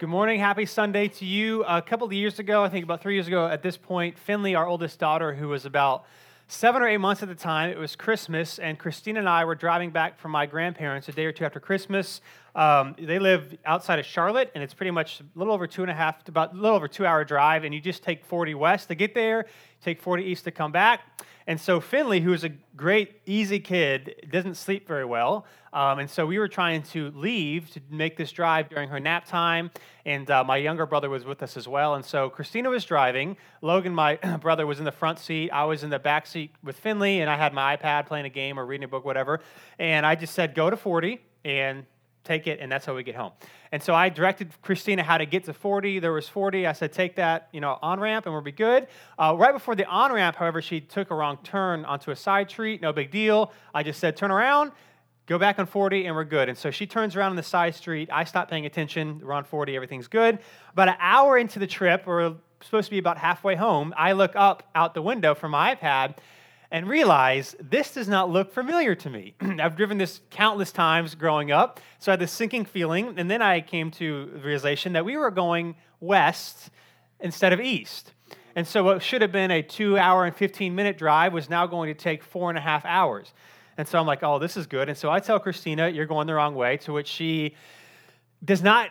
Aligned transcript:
Good 0.00 0.08
morning. 0.08 0.40
Happy 0.40 0.64
Sunday 0.64 1.08
to 1.08 1.26
you. 1.26 1.62
A 1.64 1.82
couple 1.82 2.06
of 2.06 2.12
years 2.14 2.38
ago, 2.38 2.64
I 2.64 2.70
think 2.70 2.84
about 2.84 3.02
three 3.02 3.16
years 3.16 3.26
ago 3.26 3.46
at 3.46 3.62
this 3.62 3.76
point, 3.76 4.18
Finley, 4.18 4.54
our 4.54 4.66
oldest 4.66 4.98
daughter, 4.98 5.34
who 5.34 5.48
was 5.48 5.66
about 5.66 6.06
seven 6.48 6.80
or 6.80 6.88
eight 6.88 6.96
months 6.96 7.22
at 7.22 7.28
the 7.28 7.34
time, 7.34 7.68
it 7.68 7.76
was 7.76 7.96
Christmas, 7.96 8.58
and 8.58 8.78
Christina 8.78 9.18
and 9.20 9.28
I 9.28 9.44
were 9.44 9.54
driving 9.54 9.90
back 9.90 10.18
from 10.18 10.30
my 10.30 10.46
grandparents 10.46 11.06
a 11.10 11.12
day 11.12 11.26
or 11.26 11.32
two 11.32 11.44
after 11.44 11.60
Christmas. 11.60 12.22
Um, 12.54 12.96
they 12.98 13.18
live 13.18 13.56
outside 13.64 13.98
of 13.98 14.06
Charlotte, 14.06 14.50
and 14.54 14.62
it's 14.62 14.74
pretty 14.74 14.90
much 14.90 15.20
a 15.20 15.38
little 15.38 15.52
over 15.52 15.66
two 15.66 15.82
and 15.82 15.90
a 15.90 15.94
half, 15.94 16.26
about 16.28 16.52
a 16.52 16.56
little 16.56 16.76
over 16.76 16.88
two 16.88 17.06
hour 17.06 17.24
drive, 17.24 17.64
and 17.64 17.74
you 17.74 17.80
just 17.80 18.02
take 18.02 18.24
40 18.24 18.54
west 18.54 18.88
to 18.88 18.94
get 18.94 19.14
there, 19.14 19.46
take 19.82 20.00
40 20.00 20.24
east 20.24 20.44
to 20.44 20.50
come 20.50 20.72
back. 20.72 21.00
And 21.46 21.60
so 21.60 21.80
Finley, 21.80 22.20
who 22.20 22.32
is 22.32 22.44
a 22.44 22.50
great, 22.76 23.22
easy 23.26 23.58
kid, 23.58 24.26
doesn't 24.30 24.54
sleep 24.54 24.86
very 24.86 25.04
well. 25.04 25.46
Um, 25.72 25.98
and 25.98 26.10
so 26.10 26.26
we 26.26 26.38
were 26.38 26.48
trying 26.48 26.82
to 26.84 27.10
leave 27.12 27.70
to 27.70 27.80
make 27.90 28.16
this 28.16 28.30
drive 28.30 28.68
during 28.68 28.88
her 28.88 29.00
nap 29.00 29.24
time. 29.24 29.70
And 30.04 30.30
uh, 30.30 30.44
my 30.44 30.58
younger 30.58 30.86
brother 30.86 31.08
was 31.10 31.24
with 31.24 31.42
us 31.42 31.56
as 31.56 31.66
well. 31.66 31.94
And 31.94 32.04
so 32.04 32.30
Christina 32.30 32.70
was 32.70 32.84
driving. 32.84 33.36
Logan, 33.62 33.94
my 33.94 34.16
brother, 34.40 34.66
was 34.66 34.78
in 34.78 34.84
the 34.84 34.92
front 34.92 35.18
seat. 35.18 35.50
I 35.50 35.64
was 35.64 35.82
in 35.82 35.90
the 35.90 35.98
back 35.98 36.26
seat 36.26 36.54
with 36.62 36.76
Finley, 36.76 37.20
and 37.20 37.30
I 37.30 37.36
had 37.36 37.52
my 37.52 37.76
iPad 37.76 38.06
playing 38.06 38.26
a 38.26 38.30
game 38.30 38.58
or 38.58 38.66
reading 38.66 38.84
a 38.84 38.88
book, 38.88 39.04
whatever. 39.04 39.40
And 39.78 40.04
I 40.04 40.14
just 40.14 40.34
said, 40.34 40.54
go 40.54 40.70
to 40.70 40.76
40. 40.76 41.20
And 41.44 41.84
take 42.24 42.46
it, 42.46 42.60
and 42.60 42.70
that's 42.70 42.86
how 42.86 42.94
we 42.94 43.02
get 43.02 43.14
home. 43.14 43.32
And 43.72 43.82
so 43.82 43.94
I 43.94 44.08
directed 44.08 44.50
Christina 44.62 45.02
how 45.02 45.18
to 45.18 45.26
get 45.26 45.44
to 45.44 45.52
40. 45.52 46.00
There 46.00 46.12
was 46.12 46.28
40. 46.28 46.66
I 46.66 46.72
said, 46.72 46.92
take 46.92 47.16
that, 47.16 47.48
you 47.52 47.60
know, 47.60 47.78
on 47.82 48.00
ramp, 48.00 48.26
and 48.26 48.34
we'll 48.34 48.42
be 48.42 48.52
good. 48.52 48.88
Uh, 49.18 49.34
right 49.38 49.52
before 49.52 49.74
the 49.74 49.86
on 49.86 50.12
ramp, 50.12 50.36
however, 50.36 50.60
she 50.60 50.80
took 50.80 51.10
a 51.10 51.14
wrong 51.14 51.38
turn 51.42 51.84
onto 51.84 52.10
a 52.10 52.16
side 52.16 52.50
street. 52.50 52.82
No 52.82 52.92
big 52.92 53.10
deal. 53.10 53.52
I 53.74 53.82
just 53.82 54.00
said, 54.00 54.16
turn 54.16 54.30
around, 54.30 54.72
go 55.26 55.38
back 55.38 55.58
on 55.58 55.66
40, 55.66 56.06
and 56.06 56.14
we're 56.14 56.24
good. 56.24 56.48
And 56.48 56.58
so 56.58 56.70
she 56.70 56.86
turns 56.86 57.16
around 57.16 57.30
on 57.30 57.36
the 57.36 57.42
side 57.42 57.74
street. 57.74 58.10
I 58.12 58.24
stop 58.24 58.50
paying 58.50 58.66
attention. 58.66 59.20
We're 59.24 59.32
on 59.32 59.44
40. 59.44 59.74
Everything's 59.74 60.08
good. 60.08 60.38
About 60.72 60.88
an 60.88 60.96
hour 60.98 61.38
into 61.38 61.58
the 61.58 61.66
trip, 61.66 62.06
we're 62.06 62.34
supposed 62.62 62.86
to 62.86 62.90
be 62.90 62.98
about 62.98 63.16
halfway 63.16 63.56
home. 63.56 63.94
I 63.96 64.12
look 64.12 64.32
up 64.36 64.64
out 64.74 64.94
the 64.94 65.02
window 65.02 65.34
from 65.34 65.52
my 65.52 65.74
iPad 65.74 66.16
and 66.70 66.88
realize 66.88 67.56
this 67.60 67.94
does 67.94 68.08
not 68.08 68.30
look 68.30 68.52
familiar 68.52 68.94
to 68.94 69.10
me. 69.10 69.34
I've 69.40 69.76
driven 69.76 69.98
this 69.98 70.20
countless 70.30 70.72
times 70.72 71.14
growing 71.14 71.50
up, 71.50 71.80
so 71.98 72.10
I 72.10 72.14
had 72.14 72.20
this 72.20 72.32
sinking 72.32 72.64
feeling, 72.64 73.14
and 73.18 73.30
then 73.30 73.42
I 73.42 73.60
came 73.60 73.90
to 73.92 74.30
the 74.32 74.40
realization 74.40 74.92
that 74.92 75.04
we 75.04 75.16
were 75.16 75.30
going 75.30 75.74
west 75.98 76.70
instead 77.18 77.52
of 77.52 77.60
east. 77.60 78.12
And 78.56 78.66
so 78.66 78.82
what 78.82 79.02
should 79.02 79.22
have 79.22 79.32
been 79.32 79.50
a 79.50 79.62
two 79.62 79.98
hour 79.98 80.24
and 80.24 80.34
15 80.34 80.74
minute 80.74 80.98
drive 80.98 81.32
was 81.32 81.48
now 81.48 81.66
going 81.66 81.92
to 81.92 81.98
take 81.98 82.22
four 82.22 82.50
and 82.50 82.58
a 82.58 82.60
half 82.60 82.84
hours. 82.84 83.32
And 83.76 83.86
so 83.86 83.98
I'm 83.98 84.06
like, 84.06 84.22
oh, 84.22 84.38
this 84.38 84.56
is 84.56 84.66
good. 84.66 84.88
And 84.88 84.98
so 84.98 85.10
I 85.10 85.20
tell 85.20 85.38
Christina, 85.38 85.88
you're 85.88 86.06
going 86.06 86.26
the 86.26 86.34
wrong 86.34 86.54
way, 86.54 86.76
to 86.78 86.92
which 86.92 87.08
she 87.08 87.54
does 88.44 88.62
not 88.62 88.90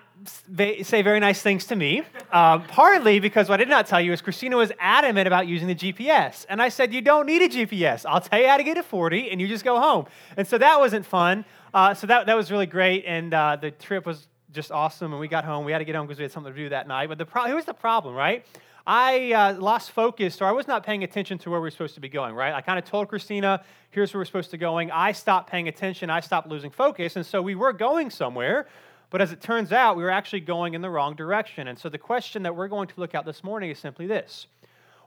say 0.84 1.02
very 1.02 1.20
nice 1.20 1.42
things 1.42 1.66
to 1.66 1.76
me, 1.76 2.04
um, 2.32 2.64
partly 2.68 3.20
because 3.20 3.50
what 3.50 3.60
I 3.60 3.64
did 3.64 3.70
not 3.70 3.88
tell 3.88 4.02
you 4.02 4.12
is 4.12 4.22
Christina 4.22 4.58
was 4.58 4.72
adamant 4.80 5.28
about 5.28 5.48
using 5.48 5.68
the 5.68 5.76
GPS. 5.76 6.46
And 6.50 6.62
I 6.62 6.70
said, 6.70 6.94
You 6.94 7.02
don't 7.02 7.26
need 7.26 7.42
a 7.42 7.50
GPS. 7.50 8.06
I'll 8.08 8.22
tell 8.22 8.40
you 8.40 8.48
how 8.48 8.58
to 8.58 8.64
get 8.64 8.76
to 8.76 8.84
40, 8.84 9.32
and 9.32 9.40
you 9.40 9.48
just 9.48 9.64
go 9.64 9.80
home. 9.80 10.06
And 10.38 10.48
so 10.48 10.58
that 10.58 10.80
wasn't 10.80 11.06
fun. 11.06 11.46
Uh, 11.74 11.94
so 11.94 12.08
that, 12.08 12.26
that 12.26 12.36
was 12.36 12.52
really 12.52 12.66
great. 12.66 13.06
And 13.06 13.34
uh, 13.34 13.58
the 13.60 13.72
trip 13.72 14.06
was 14.06 14.28
just 14.52 14.72
awesome. 14.72 15.14
And 15.14 15.20
we 15.20 15.28
got 15.28 15.46
home. 15.46 15.66
We 15.66 15.72
had 15.72 15.80
to 15.80 15.86
get 15.86 15.96
home 15.96 16.08
because 16.08 16.20
we 16.20 16.24
had 16.24 16.32
something 16.32 16.54
to 16.54 16.60
do 16.60 16.70
that 16.70 16.88
night. 16.88 17.10
But 17.10 17.18
the 17.18 17.26
pro- 17.26 17.46
here's 17.46 17.66
the 17.66 17.74
problem, 17.74 18.16
right? 18.16 18.46
I 18.88 19.34
uh, 19.34 19.54
lost 19.60 19.92
focus, 19.92 20.42
or 20.42 20.46
I 20.46 20.52
was 20.52 20.68
not 20.68 20.84
paying 20.84 21.04
attention 21.04 21.38
to 21.40 21.52
where 21.52 21.62
we 21.62 21.68
are 21.68 21.72
supposed 21.72 21.94
to 21.96 22.02
be 22.02 22.10
going, 22.10 22.34
right? 22.34 22.54
I 22.54 22.62
kind 22.62 22.80
of 22.80 22.86
told 22.86 23.08
Christina, 23.08 23.64
here's 23.92 24.14
where 24.14 24.22
we're 24.22 24.26
supposed 24.26 24.50
to 24.50 24.58
be 24.58 24.62
going. 24.62 24.90
I 24.90 25.12
stopped 25.12 25.50
paying 25.50 25.68
attention. 25.68 26.10
I 26.10 26.22
stopped 26.22 26.48
losing 26.48 26.72
focus. 26.72 27.16
And 27.16 27.26
so 27.26 27.42
we 27.42 27.54
were 27.54 27.72
going 27.72 28.10
somewhere. 28.10 28.68
But 29.10 29.22
as 29.22 29.32
it 29.32 29.42
turns 29.42 29.72
out, 29.72 29.98
we 29.98 30.04
were 30.04 30.12
actually 30.12 30.42
going 30.42 30.76
in 30.76 30.82
the 30.82 30.90
wrong 30.90 31.16
direction. 31.16 31.68
And 31.68 31.80
so 31.80 31.90
the 31.90 31.98
question 31.98 32.44
that 32.44 32.56
we're 32.56 32.68
going 32.68 32.88
to 32.88 33.00
look 33.00 33.16
at 33.16 33.26
this 33.26 33.44
morning 33.44 33.72
is 33.72 33.80
simply 33.80 34.08
this 34.08 34.48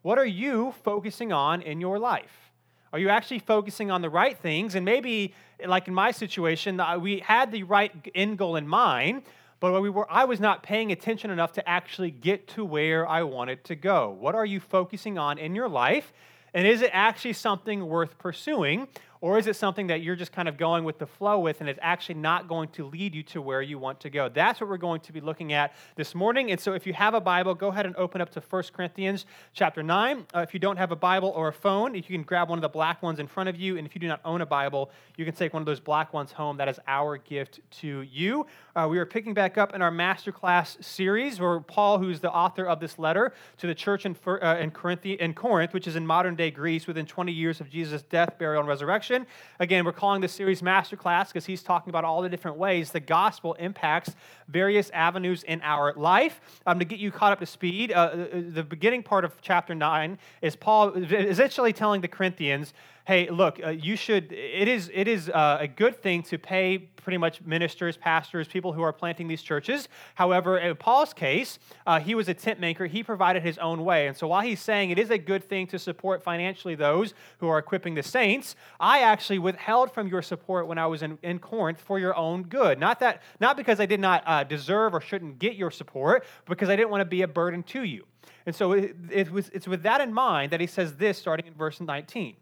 What 0.03 0.19
are 0.19 0.27
you 0.27 0.75
focusing 0.83 1.33
on 1.33 1.63
in 1.63 1.81
your 1.81 1.99
life? 1.99 2.51
Are 2.93 2.99
you 2.99 3.09
actually 3.09 3.39
focusing 3.39 3.91
on 3.91 4.03
the 4.03 4.11
right 4.11 4.37
things? 4.37 4.75
And 4.75 4.85
maybe, 4.85 5.35
like 5.65 5.89
in 5.89 5.95
my 5.95 6.11
situation, 6.11 6.81
we 7.01 7.21
had 7.21 7.51
the 7.51 7.63
right 7.63 7.93
end 8.15 8.37
goal 8.37 8.57
in 8.57 8.69
mind, 8.69 9.23
but 9.61 9.81
we 9.81 9.89
were, 9.89 10.11
I 10.11 10.25
was 10.25 10.41
not 10.41 10.63
paying 10.63 10.93
attention 10.93 11.31
enough 11.31 11.53
to 11.53 11.67
actually 11.67 12.11
get 12.11 12.49
to 12.49 12.65
where 12.65 13.09
I 13.09 13.23
wanted 13.23 13.65
to 13.65 13.77
go. 13.77 14.15
What 14.19 14.35
are 14.35 14.45
you 14.45 14.61
focusing 14.61 15.17
on 15.17 15.39
in 15.39 15.55
your 15.55 15.69
life? 15.69 16.13
And 16.53 16.67
is 16.67 16.83
it 16.83 16.91
actually 16.93 17.33
something 17.33 17.87
worth 17.87 18.19
pursuing? 18.19 18.89
Or 19.23 19.39
is 19.39 19.47
it 19.47 19.55
something 19.55 19.87
that 19.87 20.03
you're 20.03 20.17
just 20.17 20.33
kind 20.33 20.49
of 20.49 20.57
going 20.57 20.83
with 20.83 20.99
the 20.99 21.07
flow 21.07 21.39
with 21.39 21.61
and 21.61 21.71
it's 21.71 21.79
actually 21.81 22.17
not 22.17 22.49
going 22.49 22.69
to 22.71 22.85
lead 22.85 23.15
you 23.15 23.23
to 23.23 23.41
where 23.41 23.63
you 23.63 23.79
want 23.79 24.01
to 24.01 24.11
go? 24.11 24.29
That's 24.29 24.61
what 24.61 24.69
we're 24.69 24.79
going 24.79 25.01
to 25.03 25.13
be 25.13 25.21
looking 25.21 25.53
at 25.53 25.75
this 25.95 26.13
morning. 26.13 26.51
And 26.51 26.59
so 26.61 26.73
if 26.73 26.89
you 26.89 26.93
have 26.93 27.15
a 27.15 27.21
Bible, 27.21 27.55
go 27.55 27.69
ahead 27.69 27.87
and 27.87 27.95
open 27.95 28.21
up 28.21 28.31
to 28.31 28.41
1 28.41 28.63
Corinthians 28.73 29.25
chapter 29.53 29.81
9. 29.81 30.27
Uh, 30.35 30.41
if 30.41 30.53
you 30.53 30.59
don't 30.59 30.77
have 30.77 30.91
a 30.91 30.97
Bible 30.97 31.33
or 31.37 31.47
a 31.47 31.53
phone, 31.53 31.95
you 31.95 32.03
can 32.03 32.25
grab 32.25 32.49
one 32.49 32.59
of 32.59 32.63
the 32.63 32.69
black 32.69 33.01
ones 33.01 33.21
in 33.21 33.29
front 33.29 33.49
of 33.49 33.55
you. 33.55 33.79
And 33.79 33.87
if 33.87 33.95
you 33.95 34.01
do 34.01 34.09
not 34.09 34.21
own 34.25 34.41
a 34.41 34.47
Bible, 34.47 34.91
you 35.17 35.25
can 35.25 35.35
take 35.35 35.53
one 35.53 35.63
of 35.63 35.67
those 35.67 35.79
black 35.79 36.13
ones 36.13 36.33
home. 36.33 36.57
That 36.57 36.69
is 36.69 36.81
our 36.89 37.17
gift 37.17 37.61
to 37.79 38.01
you. 38.01 38.45
Uh, 38.75 38.89
we 38.91 38.99
are 38.99 39.07
picking 39.07 39.35
back 39.35 39.57
up 39.57 39.73
in 39.73 39.83
our 39.83 39.93
masterclass 39.93 40.83
series 40.83 41.39
where 41.39 41.61
Paul, 41.61 41.99
who's 41.99 42.19
the 42.19 42.33
author 42.33 42.67
of 42.67 42.81
this 42.81 42.99
letter 42.99 43.33
to 43.59 43.69
the 43.69 43.75
church 43.75 44.05
in, 44.05 44.17
uh, 44.27 44.57
in, 44.59 44.73
Corinth, 44.73 45.07
in 45.07 45.33
Corinth, 45.33 45.73
which 45.73 45.87
is 45.87 45.95
in 45.95 46.05
modern 46.05 46.35
day 46.35 46.51
Greece 46.51 46.89
within 46.89 47.07
20 47.07 47.31
years 47.31 47.61
of 47.61 47.71
Jesus' 47.71 48.03
death, 48.03 48.37
burial, 48.37 48.59
and 48.59 48.69
resurrection, 48.69 49.12
Again, 49.59 49.85
we're 49.85 49.93
calling 49.93 50.21
this 50.21 50.33
series 50.33 50.63
Masterclass 50.63 51.29
because 51.29 51.45
he's 51.45 51.63
talking 51.63 51.91
about 51.91 52.05
all 52.05 52.23
the 52.23 52.29
different 52.29 52.57
ways 52.57 52.91
the 52.91 53.01
gospel 53.01 53.55
impacts 53.55 54.15
various 54.49 54.91
avenues 54.91 55.43
in 55.43 55.61
our 55.63 55.93
life. 55.95 56.41
Um, 56.67 56.79
to 56.79 56.85
get 56.85 56.99
you 56.99 57.11
caught 57.11 57.33
up 57.33 57.41
to 57.41 57.47
speed, 57.47 57.93
uh, 57.93 57.97
uh 57.97 58.27
the 58.33 58.63
beginning 58.63 59.03
part 59.03 59.25
of 59.25 59.33
chapter 59.43 59.75
9 59.75 60.19
is 60.41 60.57
Paul 60.57 60.95
essentially 60.95 61.73
telling 61.73 62.01
the 62.01 62.09
Corinthians 62.09 62.73
hey, 63.05 63.29
look, 63.29 63.61
uh, 63.65 63.71
you 63.71 63.97
should, 63.97 64.33
it 64.33 64.69
is, 64.69 64.91
it 64.95 65.09
is 65.09 65.29
uh, 65.29 65.59
a 65.61 65.67
good 65.67 66.01
thing 66.01 66.23
to 66.23 66.39
pay 66.39 66.79
pretty 66.79 67.19
much 67.19 67.43
ministers, 67.43 67.97
pastors, 67.97 68.47
people 68.47 68.73
who 68.73 68.83
are 68.83 68.93
planting 68.93 69.27
these 69.27 69.43
churches. 69.43 69.89
However, 70.15 70.59
in 70.59 70.77
Paul's 70.77 71.13
case, 71.13 71.59
uh, 71.87 71.99
he 71.99 72.15
was 72.15 72.29
a 72.29 72.35
tent 72.35 72.61
maker. 72.61 72.87
He 72.87 73.03
provided 73.03 73.43
his 73.43 73.59
own 73.59 73.85
way. 73.85 74.07
And 74.07 74.17
so 74.17 74.29
while 74.29 74.43
he's 74.43 74.61
saying 74.61 74.91
it 74.91 74.99
is 74.99 75.11
a 75.11 75.19
good 75.19 75.49
thing 75.49 75.67
to 75.69 75.79
support 75.79 76.23
financially 76.23 76.77
those 76.77 77.13
who 77.39 77.49
are 77.49 77.59
equipping 77.59 77.95
the 77.95 78.05
saints, 78.05 78.55
I 78.79 79.01
actually 79.01 79.41
withheld 79.41 79.93
from 79.93 80.07
your 80.07 80.23
support 80.23 80.69
when 80.69 80.79
I 80.79 80.87
was 80.87 81.03
in, 81.03 81.19
in 81.23 81.41
Corinth 81.41 81.81
for 81.81 81.99
your 81.99 82.17
own 82.17 82.45
good. 82.45 82.79
Not 82.79 83.01
that, 83.01 83.23
not 83.41 83.57
because 83.57 83.81
I 83.81 83.87
did 83.87 84.01
not 84.01 84.23
uh, 84.27 84.45
deserve 84.45 84.95
or 84.95 85.01
shouldn't 85.01 85.41
get 85.41 85.57
your 85.57 85.73
support, 85.73 86.25
because 86.47 86.69
I 86.69 86.77
didn't 86.77 86.91
want 86.91 87.01
to 87.01 87.07
be 87.07 87.23
a 87.23 87.29
burden 87.29 87.65
to 87.65 87.83
you. 87.83 88.07
And 88.47 88.55
so 88.55 88.73
it, 88.73 88.95
it 89.11 89.31
was, 89.31 89.51
it's 89.53 89.67
with 89.67 89.83
that 89.83 90.01
in 90.01 90.13
mind 90.13 90.53
that 90.53 90.61
he 90.61 90.67
says 90.67 90.97
this 90.97 91.19
starting 91.19 91.47
in 91.47 91.55
verse 91.55 91.81
19. 91.81 92.37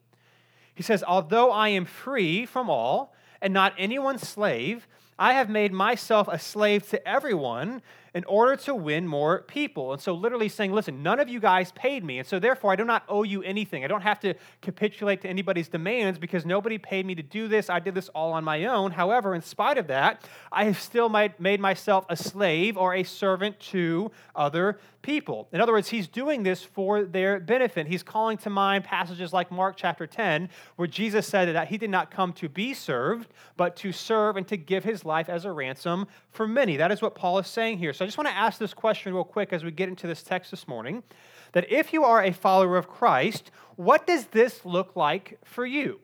He 0.80 0.82
says, 0.82 1.04
Although 1.06 1.50
I 1.50 1.68
am 1.68 1.84
free 1.84 2.46
from 2.46 2.70
all 2.70 3.12
and 3.42 3.52
not 3.52 3.74
anyone's 3.76 4.26
slave, 4.26 4.88
I 5.18 5.34
have 5.34 5.50
made 5.50 5.74
myself 5.74 6.26
a 6.26 6.38
slave 6.38 6.88
to 6.88 7.06
everyone 7.06 7.82
in 8.14 8.24
order 8.24 8.56
to 8.56 8.74
win 8.74 9.06
more 9.06 9.42
people. 9.42 9.92
And 9.92 10.00
so, 10.00 10.12
literally 10.14 10.48
saying, 10.48 10.72
listen, 10.72 11.02
none 11.02 11.20
of 11.20 11.28
you 11.28 11.40
guys 11.40 11.72
paid 11.72 12.04
me. 12.04 12.18
And 12.18 12.26
so, 12.26 12.38
therefore, 12.38 12.72
I 12.72 12.76
do 12.76 12.84
not 12.84 13.04
owe 13.08 13.22
you 13.22 13.42
anything. 13.42 13.84
I 13.84 13.86
don't 13.86 14.02
have 14.02 14.20
to 14.20 14.34
capitulate 14.62 15.20
to 15.22 15.28
anybody's 15.28 15.68
demands 15.68 16.18
because 16.18 16.44
nobody 16.44 16.78
paid 16.78 17.06
me 17.06 17.14
to 17.14 17.22
do 17.22 17.48
this. 17.48 17.70
I 17.70 17.78
did 17.80 17.94
this 17.94 18.08
all 18.10 18.32
on 18.32 18.44
my 18.44 18.64
own. 18.64 18.90
However, 18.92 19.34
in 19.34 19.42
spite 19.42 19.78
of 19.78 19.86
that, 19.88 20.28
I 20.50 20.64
have 20.64 20.80
still 20.80 21.08
made 21.08 21.60
myself 21.60 22.04
a 22.08 22.16
slave 22.16 22.76
or 22.76 22.94
a 22.94 23.02
servant 23.02 23.58
to 23.60 24.10
other 24.34 24.78
people. 25.02 25.48
In 25.50 25.62
other 25.62 25.72
words, 25.72 25.88
he's 25.88 26.08
doing 26.08 26.42
this 26.42 26.62
for 26.62 27.04
their 27.04 27.40
benefit. 27.40 27.86
He's 27.86 28.02
calling 28.02 28.36
to 28.38 28.50
mind 28.50 28.84
passages 28.84 29.32
like 29.32 29.50
Mark 29.50 29.76
chapter 29.76 30.06
10, 30.06 30.50
where 30.76 30.86
Jesus 30.86 31.26
said 31.26 31.54
that 31.54 31.68
he 31.68 31.78
did 31.78 31.88
not 31.88 32.10
come 32.10 32.34
to 32.34 32.50
be 32.50 32.74
served, 32.74 33.28
but 33.56 33.76
to 33.76 33.92
serve 33.92 34.36
and 34.36 34.46
to 34.48 34.58
give 34.58 34.84
his 34.84 35.04
life 35.04 35.30
as 35.30 35.46
a 35.46 35.52
ransom 35.52 36.06
for 36.30 36.46
many. 36.46 36.76
That 36.76 36.92
is 36.92 37.00
what 37.00 37.14
Paul 37.14 37.38
is 37.38 37.46
saying 37.46 37.78
here. 37.78 37.94
So 38.00 38.04
I 38.04 38.06
just 38.06 38.16
want 38.16 38.28
to 38.28 38.34
ask 38.34 38.58
this 38.58 38.72
question 38.72 39.12
real 39.12 39.24
quick 39.24 39.52
as 39.52 39.62
we 39.62 39.70
get 39.70 39.90
into 39.90 40.06
this 40.06 40.22
text 40.22 40.50
this 40.50 40.66
morning 40.66 41.02
that 41.52 41.70
if 41.70 41.92
you 41.92 42.02
are 42.02 42.24
a 42.24 42.32
follower 42.32 42.78
of 42.78 42.88
Christ, 42.88 43.50
what 43.76 44.06
does 44.06 44.24
this 44.28 44.64
look 44.64 44.96
like 44.96 45.38
for 45.44 45.66
you? 45.66 46.00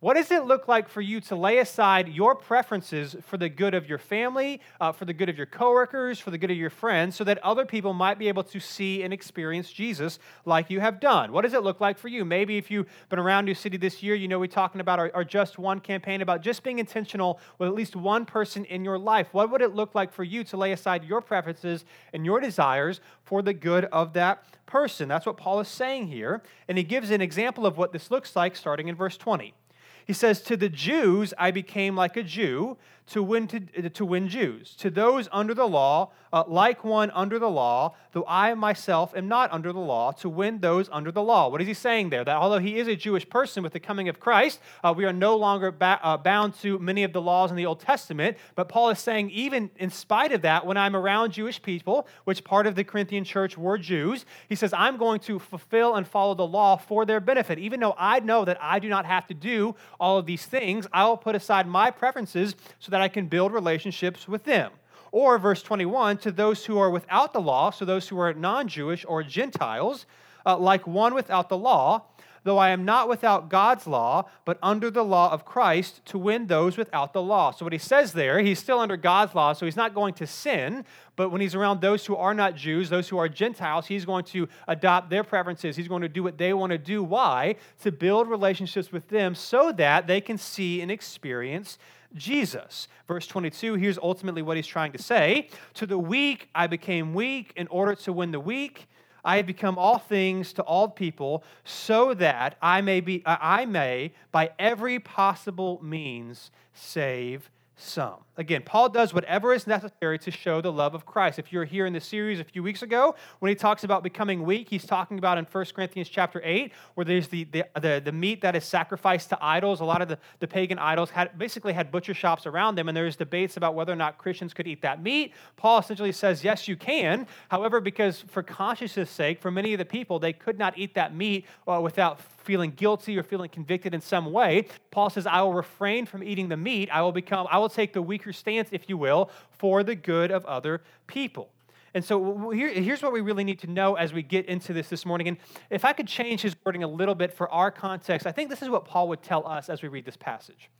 What 0.00 0.14
does 0.14 0.30
it 0.30 0.44
look 0.44 0.68
like 0.68 0.88
for 0.88 1.00
you 1.00 1.20
to 1.22 1.36
lay 1.36 1.58
aside 1.58 2.08
your 2.08 2.34
preferences 2.34 3.16
for 3.22 3.38
the 3.38 3.48
good 3.48 3.74
of 3.74 3.88
your 3.88 3.96
family, 3.96 4.60
uh, 4.80 4.92
for 4.92 5.06
the 5.06 5.14
good 5.14 5.30
of 5.30 5.36
your 5.38 5.46
coworkers, 5.46 6.20
for 6.20 6.30
the 6.30 6.36
good 6.36 6.50
of 6.50 6.58
your 6.58 6.68
friends, 6.68 7.16
so 7.16 7.24
that 7.24 7.38
other 7.38 7.64
people 7.64 7.94
might 7.94 8.18
be 8.18 8.28
able 8.28 8.42
to 8.44 8.60
see 8.60 9.02
and 9.02 9.14
experience 9.14 9.72
Jesus 9.72 10.18
like 10.44 10.68
you 10.68 10.80
have 10.80 11.00
done? 11.00 11.32
What 11.32 11.42
does 11.42 11.54
it 11.54 11.62
look 11.62 11.80
like 11.80 11.96
for 11.96 12.08
you? 12.08 12.24
Maybe 12.24 12.58
if 12.58 12.70
you've 12.70 12.86
been 13.08 13.18
around 13.18 13.46
New 13.46 13.54
City 13.54 13.78
this 13.78 14.02
year, 14.02 14.14
you 14.14 14.28
know 14.28 14.38
we're 14.38 14.46
talking 14.46 14.82
about 14.82 14.98
our, 14.98 15.10
our 15.14 15.24
Just 15.24 15.58
One 15.58 15.80
campaign 15.80 16.20
about 16.20 16.42
just 16.42 16.62
being 16.62 16.78
intentional 16.78 17.40
with 17.58 17.68
at 17.68 17.74
least 17.74 17.96
one 17.96 18.26
person 18.26 18.66
in 18.66 18.84
your 18.84 18.98
life. 18.98 19.28
What 19.32 19.50
would 19.50 19.62
it 19.62 19.74
look 19.74 19.94
like 19.94 20.12
for 20.12 20.24
you 20.24 20.44
to 20.44 20.56
lay 20.56 20.72
aside 20.72 21.04
your 21.04 21.22
preferences 21.22 21.84
and 22.12 22.26
your 22.26 22.40
desires 22.40 23.00
for 23.22 23.40
the 23.40 23.54
good 23.54 23.86
of 23.86 24.12
that 24.12 24.44
person? 24.66 25.08
That's 25.08 25.24
what 25.24 25.36
Paul 25.36 25.60
is 25.60 25.68
saying 25.68 26.08
here. 26.08 26.42
And 26.68 26.76
he 26.76 26.84
gives 26.84 27.10
an 27.10 27.20
example 27.20 27.64
of 27.64 27.78
what 27.78 27.92
this 27.92 28.10
looks 28.10 28.36
like 28.36 28.54
starting 28.54 28.88
in 28.88 28.96
verse 28.96 29.16
20. 29.16 29.54
He 30.04 30.12
says, 30.12 30.40
To 30.42 30.56
the 30.56 30.68
Jews 30.68 31.32
I 31.38 31.50
became 31.50 31.96
like 31.96 32.16
a 32.16 32.22
Jew 32.22 32.76
to 33.06 33.22
win, 33.22 33.46
to, 33.48 33.90
to 33.90 34.04
win 34.04 34.28
Jews. 34.28 34.74
To 34.76 34.90
those 34.90 35.28
under 35.30 35.54
the 35.54 35.66
law, 35.66 36.10
uh, 36.32 36.42
like 36.48 36.82
one 36.82 37.10
under 37.12 37.38
the 37.38 37.48
law, 37.48 37.94
though 38.12 38.24
I 38.26 38.54
myself 38.54 39.14
am 39.14 39.28
not 39.28 39.52
under 39.52 39.72
the 39.72 39.78
law, 39.78 40.10
to 40.12 40.28
win 40.28 40.58
those 40.58 40.88
under 40.90 41.12
the 41.12 41.22
law. 41.22 41.48
What 41.48 41.60
is 41.60 41.68
he 41.68 41.74
saying 41.74 42.10
there? 42.10 42.24
That 42.24 42.36
although 42.36 42.58
he 42.58 42.76
is 42.76 42.88
a 42.88 42.96
Jewish 42.96 43.28
person 43.28 43.62
with 43.62 43.72
the 43.72 43.78
coming 43.78 44.08
of 44.08 44.18
Christ, 44.18 44.58
uh, 44.82 44.92
we 44.96 45.04
are 45.04 45.12
no 45.12 45.36
longer 45.36 45.70
ba- 45.70 46.00
uh, 46.02 46.16
bound 46.16 46.54
to 46.60 46.78
many 46.78 47.04
of 47.04 47.12
the 47.12 47.20
laws 47.20 47.50
in 47.50 47.56
the 47.56 47.66
Old 47.66 47.80
Testament. 47.80 48.36
But 48.56 48.68
Paul 48.68 48.90
is 48.90 48.98
saying, 48.98 49.30
even 49.30 49.70
in 49.76 49.90
spite 49.90 50.32
of 50.32 50.42
that, 50.42 50.66
when 50.66 50.76
I'm 50.76 50.96
around 50.96 51.32
Jewish 51.32 51.62
people, 51.62 52.08
which 52.24 52.42
part 52.42 52.66
of 52.66 52.74
the 52.74 52.84
Corinthian 52.84 53.22
church 53.22 53.56
were 53.56 53.78
Jews, 53.78 54.24
he 54.48 54.56
says, 54.56 54.72
I'm 54.72 54.96
going 54.96 55.20
to 55.20 55.38
fulfill 55.38 55.94
and 55.94 56.06
follow 56.06 56.34
the 56.34 56.46
law 56.46 56.76
for 56.76 57.04
their 57.04 57.20
benefit. 57.20 57.58
Even 57.58 57.80
though 57.80 57.94
I 57.96 58.20
know 58.20 58.44
that 58.44 58.58
I 58.60 58.78
do 58.78 58.88
not 58.88 59.04
have 59.06 59.26
to 59.28 59.34
do 59.34 59.76
all 60.00 60.18
of 60.18 60.26
these 60.26 60.46
things, 60.46 60.86
I 60.92 61.04
will 61.04 61.16
put 61.16 61.36
aside 61.36 61.68
my 61.68 61.90
preferences 61.90 62.56
so 62.80 62.90
that 62.94 63.02
I 63.02 63.08
can 63.08 63.26
build 63.26 63.52
relationships 63.52 64.28
with 64.28 64.44
them. 64.44 64.70
Or, 65.10 65.36
verse 65.36 65.64
21, 65.64 66.18
to 66.18 66.30
those 66.30 66.64
who 66.64 66.78
are 66.78 66.90
without 66.90 67.32
the 67.32 67.40
law, 67.40 67.70
so 67.70 67.84
those 67.84 68.08
who 68.08 68.20
are 68.20 68.32
non 68.32 68.68
Jewish 68.68 69.04
or 69.08 69.24
Gentiles, 69.24 70.06
uh, 70.46 70.56
like 70.56 70.86
one 70.86 71.12
without 71.12 71.48
the 71.48 71.56
law, 71.56 72.04
though 72.44 72.58
I 72.58 72.70
am 72.70 72.84
not 72.84 73.08
without 73.08 73.48
God's 73.48 73.88
law, 73.88 74.28
but 74.44 74.60
under 74.62 74.92
the 74.92 75.02
law 75.02 75.32
of 75.32 75.44
Christ 75.44 76.04
to 76.06 76.18
win 76.18 76.46
those 76.46 76.76
without 76.76 77.12
the 77.12 77.22
law. 77.22 77.50
So, 77.50 77.64
what 77.64 77.72
he 77.72 77.80
says 77.80 78.12
there, 78.12 78.38
he's 78.38 78.60
still 78.60 78.78
under 78.78 78.96
God's 78.96 79.34
law, 79.34 79.54
so 79.54 79.66
he's 79.66 79.76
not 79.76 79.92
going 79.92 80.14
to 80.14 80.26
sin, 80.26 80.84
but 81.16 81.30
when 81.30 81.40
he's 81.40 81.56
around 81.56 81.80
those 81.80 82.06
who 82.06 82.14
are 82.14 82.34
not 82.34 82.54
Jews, 82.54 82.90
those 82.90 83.08
who 83.08 83.18
are 83.18 83.28
Gentiles, 83.28 83.86
he's 83.86 84.04
going 84.04 84.24
to 84.26 84.48
adopt 84.68 85.10
their 85.10 85.24
preferences. 85.24 85.74
He's 85.74 85.88
going 85.88 86.02
to 86.02 86.08
do 86.08 86.22
what 86.22 86.38
they 86.38 86.52
want 86.52 86.70
to 86.70 86.78
do. 86.78 87.02
Why? 87.02 87.56
To 87.82 87.90
build 87.90 88.28
relationships 88.28 88.92
with 88.92 89.08
them 89.08 89.34
so 89.34 89.72
that 89.72 90.06
they 90.06 90.20
can 90.20 90.38
see 90.38 90.80
and 90.80 90.92
experience 90.92 91.78
Jesus. 92.14 92.88
Verse 93.08 93.26
22, 93.26 93.74
here's 93.74 93.98
ultimately 93.98 94.42
what 94.42 94.56
he's 94.56 94.66
trying 94.66 94.92
to 94.92 95.02
say 95.02 95.48
To 95.74 95.86
the 95.86 95.98
weak, 95.98 96.48
I 96.54 96.66
became 96.66 97.14
weak 97.14 97.52
in 97.56 97.66
order 97.68 97.94
to 97.96 98.12
win 98.12 98.30
the 98.30 98.40
weak. 98.40 98.86
I 99.24 99.36
have 99.36 99.46
become 99.46 99.78
all 99.78 99.98
things 99.98 100.52
to 100.54 100.62
all 100.62 100.88
people 100.88 101.44
so 101.64 102.12
that 102.14 102.58
I 102.60 102.82
may, 102.82 103.00
be, 103.00 103.22
I 103.24 103.64
may 103.64 104.12
by 104.32 104.50
every 104.58 104.98
possible 104.98 105.80
means 105.82 106.50
save 106.74 107.50
some. 107.76 108.16
Again, 108.36 108.62
Paul 108.64 108.88
does 108.88 109.12
whatever 109.12 109.52
is 109.52 109.66
necessary 109.66 110.18
to 110.20 110.30
show 110.30 110.60
the 110.60 110.72
love 110.72 110.94
of 110.94 111.06
Christ. 111.06 111.38
If 111.38 111.52
you're 111.52 111.64
here 111.64 111.86
in 111.86 111.92
the 111.92 112.00
series 112.00 112.40
a 112.40 112.44
few 112.44 112.62
weeks 112.62 112.82
ago, 112.82 113.14
when 113.40 113.48
he 113.48 113.54
talks 113.54 113.84
about 113.84 114.02
becoming 114.02 114.44
weak, 114.44 114.68
he's 114.68 114.84
talking 114.84 115.18
about 115.18 115.38
in 115.38 115.44
1 115.44 115.64
Corinthians 115.74 116.08
chapter 116.08 116.40
8, 116.44 116.72
where 116.94 117.04
there's 117.04 117.28
the, 117.28 117.44
the, 117.44 117.64
the, 117.80 118.02
the 118.04 118.12
meat 118.12 118.40
that 118.42 118.54
is 118.56 118.64
sacrificed 118.64 119.28
to 119.30 119.38
idols. 119.44 119.80
A 119.80 119.84
lot 119.84 120.02
of 120.02 120.08
the, 120.08 120.18
the 120.40 120.48
pagan 120.48 120.78
idols 120.78 121.10
had 121.10 121.36
basically 121.38 121.72
had 121.72 121.90
butcher 121.90 122.14
shops 122.14 122.46
around 122.46 122.76
them, 122.76 122.88
and 122.88 122.96
there's 122.96 123.16
debates 123.16 123.56
about 123.56 123.74
whether 123.74 123.92
or 123.92 123.96
not 123.96 124.18
Christians 124.18 124.54
could 124.54 124.66
eat 124.66 124.82
that 124.82 125.02
meat. 125.02 125.32
Paul 125.56 125.78
essentially 125.78 126.12
says, 126.12 126.44
yes, 126.44 126.68
you 126.68 126.76
can. 126.76 127.26
However, 127.48 127.80
because 127.80 128.20
for 128.28 128.42
conscience' 128.42 129.10
sake, 129.10 129.40
for 129.40 129.50
many 129.50 129.74
of 129.74 129.78
the 129.78 129.84
people, 129.84 130.18
they 130.18 130.32
could 130.32 130.58
not 130.58 130.76
eat 130.78 130.94
that 130.94 131.14
meat 131.14 131.44
uh, 131.66 131.80
without 131.80 132.20
feeling 132.44 132.70
guilty 132.70 133.18
or 133.18 133.22
feeling 133.22 133.48
convicted 133.48 133.94
in 133.94 134.00
some 134.00 134.32
way. 134.32 134.66
Paul 134.90 135.10
says, 135.10 135.26
I 135.26 135.42
will 135.42 135.54
refrain 135.54 136.06
from 136.06 136.22
eating 136.22 136.48
the 136.48 136.56
meat. 136.56 136.88
I 136.92 137.02
will 137.02 137.12
become, 137.12 137.46
I 137.50 137.58
will 137.58 137.68
take 137.68 137.92
the 137.92 138.02
weaker 138.02 138.32
stance, 138.32 138.68
if 138.70 138.88
you 138.88 138.96
will, 138.96 139.30
for 139.50 139.82
the 139.82 139.94
good 139.94 140.30
of 140.30 140.44
other 140.46 140.82
people. 141.06 141.50
And 141.94 142.04
so 142.04 142.50
here, 142.50 142.68
here's 142.68 143.02
what 143.02 143.12
we 143.12 143.20
really 143.20 143.44
need 143.44 143.60
to 143.60 143.70
know 143.70 143.94
as 143.94 144.12
we 144.12 144.22
get 144.22 144.46
into 144.46 144.72
this 144.72 144.88
this 144.88 145.06
morning. 145.06 145.28
And 145.28 145.36
if 145.70 145.84
I 145.84 145.92
could 145.92 146.08
change 146.08 146.42
his 146.42 146.56
wording 146.64 146.82
a 146.82 146.88
little 146.88 147.14
bit 147.14 147.32
for 147.32 147.48
our 147.50 147.70
context, 147.70 148.26
I 148.26 148.32
think 148.32 148.50
this 148.50 148.62
is 148.62 148.68
what 148.68 148.84
Paul 148.84 149.08
would 149.08 149.22
tell 149.22 149.46
us 149.46 149.68
as 149.68 149.80
we 149.80 149.88
read 149.88 150.04
this 150.04 150.16
passage 150.16 150.70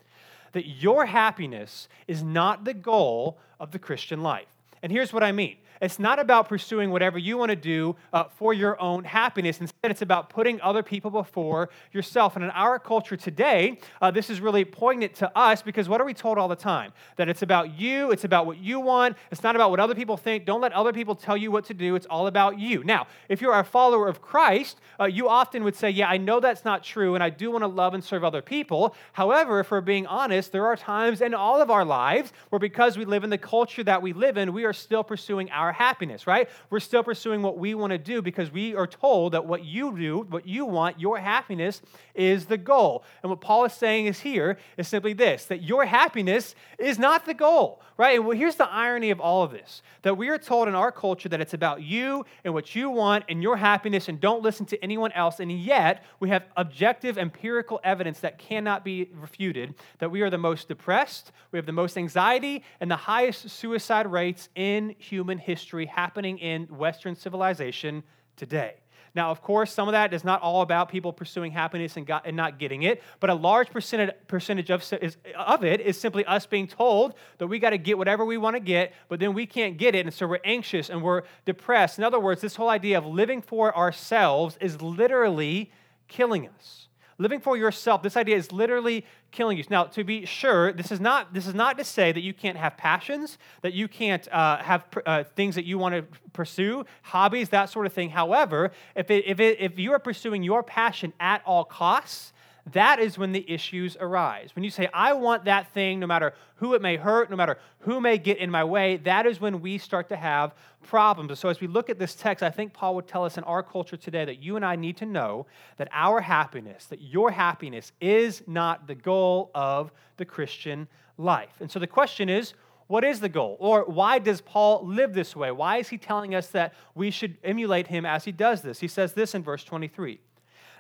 that 0.53 0.69
your 0.69 1.05
happiness 1.07 1.89
is 2.07 2.23
not 2.23 2.65
the 2.65 2.75
goal 2.75 3.39
of 3.59 3.73
the 3.73 3.79
Christian 3.79 4.23
life. 4.23 4.47
And 4.83 4.93
here's 4.93 5.13
what 5.13 5.23
I 5.23 5.33
mean 5.33 5.57
it's 5.85 5.99
not 5.99 6.19
about 6.19 6.49
pursuing 6.49 6.91
whatever 6.91 7.19
you 7.19 7.37
want 7.37 7.51
to 7.51 7.57
do 7.57 7.95
uh, 8.13 8.25
for 8.25 8.55
your 8.55 8.81
own 8.81 9.05
happiness. 9.05 9.61
Instead, 9.61 9.91
it's 9.91 10.03
about 10.03 10.31
putting 10.31 10.61
other 10.63 10.83
people 10.83 11.11
before 11.11 11.69
yourself. 11.93 12.37
And 12.37 12.45
in 12.45 12.51
our 12.53 12.79
culture 12.79 13.17
today, 13.17 13.79
uh, 14.01 14.11
this 14.11 14.31
is 14.31 14.41
really 14.41 14.65
poignant 14.65 15.15
to 15.17 15.39
us 15.39 15.61
because 15.61 15.89
what 15.89 16.01
are 16.01 16.05
we 16.05 16.15
told 16.15 16.39
all 16.39 16.49
the 16.49 16.57
time? 16.57 16.93
That 17.17 17.29
it's 17.29 17.43
about 17.43 17.79
you, 17.79 18.11
it's 18.13 18.25
about 18.25 18.47
what 18.47 18.57
you 18.59 18.81
want, 18.81 19.17
it's 19.31 19.43
not 19.43 19.57
about 19.57 19.71
what 19.71 19.79
other 19.79 19.95
people 19.95 20.17
think. 20.17 20.47
Don't 20.47 20.63
let 20.63 20.73
other 20.73 20.93
people 20.93 21.15
tell 21.15 21.37
you 21.37 21.51
what 21.51 21.67
to 21.67 21.75
do, 21.75 21.97
it's 21.97 22.07
all 22.07 22.27
about 22.27 22.59
you. 22.59 22.83
Now, 22.83 23.07
if 23.29 23.43
you're 23.43 23.59
a 23.59 23.63
follower 23.63 24.09
of 24.09 24.23
Christ, 24.23 24.81
uh, 24.99 25.05
you 25.05 25.29
often 25.29 25.65
would 25.65 25.77
say, 25.77 25.91
Yeah, 25.91 26.09
I 26.09 26.17
know 26.17 26.41
that's 26.41 26.65
not 26.65 26.83
true, 26.83 27.15
and 27.15 27.23
I 27.23 27.29
do 27.29 27.51
want 27.51 27.63
to 27.63 27.69
love 27.69 27.93
and 27.93 28.03
serve 28.03 28.25
other 28.25 28.41
people. 28.41 28.95
However, 29.13 29.61
if 29.61 29.71
we're 29.71 29.83
being 29.83 30.07
honest, 30.07 30.51
there 30.51 30.67
are 30.67 30.77
times 30.77 31.21
in 31.21 31.35
all 31.35 31.61
of 31.61 31.71
our 31.71 31.85
lives 31.85 32.33
where 32.49 32.59
because 32.59 32.97
we 32.97 33.05
live 33.05 33.23
in 33.23 33.31
the 33.31 33.37
culture 33.37 33.85
that 33.85 34.01
we 34.01 34.15
live 34.15 34.39
in, 34.39 34.55
we 34.55 34.65
are 34.65 34.73
still 34.73 35.05
pursuing 35.05 35.51
our 35.51 35.74
happiness, 35.75 36.27
right? 36.27 36.49
We're 36.71 36.81
still 36.81 37.03
pursuing 37.03 37.43
what 37.43 37.59
we 37.59 37.75
want 37.75 37.91
to 37.91 37.99
do 37.99 38.23
because 38.23 38.51
we 38.51 38.75
are 38.75 38.87
told 38.87 39.33
that 39.33 39.45
what 39.45 39.65
you 39.65 39.97
do, 39.97 40.27
what 40.31 40.47
you 40.47 40.65
want, 40.65 40.99
your 40.99 41.19
happiness 41.19 41.83
is 42.15 42.47
the 42.47 42.57
goal. 42.57 43.05
And 43.23 43.31
what 43.31 43.41
Paul 43.41 43.65
is 43.65 43.73
saying 43.73 44.07
is 44.07 44.21
here 44.21 44.59
is 44.77 44.89
simply 44.89 45.13
this 45.13 45.45
that 45.47 45.63
your 45.63 45.85
happiness 45.85 46.55
is 46.79 46.99
not 46.99 47.27
the 47.27 47.35
goal, 47.35 47.83
right? 47.97 48.17
And 48.17 48.27
well, 48.27 48.37
here's 48.37 48.57
the 48.57 48.71
irony 48.71 49.11
of 49.11 49.21
all 49.21 49.43
of 49.43 49.51
this 49.51 49.83
that 50.03 50.17
we 50.17 50.29
are 50.29 50.39
told 50.39 50.69
in 50.69 50.75
our 50.75 50.93
culture 50.93 51.29
that 51.29 51.41
it's 51.41 51.55
about 51.55 51.83
you 51.83 52.25
and 52.45 52.55
what 52.55 52.75
you 52.75 52.91
want 52.91 53.25
and 53.29 53.43
your 53.43 53.57
happiness 53.57 54.09
and 54.09 54.21
don't 54.21 54.43
listen 54.43 54.67
to 54.67 54.83
anyone 54.83 55.13
else. 55.13 55.41
And 55.41 55.51
yet, 55.51 56.05
we 56.21 56.29
have 56.29 56.45
objective 56.57 57.19
empirical 57.19 57.81
evidence 57.83 58.21
that 58.21 58.39
cannot 58.39 58.85
be 58.85 59.09
refuted 59.15 59.75
that 59.99 60.11
we 60.11 60.23
are 60.23 60.31
the 60.31 60.39
most 60.39 60.69
depressed, 60.69 61.33
we 61.51 61.59
have 61.59 61.67
the 61.67 61.73
most 61.73 61.97
anxiety, 61.97 62.63
and 62.81 62.91
the 62.91 62.97
highest 62.97 63.51
suicide 63.51 64.07
rates 64.07 64.49
in 64.55 64.95
human 64.99 65.39
history 65.39 65.54
happening 65.87 66.39
in 66.39 66.65
Western 66.65 67.15
civilization 67.15 68.03
today. 68.37 68.75
Now, 69.15 69.31
of 69.31 69.43
course, 69.43 69.73
some 69.73 69.87
of 69.87 69.93
that 69.93 70.13
is 70.13 70.25
not 70.25 70.43
all 70.43 70.63
about 70.63 70.89
people 70.89 71.13
pursuing 71.13 71.53
happiness 71.53 71.97
and, 71.97 72.05
got, 72.05 72.27
and 72.27 72.37
not 72.37 72.59
getting 72.59 72.83
it, 72.83 73.01
but 73.21 73.31
a 73.31 73.35
large 73.35 73.71
percentage, 73.71 74.11
percentage 74.27 74.71
of, 74.71 74.83
is, 75.01 75.17
of 75.37 75.65
it 75.65 75.81
is 75.81 76.01
simply 76.01 76.25
us 76.25 76.47
being 76.47 76.67
told 76.67 77.15
that 77.39 77.47
we 77.47 77.61
got 77.61 77.71
to 77.71 77.79
get 77.79 77.97
whatever 77.97 78.25
we 78.25 78.37
want 78.37 78.57
to 78.57 78.61
get, 78.61 78.93
but 79.09 79.21
then 79.21 79.33
we 79.33 79.47
can't 79.47 79.77
get 79.77 79.95
it, 79.95 80.05
and 80.05 80.13
so 80.13 80.27
we're 80.27 80.41
anxious 80.45 80.91
and 80.91 81.01
we're 81.01 81.23
depressed. 81.45 81.97
In 81.97 82.03
other 82.03 82.19
words, 82.19 82.41
this 82.41 82.57
whole 82.57 82.69
idea 82.69 82.99
of 82.99 83.07
living 83.07 83.41
for 83.41 83.77
ourselves 83.77 84.59
is 84.61 84.83
literally 84.83 85.71
killing 86.09 86.49
us. 86.49 86.89
Living 87.19 87.41
for 87.41 87.57
yourself, 87.57 88.03
this 88.03 88.17
idea 88.17 88.37
is 88.37 88.53
literally 88.53 89.05
killing 89.31 89.57
you. 89.57 89.65
Now, 89.71 89.85
to 89.85 90.05
be 90.05 90.27
sure, 90.27 90.73
this 90.73 90.93
is 90.93 91.01
not, 91.01 91.33
this 91.33 91.47
is 91.47 91.55
not 91.55 91.79
to 91.79 91.85
say 91.85 92.13
that 92.13 92.21
you 92.21 92.35
can't 92.35 92.57
have 92.57 92.77
passions, 92.77 93.39
that 93.63 93.73
you 93.73 93.89
can't 93.89 94.27
uh, 94.33 94.59
have 94.59 94.85
uh, 95.07 95.25
things 95.37 95.55
that 95.55 95.65
you 95.65 95.79
want 95.79 95.95
to 95.95 96.03
pursue, 96.33 96.85
hobbies, 97.03 97.49
that 97.51 97.71
sort 97.71 97.87
of 97.87 97.93
thing. 97.93 98.11
However, 98.11 98.73
if, 98.95 99.11
it, 99.11 99.25
if, 99.27 99.41
it, 99.41 99.61
if 99.61 99.79
you 99.79 99.93
are 99.93 99.99
pursuing 99.99 100.43
your 100.43 100.63
passion 100.63 101.13
at 101.19 101.43
all 101.47 101.65
costs, 101.65 102.34
that 102.73 102.99
is 102.99 103.19
when 103.19 103.33
the 103.33 103.45
issues 103.51 103.97
arise. 104.01 104.51
When 104.55 104.65
you 104.65 104.71
say, 104.71 104.89
I 104.95 105.13
want 105.13 105.45
that 105.45 105.73
thing, 105.75 106.01
no 106.01 106.07
matter 106.07 106.33
who 106.57 106.73
it 106.75 106.81
may 106.81 106.97
hurt, 106.97 107.31
no 107.31 107.37
matter 107.37 107.59
who 107.81 108.01
may 108.01 108.17
get 108.17 108.39
in 108.39 108.51
my 108.51 108.65
way, 108.65 108.97
that 108.99 109.27
is 109.27 109.39
when 109.41 109.61
we 109.61 109.77
start 109.77 110.09
to 110.09 110.17
have 110.17 110.55
problems. 110.83 111.39
so, 111.39 111.51
as 111.51 111.61
we 111.61 111.67
look 111.67 111.91
at 111.91 111.99
this 111.99 112.15
text, 112.15 112.43
I 112.43 112.51
think 112.51 112.73
Paul 112.73 112.95
would 112.95 113.07
tell 113.07 113.25
us 113.25 113.37
in 113.37 113.45
our 113.45 113.63
culture 113.63 113.99
today 113.99 114.25
that 114.25 114.43
you 114.43 114.57
and 114.57 114.65
I 114.65 114.77
need 114.77 114.97
to 114.99 115.07
know 115.07 115.47
that 115.77 115.89
our 115.93 116.23
happiness, 116.23 116.87
that 116.87 117.03
your 117.03 117.31
happiness, 117.31 117.93
is 118.01 118.43
not 118.47 118.87
the 118.87 118.95
goal 118.95 119.51
of 119.55 119.93
the 120.17 120.25
Christian 120.25 120.89
life. 121.19 121.55
And 121.61 121.71
so 121.71 121.79
the 121.79 121.87
question 121.87 122.31
is, 122.31 122.55
what 122.87 123.05
is 123.05 123.21
the 123.21 123.29
goal? 123.29 123.57
Or 123.61 123.85
why 123.85 124.19
does 124.19 124.41
Paul 124.41 124.87
live 124.87 125.15
this 125.15 125.37
way? 125.37 125.51
Why 125.51 125.79
is 125.79 125.89
he 125.89 125.99
telling 125.99 126.35
us 126.35 126.49
that 126.49 126.75
we 126.95 127.11
should 127.11 127.37
emulate 127.45 127.87
him 127.89 128.07
as 128.07 128.25
he 128.25 128.33
does 128.33 128.63
this? 128.63 128.81
He 128.81 128.89
says 128.89 129.13
this 129.13 129.35
in 129.35 129.43
verse 129.43 129.65
23. 129.65 130.21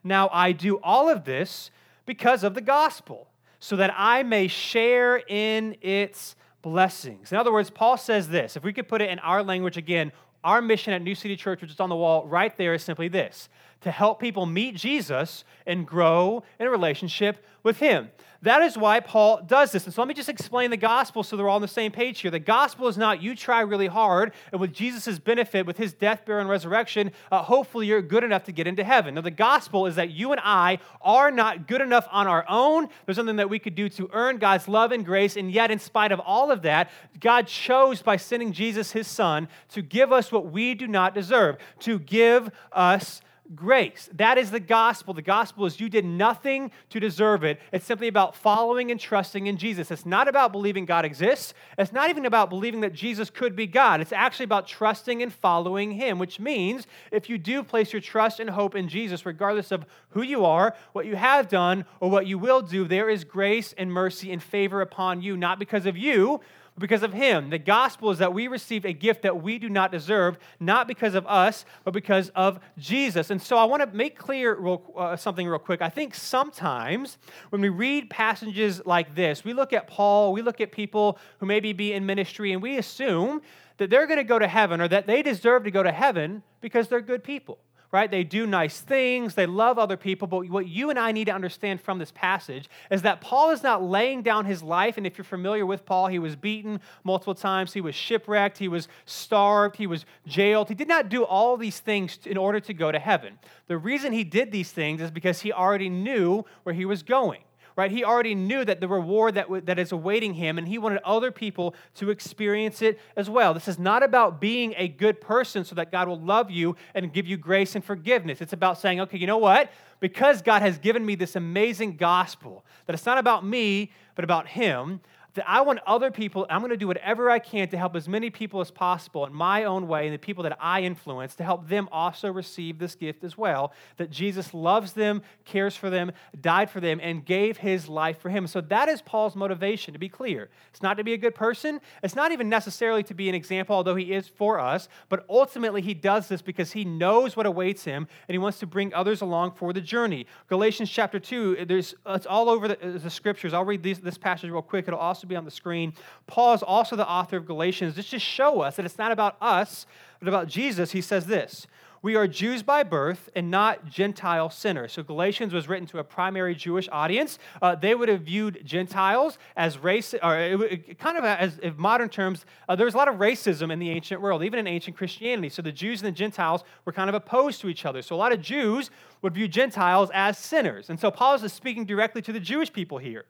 Now 0.04 0.28
I 0.32 0.52
do 0.52 0.76
all 0.82 1.08
of 1.08 1.24
this 1.24 1.70
because 2.06 2.44
of 2.44 2.54
the 2.54 2.60
gospel, 2.60 3.26
so 3.58 3.76
that 3.76 3.94
I 3.96 4.22
may 4.22 4.46
share 4.46 5.16
in 5.16 5.76
its 5.80 6.36
blessings. 6.60 7.32
In 7.32 7.38
other 7.38 7.52
words, 7.52 7.70
Paul 7.70 7.96
says 7.96 8.28
this. 8.28 8.56
If 8.56 8.62
we 8.62 8.74
could 8.74 8.88
put 8.88 9.00
it 9.00 9.08
in 9.08 9.18
our 9.20 9.42
language 9.42 9.78
again, 9.78 10.12
our 10.44 10.60
mission 10.60 10.92
at 10.92 11.00
New 11.00 11.14
City 11.14 11.36
Church, 11.36 11.62
which 11.62 11.70
is 11.70 11.80
on 11.80 11.88
the 11.88 11.96
wall 11.96 12.26
right 12.26 12.54
there, 12.58 12.74
is 12.74 12.82
simply 12.82 13.08
this 13.08 13.48
to 13.84 13.90
help 13.90 14.20
people 14.20 14.44
meet 14.44 14.74
Jesus 14.74 15.44
and 15.66 15.86
grow 15.86 16.42
in 16.58 16.66
a 16.66 16.70
relationship 16.70 17.44
with 17.62 17.78
Him. 17.78 18.10
That 18.44 18.60
is 18.60 18.76
why 18.76 19.00
Paul 19.00 19.40
does 19.46 19.72
this. 19.72 19.86
And 19.86 19.94
so 19.94 20.02
let 20.02 20.08
me 20.08 20.12
just 20.12 20.28
explain 20.28 20.70
the 20.70 20.76
gospel 20.76 21.22
so 21.22 21.34
they're 21.34 21.48
all 21.48 21.56
on 21.56 21.62
the 21.62 21.68
same 21.68 21.90
page 21.90 22.20
here. 22.20 22.30
The 22.30 22.38
gospel 22.38 22.88
is 22.88 22.98
not 22.98 23.22
you 23.22 23.34
try 23.34 23.62
really 23.62 23.86
hard, 23.86 24.34
and 24.52 24.60
with 24.60 24.74
Jesus' 24.74 25.18
benefit, 25.18 25.64
with 25.64 25.78
his 25.78 25.94
death, 25.94 26.26
burial, 26.26 26.42
and 26.42 26.50
resurrection, 26.50 27.12
uh, 27.32 27.42
hopefully 27.42 27.86
you're 27.86 28.02
good 28.02 28.22
enough 28.22 28.44
to 28.44 28.52
get 28.52 28.66
into 28.66 28.84
heaven. 28.84 29.14
Now, 29.14 29.22
the 29.22 29.30
gospel 29.30 29.86
is 29.86 29.94
that 29.94 30.10
you 30.10 30.32
and 30.32 30.42
I 30.44 30.78
are 31.00 31.30
not 31.30 31.66
good 31.66 31.80
enough 31.80 32.06
on 32.12 32.26
our 32.26 32.44
own. 32.46 32.88
There's 33.06 33.16
something 33.16 33.36
that 33.36 33.48
we 33.48 33.58
could 33.58 33.74
do 33.74 33.88
to 33.88 34.10
earn 34.12 34.36
God's 34.36 34.68
love 34.68 34.92
and 34.92 35.06
grace, 35.06 35.38
and 35.38 35.50
yet, 35.50 35.70
in 35.70 35.78
spite 35.78 36.12
of 36.12 36.20
all 36.20 36.50
of 36.50 36.60
that, 36.62 36.90
God 37.20 37.46
chose 37.46 38.02
by 38.02 38.18
sending 38.18 38.52
Jesus, 38.52 38.92
his 38.92 39.06
son, 39.06 39.48
to 39.70 39.80
give 39.80 40.12
us 40.12 40.30
what 40.30 40.52
we 40.52 40.74
do 40.74 40.86
not 40.86 41.14
deserve, 41.14 41.56
to 41.80 41.98
give 41.98 42.50
us 42.72 43.22
grace. 43.54 44.08
That 44.14 44.38
is 44.38 44.50
the 44.50 44.60
gospel. 44.60 45.12
The 45.14 45.22
gospel 45.22 45.66
is 45.66 45.78
you 45.78 45.88
did 45.88 46.04
nothing 46.04 46.70
to 46.90 47.00
deserve 47.00 47.44
it. 47.44 47.60
It's 47.72 47.84
simply 47.84 48.08
about 48.08 48.34
following 48.34 48.90
and 48.90 48.98
trusting 48.98 49.46
in 49.46 49.56
Jesus. 49.56 49.90
It's 49.90 50.06
not 50.06 50.28
about 50.28 50.52
believing 50.52 50.86
God 50.86 51.04
exists. 51.04 51.52
It's 51.76 51.92
not 51.92 52.10
even 52.10 52.26
about 52.26 52.48
believing 52.48 52.80
that 52.80 52.94
Jesus 52.94 53.30
could 53.30 53.54
be 53.54 53.66
God. 53.66 54.00
It's 54.00 54.12
actually 54.12 54.44
about 54.44 54.66
trusting 54.66 55.22
and 55.22 55.32
following 55.32 55.92
Him, 55.92 56.18
which 56.18 56.40
means 56.40 56.86
if 57.10 57.28
you 57.28 57.36
do 57.36 57.62
place 57.62 57.92
your 57.92 58.00
trust 58.00 58.40
and 58.40 58.48
hope 58.48 58.74
in 58.74 58.88
Jesus, 58.88 59.26
regardless 59.26 59.70
of 59.70 59.84
who 60.10 60.22
you 60.22 60.44
are, 60.44 60.74
what 60.92 61.06
you 61.06 61.16
have 61.16 61.48
done, 61.48 61.84
or 62.00 62.10
what 62.10 62.26
you 62.26 62.38
will 62.38 62.62
do, 62.62 62.86
there 62.86 63.10
is 63.10 63.24
grace 63.24 63.74
and 63.76 63.92
mercy 63.92 64.32
and 64.32 64.42
favor 64.42 64.80
upon 64.80 65.22
you, 65.22 65.36
not 65.36 65.58
because 65.58 65.86
of 65.86 65.96
you 65.96 66.40
because 66.78 67.02
of 67.02 67.12
him. 67.12 67.50
The 67.50 67.58
gospel 67.58 68.10
is 68.10 68.18
that 68.18 68.32
we 68.32 68.48
received 68.48 68.84
a 68.84 68.92
gift 68.92 69.22
that 69.22 69.42
we 69.42 69.58
do 69.58 69.68
not 69.68 69.92
deserve, 69.92 70.38
not 70.58 70.88
because 70.88 71.14
of 71.14 71.26
us, 71.26 71.64
but 71.84 71.92
because 71.92 72.30
of 72.30 72.58
Jesus. 72.78 73.30
And 73.30 73.40
so 73.40 73.56
I 73.56 73.64
want 73.64 73.82
to 73.82 73.96
make 73.96 74.18
clear 74.18 74.54
real, 74.56 74.82
uh, 74.96 75.16
something 75.16 75.46
real 75.46 75.58
quick. 75.58 75.82
I 75.82 75.88
think 75.88 76.14
sometimes 76.14 77.18
when 77.50 77.62
we 77.62 77.68
read 77.68 78.10
passages 78.10 78.84
like 78.84 79.14
this, 79.14 79.44
we 79.44 79.52
look 79.52 79.72
at 79.72 79.86
Paul, 79.86 80.32
we 80.32 80.42
look 80.42 80.60
at 80.60 80.72
people 80.72 81.18
who 81.38 81.46
maybe 81.46 81.72
be 81.72 81.92
in 81.92 82.04
ministry, 82.06 82.52
and 82.52 82.60
we 82.60 82.78
assume 82.78 83.40
that 83.76 83.90
they're 83.90 84.06
going 84.06 84.18
to 84.18 84.24
go 84.24 84.38
to 84.38 84.48
heaven 84.48 84.80
or 84.80 84.88
that 84.88 85.06
they 85.06 85.22
deserve 85.22 85.64
to 85.64 85.70
go 85.70 85.82
to 85.82 85.92
heaven 85.92 86.42
because 86.60 86.88
they're 86.88 87.00
good 87.00 87.22
people 87.22 87.58
right? 87.94 88.10
They 88.10 88.24
do 88.24 88.44
nice 88.44 88.80
things, 88.80 89.36
they 89.36 89.46
love 89.46 89.78
other 89.78 89.96
people. 89.96 90.26
But 90.26 90.48
what 90.48 90.66
you 90.66 90.90
and 90.90 90.98
I 90.98 91.12
need 91.12 91.26
to 91.26 91.32
understand 91.32 91.80
from 91.80 92.00
this 92.00 92.10
passage 92.10 92.68
is 92.90 93.02
that 93.02 93.20
Paul 93.20 93.52
is 93.52 93.62
not 93.62 93.84
laying 93.84 94.22
down 94.22 94.46
his 94.46 94.64
life. 94.64 94.96
And 94.96 95.06
if 95.06 95.16
you're 95.16 95.24
familiar 95.24 95.64
with 95.64 95.86
Paul, 95.86 96.08
he 96.08 96.18
was 96.18 96.34
beaten 96.34 96.80
multiple 97.04 97.36
times, 97.36 97.72
he 97.72 97.80
was 97.80 97.94
shipwrecked, 97.94 98.58
he 98.58 98.66
was 98.66 98.88
starved, 99.06 99.76
he 99.76 99.86
was 99.86 100.06
jailed. 100.26 100.66
He 100.66 100.74
did 100.74 100.88
not 100.88 101.08
do 101.08 101.22
all 101.22 101.56
these 101.56 101.78
things 101.78 102.18
in 102.24 102.36
order 102.36 102.58
to 102.58 102.74
go 102.74 102.90
to 102.90 102.98
heaven. 102.98 103.38
The 103.68 103.78
reason 103.78 104.12
he 104.12 104.24
did 104.24 104.50
these 104.50 104.72
things 104.72 105.00
is 105.00 105.12
because 105.12 105.42
he 105.42 105.52
already 105.52 105.88
knew 105.88 106.44
where 106.64 106.74
he 106.74 106.86
was 106.86 107.04
going 107.04 107.42
right? 107.76 107.90
He 107.90 108.04
already 108.04 108.34
knew 108.34 108.64
that 108.64 108.80
the 108.80 108.88
reward 108.88 109.34
that, 109.34 109.46
w- 109.46 109.62
that 109.62 109.78
is 109.78 109.92
awaiting 109.92 110.34
him, 110.34 110.58
and 110.58 110.68
he 110.68 110.78
wanted 110.78 111.00
other 111.04 111.30
people 111.30 111.74
to 111.96 112.10
experience 112.10 112.82
it 112.82 113.00
as 113.16 113.28
well. 113.28 113.52
This 113.54 113.68
is 113.68 113.78
not 113.78 114.02
about 114.02 114.40
being 114.40 114.74
a 114.76 114.88
good 114.88 115.20
person 115.20 115.64
so 115.64 115.74
that 115.74 115.90
God 115.90 116.08
will 116.08 116.20
love 116.20 116.50
you 116.50 116.76
and 116.94 117.12
give 117.12 117.26
you 117.26 117.36
grace 117.36 117.74
and 117.74 117.84
forgiveness. 117.84 118.40
It's 118.40 118.52
about 118.52 118.78
saying, 118.78 119.00
okay, 119.00 119.18
you 119.18 119.26
know 119.26 119.38
what? 119.38 119.70
Because 120.00 120.42
God 120.42 120.62
has 120.62 120.78
given 120.78 121.04
me 121.04 121.14
this 121.14 121.34
amazing 121.34 121.96
gospel, 121.96 122.64
that 122.86 122.94
it's 122.94 123.06
not 123.06 123.18
about 123.18 123.44
me, 123.44 123.90
but 124.14 124.24
about 124.24 124.46
him, 124.46 125.00
that 125.34 125.48
I 125.48 125.60
want 125.62 125.80
other 125.86 126.10
people, 126.10 126.46
I'm 126.48 126.60
going 126.60 126.70
to 126.70 126.76
do 126.76 126.86
whatever 126.86 127.30
I 127.30 127.38
can 127.38 127.68
to 127.68 127.76
help 127.76 127.96
as 127.96 128.08
many 128.08 128.30
people 128.30 128.60
as 128.60 128.70
possible 128.70 129.26
in 129.26 129.34
my 129.34 129.64
own 129.64 129.88
way 129.88 130.06
and 130.06 130.14
the 130.14 130.18
people 130.18 130.44
that 130.44 130.56
I 130.60 130.82
influence 130.82 131.34
to 131.36 131.44
help 131.44 131.68
them 131.68 131.88
also 131.92 132.32
receive 132.32 132.78
this 132.78 132.94
gift 132.94 133.24
as 133.24 133.36
well. 133.36 133.72
That 133.96 134.10
Jesus 134.10 134.54
loves 134.54 134.92
them, 134.92 135.22
cares 135.44 135.76
for 135.76 135.90
them, 135.90 136.12
died 136.40 136.70
for 136.70 136.80
them, 136.80 137.00
and 137.02 137.24
gave 137.24 137.58
his 137.58 137.88
life 137.88 138.20
for 138.20 138.28
him. 138.28 138.46
So 138.46 138.60
that 138.62 138.88
is 138.88 139.02
Paul's 139.02 139.34
motivation, 139.34 139.92
to 139.92 139.98
be 139.98 140.08
clear. 140.08 140.48
It's 140.70 140.82
not 140.82 140.96
to 140.98 141.04
be 141.04 141.12
a 141.12 141.18
good 141.18 141.34
person, 141.34 141.80
it's 142.02 142.16
not 142.16 142.32
even 142.32 142.48
necessarily 142.48 143.02
to 143.04 143.14
be 143.14 143.28
an 143.28 143.34
example, 143.34 143.74
although 143.74 143.96
he 143.96 144.12
is 144.12 144.28
for 144.28 144.58
us, 144.60 144.88
but 145.08 145.24
ultimately 145.28 145.82
he 145.82 145.94
does 145.94 146.28
this 146.28 146.42
because 146.42 146.72
he 146.72 146.84
knows 146.84 147.36
what 147.36 147.46
awaits 147.46 147.84
him 147.84 148.06
and 148.28 148.34
he 148.34 148.38
wants 148.38 148.58
to 148.60 148.66
bring 148.66 148.94
others 148.94 149.20
along 149.20 149.52
for 149.52 149.72
the 149.72 149.80
journey. 149.80 150.26
Galatians 150.48 150.90
chapter 150.90 151.18
2, 151.18 151.66
there's, 151.66 151.94
it's 152.06 152.26
all 152.26 152.48
over 152.48 152.68
the, 152.68 152.76
the 152.76 153.10
scriptures. 153.10 153.52
I'll 153.52 153.64
read 153.64 153.82
these, 153.82 154.00
this 154.00 154.18
passage 154.18 154.50
real 154.50 154.62
quick. 154.62 154.86
It'll 154.86 155.00
also 155.00 155.23
also 155.24 155.28
be 155.28 155.36
on 155.36 155.44
the 155.44 155.50
screen. 155.50 155.94
Paul 156.26 156.54
is 156.54 156.62
also 156.62 156.96
the 156.96 157.08
author 157.08 157.36
of 157.36 157.46
Galatians. 157.46 157.94
Just 157.94 158.24
show 158.24 158.60
us 158.60 158.76
that 158.76 158.84
it's 158.84 158.98
not 158.98 159.12
about 159.12 159.36
us, 159.40 159.86
but 160.18 160.28
about 160.28 160.48
Jesus. 160.48 160.92
He 160.92 161.00
says 161.00 161.26
this 161.26 161.66
we 162.02 162.16
are 162.16 162.28
Jews 162.28 162.62
by 162.62 162.82
birth 162.82 163.30
and 163.34 163.50
not 163.50 163.86
Gentile 163.86 164.50
sinners. 164.50 164.92
So 164.92 165.02
Galatians 165.02 165.54
was 165.54 165.68
written 165.70 165.86
to 165.86 166.00
a 166.00 166.04
primary 166.04 166.54
Jewish 166.54 166.86
audience. 166.92 167.38
Uh, 167.62 167.76
they 167.76 167.94
would 167.94 168.10
have 168.10 168.20
viewed 168.20 168.60
Gentiles 168.62 169.38
as 169.56 169.78
race, 169.78 170.14
or 170.22 170.38
it, 170.38 170.60
it, 170.60 170.98
kind 170.98 171.16
of 171.16 171.24
as 171.24 171.58
in 171.60 171.74
modern 171.78 172.10
terms, 172.10 172.44
uh, 172.68 172.76
there 172.76 172.84
was 172.84 172.92
a 172.92 172.98
lot 172.98 173.08
of 173.08 173.14
racism 173.14 173.72
in 173.72 173.78
the 173.78 173.88
ancient 173.88 174.20
world, 174.20 174.44
even 174.44 174.58
in 174.58 174.66
ancient 174.66 174.98
Christianity. 174.98 175.48
So 175.48 175.62
the 175.62 175.72
Jews 175.72 176.02
and 176.02 176.08
the 176.08 176.18
Gentiles 176.18 176.62
were 176.84 176.92
kind 176.92 177.08
of 177.08 177.14
opposed 177.14 177.62
to 177.62 177.70
each 177.70 177.86
other. 177.86 178.02
So 178.02 178.14
a 178.14 178.18
lot 178.18 178.32
of 178.32 178.42
Jews 178.42 178.90
would 179.22 179.32
view 179.32 179.48
Gentiles 179.48 180.10
as 180.12 180.36
sinners. 180.36 180.90
And 180.90 181.00
so 181.00 181.10
Paul 181.10 181.36
is 181.36 181.52
speaking 181.54 181.86
directly 181.86 182.20
to 182.20 182.34
the 182.34 182.40
Jewish 182.40 182.70
people 182.70 182.98
here. 182.98 183.24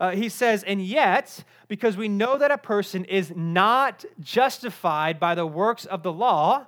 Uh, 0.00 0.10
he 0.10 0.28
says, 0.28 0.62
and 0.62 0.80
yet, 0.80 1.42
because 1.66 1.96
we 1.96 2.08
know 2.08 2.38
that 2.38 2.50
a 2.50 2.58
person 2.58 3.04
is 3.04 3.32
not 3.34 4.04
justified 4.20 5.18
by 5.18 5.34
the 5.34 5.46
works 5.46 5.84
of 5.86 6.02
the 6.02 6.12
law, 6.12 6.66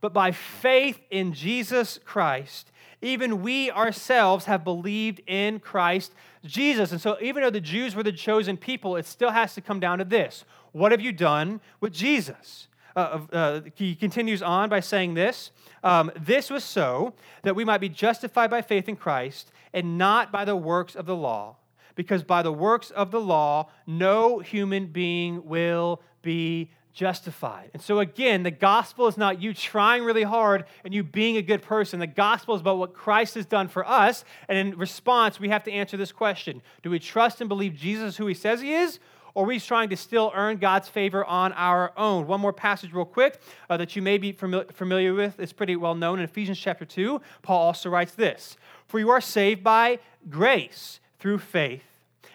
but 0.00 0.14
by 0.14 0.32
faith 0.32 0.98
in 1.10 1.34
Jesus 1.34 1.98
Christ, 2.04 2.72
even 3.02 3.42
we 3.42 3.70
ourselves 3.70 4.46
have 4.46 4.64
believed 4.64 5.20
in 5.26 5.60
Christ 5.60 6.14
Jesus. 6.44 6.92
And 6.92 7.00
so, 7.00 7.18
even 7.20 7.42
though 7.42 7.50
the 7.50 7.60
Jews 7.60 7.94
were 7.94 8.02
the 8.02 8.12
chosen 8.12 8.56
people, 8.56 8.96
it 8.96 9.06
still 9.06 9.30
has 9.30 9.54
to 9.54 9.60
come 9.60 9.80
down 9.80 9.98
to 9.98 10.04
this 10.04 10.44
What 10.72 10.92
have 10.92 11.00
you 11.00 11.12
done 11.12 11.60
with 11.80 11.92
Jesus? 11.92 12.68
Uh, 12.96 13.20
uh, 13.32 13.60
he 13.74 13.94
continues 13.94 14.42
on 14.42 14.68
by 14.68 14.80
saying 14.80 15.14
this 15.14 15.50
um, 15.84 16.10
This 16.18 16.50
was 16.50 16.64
so 16.64 17.14
that 17.42 17.54
we 17.54 17.64
might 17.64 17.80
be 17.80 17.88
justified 17.88 18.50
by 18.50 18.62
faith 18.62 18.88
in 18.88 18.96
Christ 18.96 19.52
and 19.72 19.96
not 19.96 20.32
by 20.32 20.44
the 20.44 20.56
works 20.56 20.96
of 20.96 21.06
the 21.06 21.16
law 21.16 21.56
because 21.94 22.22
by 22.22 22.42
the 22.42 22.52
works 22.52 22.90
of 22.90 23.10
the 23.10 23.20
law, 23.20 23.68
no 23.86 24.38
human 24.38 24.86
being 24.86 25.46
will 25.46 26.02
be 26.22 26.70
justified. 26.92 27.70
And 27.72 27.82
so, 27.82 28.00
again, 28.00 28.42
the 28.42 28.50
gospel 28.50 29.06
is 29.06 29.16
not 29.16 29.40
you 29.40 29.54
trying 29.54 30.04
really 30.04 30.22
hard 30.22 30.64
and 30.84 30.92
you 30.92 31.02
being 31.02 31.36
a 31.36 31.42
good 31.42 31.62
person. 31.62 32.00
The 32.00 32.06
gospel 32.06 32.54
is 32.54 32.60
about 32.60 32.78
what 32.78 32.94
Christ 32.94 33.34
has 33.36 33.46
done 33.46 33.68
for 33.68 33.86
us. 33.86 34.24
And 34.48 34.58
in 34.58 34.76
response, 34.78 35.38
we 35.38 35.48
have 35.50 35.64
to 35.64 35.72
answer 35.72 35.96
this 35.96 36.12
question 36.12 36.62
Do 36.82 36.90
we 36.90 36.98
trust 36.98 37.40
and 37.40 37.48
believe 37.48 37.74
Jesus 37.74 38.16
who 38.16 38.26
he 38.26 38.34
says 38.34 38.60
he 38.60 38.74
is? 38.74 38.98
Or 39.34 39.44
are 39.44 39.46
we 39.46 39.60
trying 39.60 39.90
to 39.90 39.96
still 39.96 40.32
earn 40.34 40.56
God's 40.56 40.88
favor 40.88 41.24
on 41.24 41.52
our 41.52 41.92
own? 41.96 42.26
One 42.26 42.40
more 42.40 42.52
passage, 42.52 42.92
real 42.92 43.04
quick, 43.04 43.40
uh, 43.68 43.76
that 43.76 43.94
you 43.94 44.02
may 44.02 44.18
be 44.18 44.32
familiar 44.32 45.14
with. 45.14 45.38
It's 45.38 45.52
pretty 45.52 45.76
well 45.76 45.94
known 45.94 46.18
in 46.18 46.24
Ephesians 46.24 46.58
chapter 46.58 46.84
2. 46.84 47.20
Paul 47.42 47.62
also 47.62 47.90
writes 47.90 48.12
this 48.12 48.56
For 48.88 48.98
you 48.98 49.10
are 49.10 49.20
saved 49.20 49.62
by 49.62 50.00
grace 50.28 51.00
through 51.20 51.38
faith 51.38 51.84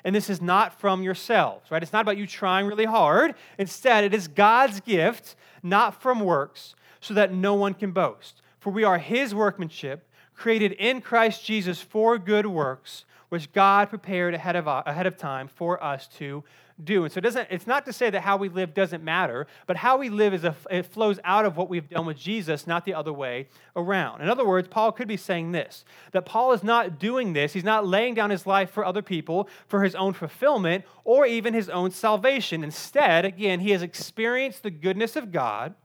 and 0.06 0.14
this 0.14 0.30
is 0.30 0.40
not 0.40 0.80
from 0.80 1.02
yourselves, 1.02 1.72
right? 1.72 1.82
It's 1.82 1.92
not 1.92 2.04
about 2.04 2.18
you 2.18 2.28
trying 2.28 2.68
really 2.68 2.86
hard. 2.86 3.34
Instead, 3.58 4.04
it 4.04 4.14
is 4.14 4.28
God's 4.28 4.80
gift, 4.80 5.36
not 5.64 6.00
from 6.00 6.20
works, 6.20 6.76
so 7.02 7.16
that 7.16 7.34
no 7.34 7.56
one 7.56 7.74
can 7.74 7.92
boast. 7.92 8.44
For 8.60 8.70
we 8.72 8.84
are 8.84 9.00
his 9.00 9.34
workmanship, 9.34 10.08
created 10.36 10.74
in 10.74 11.02
Christ 11.02 11.44
Jesus 11.44 11.82
for 11.82 12.20
good 12.20 12.46
works, 12.46 13.06
which 13.30 13.52
God 13.52 13.90
prepared 13.90 14.36
ahead 14.36 14.56
of, 14.56 14.68
ahead 14.68 15.08
of 15.08 15.18
time 15.18 15.48
for 15.48 15.84
us 15.84 16.08
to 16.20 16.44
do. 16.84 17.04
And 17.04 17.14
so 17.14 17.20
it 17.20 17.22
doesn't, 17.22 17.48
it's 17.50 17.68
not 17.68 17.86
to 17.86 17.94
say 17.94 18.10
that 18.10 18.22
how 18.22 18.38
we 18.38 18.50
live 18.50 18.74
doesn't 18.74 19.04
matter, 19.04 19.48
but 19.66 19.78
how 19.78 19.98
we 19.98 20.10
live 20.10 20.34
is 20.34 20.44
a, 20.44 20.56
it 20.70 20.86
flows 20.86 21.20
out 21.24 21.46
of 21.46 21.56
what 21.56 21.70
we've 21.70 21.88
done 21.88 22.06
with 22.06 22.18
Jesus, 22.18 22.68
not 22.68 22.84
the 22.84 22.94
other 22.94 23.14
way 23.14 23.48
around. 23.76 24.22
In 24.22 24.30
other 24.30 24.46
words, 24.46 24.68
Paul 24.68 24.92
could 24.92 25.08
be 25.08 25.18
saying 25.18 25.52
this 25.52 25.86
that 26.12 26.26
Paul 26.26 26.52
is 26.52 26.64
not 26.64 27.00
doing 27.00 27.34
this, 27.34 27.54
he's 27.54 27.64
not 27.64 27.88
laying 27.88 28.14
down 28.14 28.30
his 28.30 28.46
life 28.46 28.72
for 28.72 28.84
other 28.84 29.02
people 29.02 29.48
for 29.68 29.84
his 29.84 29.96
own 29.96 30.14
fulfillment 30.14 30.84
or 31.04 31.26
even 31.26 31.54
his 31.54 31.70
own 31.70 31.92
salvation. 31.92 32.64
Instead, 32.64 33.24
again, 33.24 33.62
he 33.62 33.72
has 33.72 33.82
experienced 33.82 34.64
the 34.64 34.72
goodness 34.72 35.16
of 35.16 35.32
God 35.32 35.76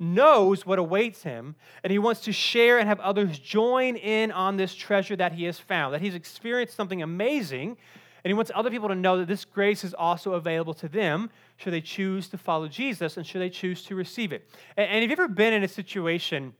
knows 0.00 0.66
what 0.66 0.78
awaits 0.78 1.22
him, 1.22 1.54
and 1.84 1.90
he 1.90 1.98
wants 1.98 2.22
to 2.22 2.32
share 2.32 2.78
and 2.78 2.88
have 2.88 2.98
others 2.98 3.38
join 3.38 3.94
in 3.96 4.32
on 4.32 4.56
this 4.56 4.74
treasure 4.74 5.14
that 5.14 5.32
he 5.32 5.44
has 5.44 5.58
found, 5.58 5.94
that 5.94 6.00
he's 6.00 6.16
experienced 6.16 6.74
something 6.74 7.00
amazing 7.00 7.76
and 8.24 8.30
he 8.30 8.34
wants 8.34 8.50
other 8.54 8.70
people 8.70 8.88
to 8.88 8.94
know 8.94 9.18
that 9.18 9.28
this 9.28 9.44
grace 9.44 9.84
is 9.84 9.92
also 9.94 10.32
available 10.32 10.74
to 10.74 10.88
them 10.88 11.30
should 11.56 11.72
they 11.72 11.82
choose 11.82 12.28
to 12.28 12.38
follow 12.38 12.66
Jesus 12.66 13.16
and 13.16 13.26
should 13.26 13.40
they 13.40 13.50
choose 13.50 13.84
to 13.84 13.94
receive 13.94 14.32
it. 14.32 14.48
And, 14.76 14.90
and 14.90 15.02
have 15.02 15.10
you 15.10 15.24
ever 15.24 15.28
been 15.28 15.52
in 15.52 15.62
a 15.62 15.68
situation? 15.68 16.54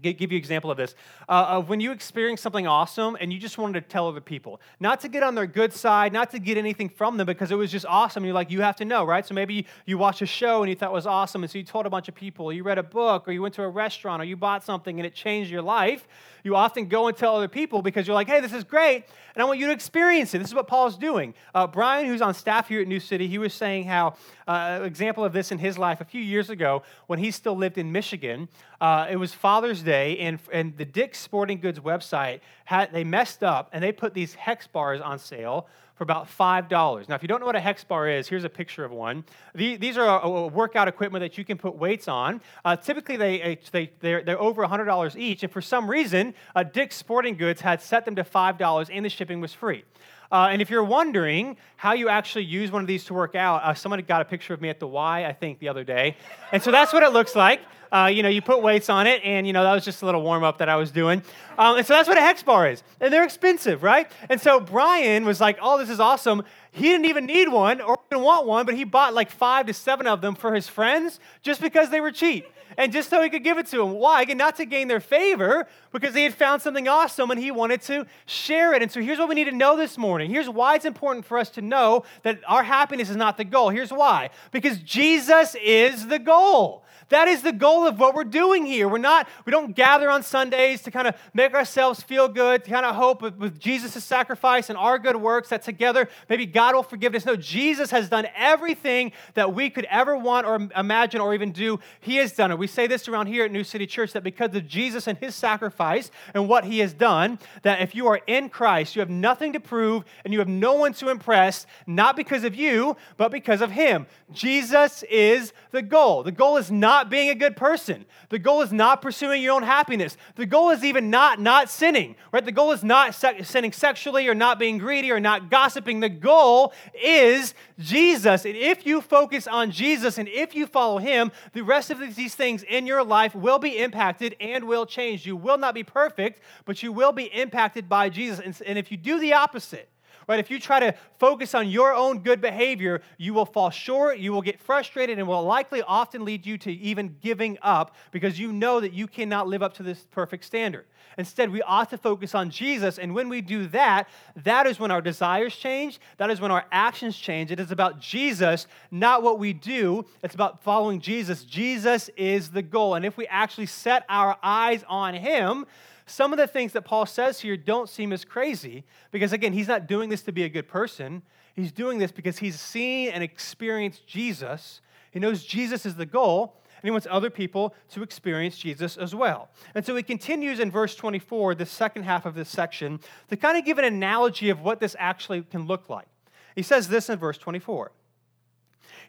give 0.00 0.20
you 0.20 0.28
an 0.28 0.34
example 0.34 0.70
of 0.70 0.76
this 0.76 0.94
uh, 1.28 1.46
of 1.48 1.68
when 1.68 1.80
you 1.80 1.92
experience 1.92 2.40
something 2.40 2.66
awesome 2.66 3.16
and 3.20 3.32
you 3.32 3.38
just 3.38 3.58
wanted 3.58 3.80
to 3.80 3.88
tell 3.88 4.08
other 4.08 4.20
people 4.20 4.60
not 4.80 5.00
to 5.00 5.08
get 5.08 5.22
on 5.22 5.34
their 5.34 5.46
good 5.46 5.72
side 5.72 6.12
not 6.12 6.30
to 6.30 6.38
get 6.38 6.56
anything 6.56 6.88
from 6.88 7.16
them 7.16 7.26
because 7.26 7.50
it 7.50 7.56
was 7.56 7.70
just 7.70 7.86
awesome 7.86 8.24
you're 8.24 8.34
like 8.34 8.50
you 8.50 8.60
have 8.60 8.76
to 8.76 8.84
know 8.84 9.04
right 9.04 9.26
so 9.26 9.34
maybe 9.34 9.66
you 9.86 9.98
watched 9.98 10.22
a 10.22 10.26
show 10.26 10.62
and 10.62 10.70
you 10.70 10.76
thought 10.76 10.90
it 10.90 10.92
was 10.92 11.06
awesome 11.06 11.42
and 11.42 11.50
so 11.50 11.58
you 11.58 11.64
told 11.64 11.86
a 11.86 11.90
bunch 11.90 12.08
of 12.08 12.14
people 12.14 12.52
you 12.52 12.62
read 12.62 12.78
a 12.78 12.82
book 12.82 13.26
or 13.26 13.32
you 13.32 13.42
went 13.42 13.54
to 13.54 13.62
a 13.62 13.68
restaurant 13.68 14.22
or 14.22 14.24
you 14.24 14.36
bought 14.36 14.64
something 14.64 14.98
and 14.98 15.06
it 15.06 15.14
changed 15.14 15.50
your 15.50 15.62
life 15.62 16.06
you 16.48 16.56
often 16.56 16.86
go 16.86 17.08
and 17.08 17.16
tell 17.16 17.36
other 17.36 17.48
people 17.48 17.82
because 17.82 18.06
you're 18.06 18.14
like 18.14 18.28
hey 18.28 18.40
this 18.40 18.54
is 18.54 18.64
great 18.64 19.04
and 19.34 19.42
i 19.42 19.44
want 19.44 19.58
you 19.58 19.66
to 19.66 19.72
experience 19.72 20.32
it. 20.32 20.38
This 20.38 20.48
is 20.48 20.54
what 20.54 20.66
paul's 20.66 20.96
doing. 20.96 21.34
Uh, 21.54 21.66
brian 21.66 22.06
who's 22.06 22.22
on 22.22 22.32
staff 22.32 22.68
here 22.68 22.80
at 22.80 22.88
new 22.88 23.00
city 23.00 23.28
he 23.28 23.36
was 23.36 23.52
saying 23.52 23.84
how 23.84 24.14
uh, 24.46 24.80
example 24.82 25.24
of 25.24 25.34
this 25.34 25.52
in 25.52 25.58
his 25.58 25.76
life 25.76 26.00
a 26.00 26.04
few 26.04 26.22
years 26.22 26.48
ago 26.48 26.82
when 27.06 27.18
he 27.18 27.30
still 27.30 27.56
lived 27.56 27.76
in 27.76 27.92
michigan 27.92 28.48
uh, 28.80 29.06
it 29.10 29.16
was 29.16 29.34
father's 29.34 29.82
Day, 29.82 30.18
and, 30.18 30.38
and 30.52 30.76
the 30.76 30.84
Dick's 30.84 31.18
Sporting 31.18 31.60
Goods 31.60 31.80
website, 31.80 32.40
had, 32.64 32.92
they 32.92 33.04
messed 33.04 33.42
up 33.42 33.68
and 33.72 33.82
they 33.82 33.92
put 33.92 34.14
these 34.14 34.34
hex 34.34 34.66
bars 34.66 35.00
on 35.00 35.18
sale 35.18 35.66
for 35.98 36.04
about 36.04 36.28
$5. 36.28 37.08
Now, 37.08 37.16
if 37.16 37.22
you 37.22 37.28
don't 37.28 37.40
know 37.40 37.46
what 37.46 37.56
a 37.56 37.60
hex 37.60 37.82
bar 37.82 38.08
is, 38.08 38.28
here's 38.28 38.44
a 38.44 38.48
picture 38.48 38.84
of 38.84 38.92
one. 38.92 39.24
these 39.52 39.98
are 39.98 40.48
workout 40.48 40.86
equipment 40.86 41.22
that 41.22 41.36
you 41.36 41.44
can 41.44 41.58
put 41.58 41.74
weights 41.74 42.06
on. 42.06 42.40
Uh, 42.64 42.76
typically, 42.76 43.16
they, 43.16 43.58
they, 43.72 43.90
they're, 43.98 44.22
they're 44.22 44.40
over 44.40 44.64
$100 44.64 45.16
each, 45.16 45.42
and 45.42 45.52
for 45.52 45.60
some 45.60 45.90
reason, 45.90 46.34
uh, 46.54 46.62
Dick's 46.62 46.94
Sporting 46.94 47.36
Goods 47.36 47.60
had 47.60 47.82
set 47.82 48.04
them 48.04 48.14
to 48.14 48.22
$5 48.22 48.88
and 48.92 49.04
the 49.04 49.08
shipping 49.08 49.40
was 49.40 49.52
free. 49.52 49.82
Uh, 50.30 50.48
and 50.52 50.62
if 50.62 50.70
you're 50.70 50.84
wondering 50.84 51.56
how 51.76 51.94
you 51.94 52.08
actually 52.08 52.44
use 52.44 52.70
one 52.70 52.82
of 52.82 52.86
these 52.86 53.04
to 53.06 53.14
work 53.14 53.34
out, 53.34 53.62
uh, 53.64 53.74
someone 53.74 54.00
got 54.02 54.20
a 54.20 54.24
picture 54.24 54.54
of 54.54 54.60
me 54.60 54.68
at 54.68 54.78
the 54.78 54.86
Y, 54.86 55.26
I 55.26 55.32
think, 55.32 55.58
the 55.58 55.68
other 55.68 55.84
day. 55.84 56.16
And 56.52 56.62
so 56.62 56.70
that's 56.70 56.92
what 56.92 57.02
it 57.02 57.12
looks 57.12 57.34
like. 57.34 57.60
Uh, 57.92 58.10
you 58.12 58.22
know, 58.22 58.28
you 58.28 58.42
put 58.42 58.62
weights 58.62 58.88
on 58.88 59.06
it, 59.06 59.22
and, 59.24 59.46
you 59.46 59.52
know, 59.52 59.62
that 59.62 59.74
was 59.74 59.84
just 59.84 60.02
a 60.02 60.06
little 60.06 60.22
warm 60.22 60.44
up 60.44 60.58
that 60.58 60.68
I 60.68 60.76
was 60.76 60.90
doing. 60.90 61.22
Um, 61.56 61.78
and 61.78 61.86
so 61.86 61.94
that's 61.94 62.08
what 62.08 62.18
a 62.18 62.20
hex 62.20 62.42
bar 62.42 62.68
is. 62.68 62.82
And 63.00 63.12
they're 63.12 63.24
expensive, 63.24 63.82
right? 63.82 64.10
And 64.28 64.40
so 64.40 64.60
Brian 64.60 65.24
was 65.24 65.40
like, 65.40 65.58
oh, 65.60 65.78
this 65.78 65.90
is 65.90 66.00
awesome. 66.00 66.42
He 66.70 66.84
didn't 66.84 67.06
even 67.06 67.26
need 67.26 67.48
one 67.48 67.80
or 67.80 67.98
didn't 68.10 68.24
want 68.24 68.46
one, 68.46 68.66
but 68.66 68.74
he 68.74 68.84
bought 68.84 69.14
like 69.14 69.30
five 69.30 69.66
to 69.66 69.74
seven 69.74 70.06
of 70.06 70.20
them 70.20 70.34
for 70.34 70.54
his 70.54 70.68
friends 70.68 71.18
just 71.42 71.60
because 71.60 71.90
they 71.90 72.00
were 72.00 72.12
cheap 72.12 72.46
and 72.76 72.92
just 72.92 73.10
so 73.10 73.20
he 73.22 73.28
could 73.28 73.42
give 73.42 73.58
it 73.58 73.66
to 73.66 73.78
them. 73.78 73.92
Why? 73.92 74.22
Again, 74.22 74.36
not 74.36 74.56
to 74.56 74.64
gain 74.64 74.88
their 74.88 75.00
favor, 75.00 75.66
because 75.92 76.14
he 76.14 76.22
had 76.22 76.34
found 76.34 76.62
something 76.62 76.86
awesome 76.86 77.30
and 77.30 77.40
he 77.40 77.50
wanted 77.50 77.82
to 77.82 78.06
share 78.26 78.72
it. 78.74 78.82
And 78.82 78.92
so 78.92 79.00
here's 79.00 79.18
what 79.18 79.28
we 79.28 79.34
need 79.34 79.44
to 79.44 79.52
know 79.52 79.76
this 79.76 79.98
morning. 79.98 80.30
Here's 80.30 80.48
why 80.48 80.76
it's 80.76 80.84
important 80.84 81.24
for 81.24 81.38
us 81.38 81.50
to 81.50 81.62
know 81.62 82.04
that 82.22 82.40
our 82.46 82.62
happiness 82.62 83.10
is 83.10 83.16
not 83.16 83.36
the 83.36 83.44
goal. 83.44 83.70
Here's 83.70 83.92
why 83.92 84.30
because 84.52 84.78
Jesus 84.78 85.56
is 85.60 86.06
the 86.06 86.18
goal. 86.18 86.84
That 87.08 87.28
is 87.28 87.42
the 87.42 87.52
goal 87.52 87.86
of 87.86 87.98
what 87.98 88.14
we're 88.14 88.24
doing 88.24 88.66
here. 88.66 88.88
We're 88.88 88.98
not, 88.98 89.28
we 89.44 89.50
don't 89.50 89.74
gather 89.74 90.10
on 90.10 90.22
Sundays 90.22 90.82
to 90.82 90.90
kind 90.90 91.08
of 91.08 91.14
make 91.32 91.54
ourselves 91.54 92.02
feel 92.02 92.28
good, 92.28 92.64
to 92.64 92.70
kind 92.70 92.84
of 92.84 92.94
hope 92.94 93.22
with, 93.22 93.36
with 93.36 93.58
Jesus' 93.58 94.04
sacrifice 94.04 94.68
and 94.68 94.78
our 94.78 94.98
good 94.98 95.16
works 95.16 95.48
that 95.48 95.62
together 95.62 96.08
maybe 96.28 96.44
God 96.44 96.74
will 96.74 96.82
forgive 96.82 97.14
us. 97.14 97.24
No, 97.24 97.36
Jesus 97.36 97.90
has 97.90 98.08
done 98.08 98.26
everything 98.36 99.12
that 99.34 99.54
we 99.54 99.70
could 99.70 99.86
ever 99.86 100.16
want 100.16 100.46
or 100.46 100.68
imagine 100.76 101.20
or 101.20 101.34
even 101.34 101.52
do. 101.52 101.80
He 102.00 102.16
has 102.16 102.32
done 102.32 102.50
it. 102.50 102.58
We 102.58 102.66
say 102.66 102.86
this 102.86 103.08
around 103.08 103.28
here 103.28 103.44
at 103.44 103.52
New 103.52 103.64
City 103.64 103.86
Church 103.86 104.12
that 104.12 104.22
because 104.22 104.54
of 104.54 104.66
Jesus 104.66 105.06
and 105.06 105.16
his 105.18 105.34
sacrifice 105.34 106.10
and 106.34 106.48
what 106.48 106.64
he 106.64 106.80
has 106.80 106.92
done, 106.92 107.38
that 107.62 107.80
if 107.80 107.94
you 107.94 108.06
are 108.08 108.20
in 108.26 108.48
Christ, 108.50 108.96
you 108.96 109.00
have 109.00 109.10
nothing 109.10 109.54
to 109.54 109.60
prove 109.60 110.04
and 110.24 110.32
you 110.32 110.40
have 110.40 110.48
no 110.48 110.74
one 110.74 110.92
to 110.94 111.08
impress, 111.08 111.66
not 111.86 112.16
because 112.16 112.44
of 112.44 112.54
you, 112.54 112.96
but 113.16 113.30
because 113.30 113.62
of 113.62 113.70
him. 113.70 114.06
Jesus 114.32 115.04
is 115.04 115.52
the 115.70 115.82
goal. 115.82 116.22
The 116.22 116.32
goal 116.32 116.56
is 116.58 116.70
not 116.70 116.97
not 116.98 117.10
being 117.10 117.30
a 117.30 117.34
good 117.34 117.56
person. 117.56 118.04
The 118.28 118.40
goal 118.40 118.60
is 118.60 118.72
not 118.72 119.00
pursuing 119.00 119.40
your 119.40 119.54
own 119.54 119.62
happiness. 119.62 120.16
The 120.34 120.46
goal 120.46 120.70
is 120.70 120.82
even 120.82 121.10
not 121.10 121.40
not 121.40 121.70
sinning, 121.70 122.16
right? 122.32 122.44
The 122.44 122.50
goal 122.50 122.72
is 122.72 122.82
not 122.82 123.14
se- 123.14 123.44
sinning 123.44 123.70
sexually 123.70 124.26
or 124.26 124.34
not 124.34 124.58
being 124.58 124.78
greedy 124.78 125.12
or 125.12 125.20
not 125.20 125.48
gossiping. 125.48 126.00
The 126.00 126.08
goal 126.08 126.72
is 127.00 127.54
Jesus. 127.78 128.44
And 128.44 128.56
if 128.56 128.84
you 128.84 129.00
focus 129.00 129.46
on 129.46 129.70
Jesus 129.70 130.18
and 130.18 130.28
if 130.28 130.56
you 130.56 130.66
follow 130.66 130.98
him, 130.98 131.30
the 131.52 131.62
rest 131.62 131.90
of 131.90 132.00
these 132.16 132.34
things 132.34 132.64
in 132.64 132.84
your 132.84 133.04
life 133.04 133.32
will 133.32 133.60
be 133.60 133.78
impacted 133.78 134.34
and 134.40 134.64
will 134.64 134.84
change. 134.84 135.24
You 135.24 135.36
will 135.36 135.58
not 135.58 135.74
be 135.74 135.84
perfect, 135.84 136.42
but 136.64 136.82
you 136.82 136.90
will 136.90 137.12
be 137.12 137.26
impacted 137.26 137.88
by 137.88 138.08
Jesus. 138.08 138.40
And, 138.40 138.60
and 138.66 138.76
if 138.76 138.90
you 138.90 138.96
do 138.96 139.20
the 139.20 139.34
opposite, 139.34 139.88
right? 140.28 140.38
If 140.38 140.50
you 140.50 140.60
try 140.60 140.78
to 140.78 140.94
focus 141.18 141.54
on 141.54 141.68
your 141.68 141.94
own 141.94 142.20
good 142.20 142.40
behavior, 142.40 143.00
you 143.16 143.34
will 143.34 143.46
fall 143.46 143.70
short, 143.70 144.18
you 144.18 144.32
will 144.32 144.42
get 144.42 144.60
frustrated, 144.60 145.18
and 145.18 145.26
will 145.26 145.42
likely 145.42 145.82
often 145.82 146.24
lead 146.24 146.46
you 146.46 146.58
to 146.58 146.72
even 146.72 147.16
giving 147.20 147.58
up 147.62 147.96
because 148.12 148.38
you 148.38 148.52
know 148.52 148.78
that 148.80 148.92
you 148.92 149.06
cannot 149.06 149.48
live 149.48 149.62
up 149.62 149.74
to 149.74 149.82
this 149.82 150.06
perfect 150.10 150.44
standard. 150.44 150.84
Instead, 151.16 151.50
we 151.50 151.62
ought 151.62 151.90
to 151.90 151.98
focus 151.98 152.34
on 152.34 152.50
Jesus, 152.50 152.98
and 152.98 153.12
when 153.12 153.28
we 153.28 153.40
do 153.40 153.66
that, 153.68 154.08
that 154.36 154.66
is 154.66 154.78
when 154.78 154.90
our 154.90 155.00
desires 155.00 155.56
change, 155.56 155.98
that 156.18 156.30
is 156.30 156.40
when 156.40 156.52
our 156.52 156.66
actions 156.70 157.16
change. 157.16 157.50
It 157.50 157.58
is 157.58 157.72
about 157.72 157.98
Jesus, 157.98 158.68
not 158.92 159.22
what 159.22 159.38
we 159.38 159.52
do. 159.52 160.04
It's 160.22 160.34
about 160.34 160.62
following 160.62 161.00
Jesus. 161.00 161.42
Jesus 161.42 162.08
is 162.16 162.50
the 162.50 162.62
goal. 162.62 162.94
And 162.94 163.04
if 163.04 163.16
we 163.16 163.26
actually 163.26 163.66
set 163.66 164.04
our 164.08 164.36
eyes 164.42 164.84
on 164.88 165.14
Him, 165.14 165.66
some 166.10 166.32
of 166.32 166.38
the 166.38 166.46
things 166.46 166.72
that 166.72 166.82
Paul 166.82 167.06
says 167.06 167.40
here 167.40 167.56
don't 167.56 167.88
seem 167.88 168.12
as 168.12 168.24
crazy 168.24 168.84
because, 169.10 169.32
again, 169.32 169.52
he's 169.52 169.68
not 169.68 169.86
doing 169.86 170.08
this 170.08 170.22
to 170.22 170.32
be 170.32 170.44
a 170.44 170.48
good 170.48 170.68
person. 170.68 171.22
He's 171.54 171.72
doing 171.72 171.98
this 171.98 172.12
because 172.12 172.38
he's 172.38 172.60
seen 172.60 173.10
and 173.10 173.22
experienced 173.22 174.06
Jesus. 174.06 174.80
He 175.10 175.18
knows 175.18 175.44
Jesus 175.44 175.84
is 175.84 175.96
the 175.96 176.06
goal, 176.06 176.56
and 176.76 176.84
he 176.84 176.90
wants 176.90 177.06
other 177.10 177.30
people 177.30 177.74
to 177.90 178.02
experience 178.02 178.56
Jesus 178.56 178.96
as 178.96 179.14
well. 179.14 179.48
And 179.74 179.84
so 179.84 179.96
he 179.96 180.02
continues 180.02 180.60
in 180.60 180.70
verse 180.70 180.94
24, 180.94 181.56
the 181.56 181.66
second 181.66 182.04
half 182.04 182.26
of 182.26 182.34
this 182.34 182.48
section, 182.48 183.00
to 183.28 183.36
kind 183.36 183.58
of 183.58 183.64
give 183.64 183.78
an 183.78 183.84
analogy 183.84 184.50
of 184.50 184.60
what 184.60 184.80
this 184.80 184.94
actually 184.98 185.42
can 185.42 185.66
look 185.66 185.88
like. 185.88 186.06
He 186.54 186.62
says 186.62 186.88
this 186.88 187.08
in 187.08 187.18
verse 187.18 187.38
24. 187.38 187.92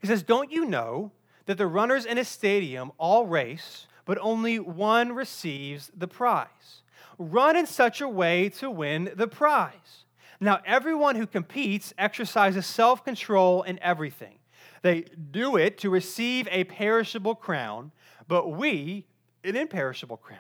He 0.02 0.08
says, 0.08 0.24
Don't 0.24 0.52
you 0.52 0.66
know 0.66 1.12
that 1.46 1.58
the 1.58 1.68
runners 1.68 2.06
in 2.06 2.18
a 2.18 2.26
stadium 2.26 2.92
all 2.98 3.26
race, 3.26 3.88
but 4.06 4.18
only 4.22 4.60
one 4.60 5.14
receives 5.14 5.92
the 5.96 6.08
prize? 6.08 6.82
Run 7.20 7.56
in 7.56 7.68
such 7.68 8.02
a 8.02 8.10
way 8.10 8.50
to 8.50 8.72
win 8.72 9.12
the 9.16 9.28
prize. 9.28 10.06
Now, 10.40 10.60
everyone 10.66 11.18
who 11.18 11.28
competes 11.28 11.94
exercises 11.98 12.66
self 12.66 13.04
control 13.04 13.62
in 13.64 13.78
everything. 13.84 14.40
They 14.82 15.02
do 15.02 15.58
it 15.58 15.78
to 15.80 15.90
receive 15.90 16.48
a 16.50 16.64
perishable 16.64 17.36
crown, 17.36 17.92
but 18.28 18.50
we 18.50 19.06
an 19.44 19.58
imperishable 19.58 20.18
crown. 20.18 20.40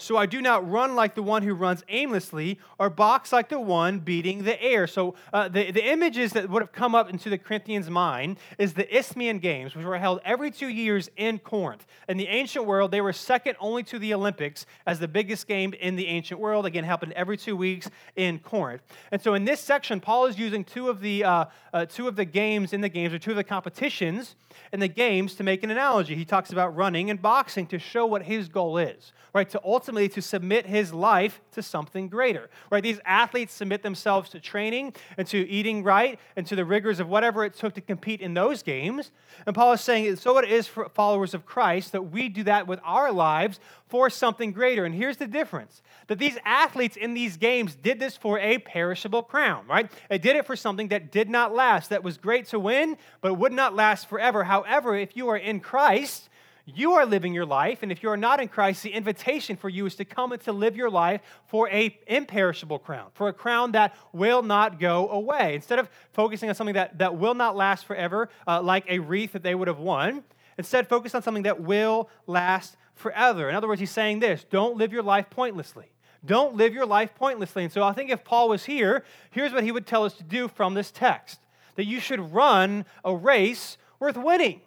So 0.00 0.16
I 0.16 0.26
do 0.26 0.40
not 0.40 0.68
run 0.70 0.94
like 0.94 1.16
the 1.16 1.24
one 1.24 1.42
who 1.42 1.54
runs 1.54 1.82
aimlessly, 1.88 2.60
or 2.78 2.88
box 2.88 3.32
like 3.32 3.48
the 3.48 3.58
one 3.58 3.98
beating 3.98 4.44
the 4.44 4.60
air. 4.62 4.86
So 4.86 5.16
uh, 5.32 5.48
the, 5.48 5.72
the 5.72 5.84
images 5.90 6.32
that 6.34 6.48
would 6.48 6.62
have 6.62 6.70
come 6.70 6.94
up 6.94 7.10
into 7.10 7.28
the 7.28 7.36
Corinthians' 7.36 7.90
mind 7.90 8.38
is 8.58 8.74
the 8.74 8.96
Isthmian 8.96 9.40
Games, 9.40 9.74
which 9.74 9.84
were 9.84 9.98
held 9.98 10.20
every 10.24 10.52
two 10.52 10.68
years 10.68 11.10
in 11.16 11.40
Corinth. 11.40 11.84
In 12.08 12.16
the 12.16 12.28
ancient 12.28 12.64
world, 12.64 12.92
they 12.92 13.00
were 13.00 13.12
second 13.12 13.56
only 13.58 13.82
to 13.84 13.98
the 13.98 14.14
Olympics 14.14 14.66
as 14.86 15.00
the 15.00 15.08
biggest 15.08 15.48
game 15.48 15.74
in 15.74 15.96
the 15.96 16.06
ancient 16.06 16.38
world. 16.38 16.64
Again, 16.64 16.84
happened 16.84 17.12
every 17.14 17.36
two 17.36 17.56
weeks 17.56 17.90
in 18.14 18.38
Corinth. 18.38 18.82
And 19.10 19.20
so 19.20 19.34
in 19.34 19.44
this 19.44 19.60
section, 19.60 20.00
Paul 20.00 20.26
is 20.26 20.38
using 20.38 20.62
two 20.62 20.88
of 20.88 21.00
the 21.00 21.24
uh, 21.24 21.44
uh, 21.72 21.86
two 21.86 22.06
of 22.06 22.14
the 22.14 22.24
games 22.24 22.72
in 22.72 22.80
the 22.80 22.88
games, 22.88 23.12
or 23.12 23.18
two 23.18 23.32
of 23.32 23.36
the 23.36 23.44
competitions 23.44 24.36
in 24.72 24.80
the 24.80 24.88
games, 24.88 25.34
to 25.36 25.42
make 25.42 25.62
an 25.62 25.70
analogy. 25.70 26.14
He 26.14 26.24
talks 26.24 26.50
about 26.50 26.76
running 26.76 27.10
and 27.10 27.20
boxing 27.20 27.66
to 27.68 27.78
show 27.78 28.06
what 28.06 28.22
his 28.22 28.48
goal 28.48 28.78
is, 28.78 29.12
right? 29.34 29.48
To 29.50 29.60
ultimately 29.64 30.08
to 30.10 30.22
submit 30.22 30.66
his 30.66 30.92
life 30.92 31.40
to 31.52 31.62
something 31.62 32.08
greater. 32.08 32.50
Right? 32.70 32.82
These 32.82 33.00
athletes 33.04 33.52
submit 33.52 33.82
themselves 33.82 34.30
to 34.30 34.40
training 34.40 34.94
and 35.16 35.26
to 35.28 35.48
eating 35.48 35.82
right 35.82 36.18
and 36.36 36.46
to 36.46 36.56
the 36.56 36.64
rigors 36.64 37.00
of 37.00 37.08
whatever 37.08 37.44
it 37.44 37.54
took 37.54 37.74
to 37.74 37.80
compete 37.80 38.20
in 38.20 38.34
those 38.34 38.62
games. 38.62 39.10
And 39.46 39.54
Paul 39.54 39.72
is 39.72 39.80
saying, 39.80 40.16
so 40.16 40.38
it 40.38 40.48
is 40.48 40.66
for 40.66 40.88
followers 40.88 41.34
of 41.34 41.46
Christ 41.46 41.92
that 41.92 42.10
we 42.10 42.28
do 42.28 42.42
that 42.44 42.66
with 42.66 42.80
our 42.84 43.12
lives 43.12 43.60
for 43.88 44.10
something 44.10 44.52
greater. 44.52 44.84
And 44.84 44.94
here's 44.94 45.16
the 45.16 45.26
difference 45.26 45.82
that 46.06 46.18
these 46.18 46.38
athletes 46.44 46.96
in 46.96 47.14
these 47.14 47.36
games 47.36 47.74
did 47.74 47.98
this 47.98 48.16
for 48.16 48.38
a 48.38 48.58
perishable 48.58 49.22
crown, 49.22 49.66
right? 49.66 49.90
They 50.08 50.18
did 50.18 50.36
it 50.36 50.46
for 50.46 50.56
something 50.56 50.88
that 50.88 51.10
did 51.10 51.28
not 51.28 51.54
last, 51.54 51.90
that 51.90 52.02
was 52.02 52.16
great 52.16 52.46
to 52.48 52.58
win, 52.58 52.96
but 53.20 53.34
would 53.34 53.52
not 53.52 53.74
last 53.74 54.08
forever. 54.08 54.44
However, 54.44 54.96
if 54.96 55.16
you 55.16 55.28
are 55.28 55.36
in 55.36 55.60
Christ, 55.60 56.28
you 56.74 56.92
are 56.92 57.06
living 57.06 57.32
your 57.32 57.46
life, 57.46 57.82
and 57.82 57.90
if 57.90 58.02
you 58.02 58.10
are 58.10 58.16
not 58.16 58.40
in 58.40 58.48
Christ, 58.48 58.82
the 58.82 58.90
invitation 58.90 59.56
for 59.56 59.70
you 59.70 59.86
is 59.86 59.94
to 59.96 60.04
come 60.04 60.32
and 60.32 60.42
to 60.42 60.52
live 60.52 60.76
your 60.76 60.90
life 60.90 61.22
for 61.46 61.68
a 61.70 61.98
imperishable 62.06 62.78
crown, 62.78 63.08
for 63.14 63.28
a 63.28 63.32
crown 63.32 63.72
that 63.72 63.96
will 64.12 64.42
not 64.42 64.78
go 64.78 65.08
away. 65.08 65.54
Instead 65.54 65.78
of 65.78 65.88
focusing 66.12 66.50
on 66.50 66.54
something 66.54 66.74
that, 66.74 66.98
that 66.98 67.16
will 67.16 67.32
not 67.32 67.56
last 67.56 67.86
forever, 67.86 68.28
uh, 68.46 68.60
like 68.60 68.84
a 68.88 68.98
wreath 68.98 69.32
that 69.32 69.42
they 69.42 69.54
would 69.54 69.68
have 69.68 69.78
won, 69.78 70.22
instead 70.58 70.86
focus 70.86 71.14
on 71.14 71.22
something 71.22 71.44
that 71.44 71.58
will 71.58 72.10
last 72.26 72.76
forever. 72.98 73.48
In 73.48 73.54
other 73.54 73.68
words, 73.68 73.80
he's 73.80 73.90
saying 73.90 74.20
this 74.20 74.44
don't 74.50 74.76
live 74.76 74.92
your 74.92 75.02
life 75.02 75.30
pointlessly. 75.30 75.86
Don't 76.24 76.56
live 76.56 76.74
your 76.74 76.86
life 76.86 77.14
pointlessly. 77.14 77.62
And 77.62 77.72
so 77.72 77.82
I 77.82 77.92
think 77.92 78.10
if 78.10 78.24
Paul 78.24 78.48
was 78.48 78.64
here, 78.64 79.04
here's 79.30 79.52
what 79.52 79.62
he 79.62 79.70
would 79.70 79.86
tell 79.86 80.04
us 80.04 80.14
to 80.14 80.24
do 80.24 80.48
from 80.48 80.74
this 80.74 80.90
text 80.90 81.38
that 81.76 81.84
you 81.84 82.00
should 82.00 82.32
run 82.32 82.84
a 83.04 83.14
race 83.14 83.78
worth 84.00 84.16
winning 84.16 84.60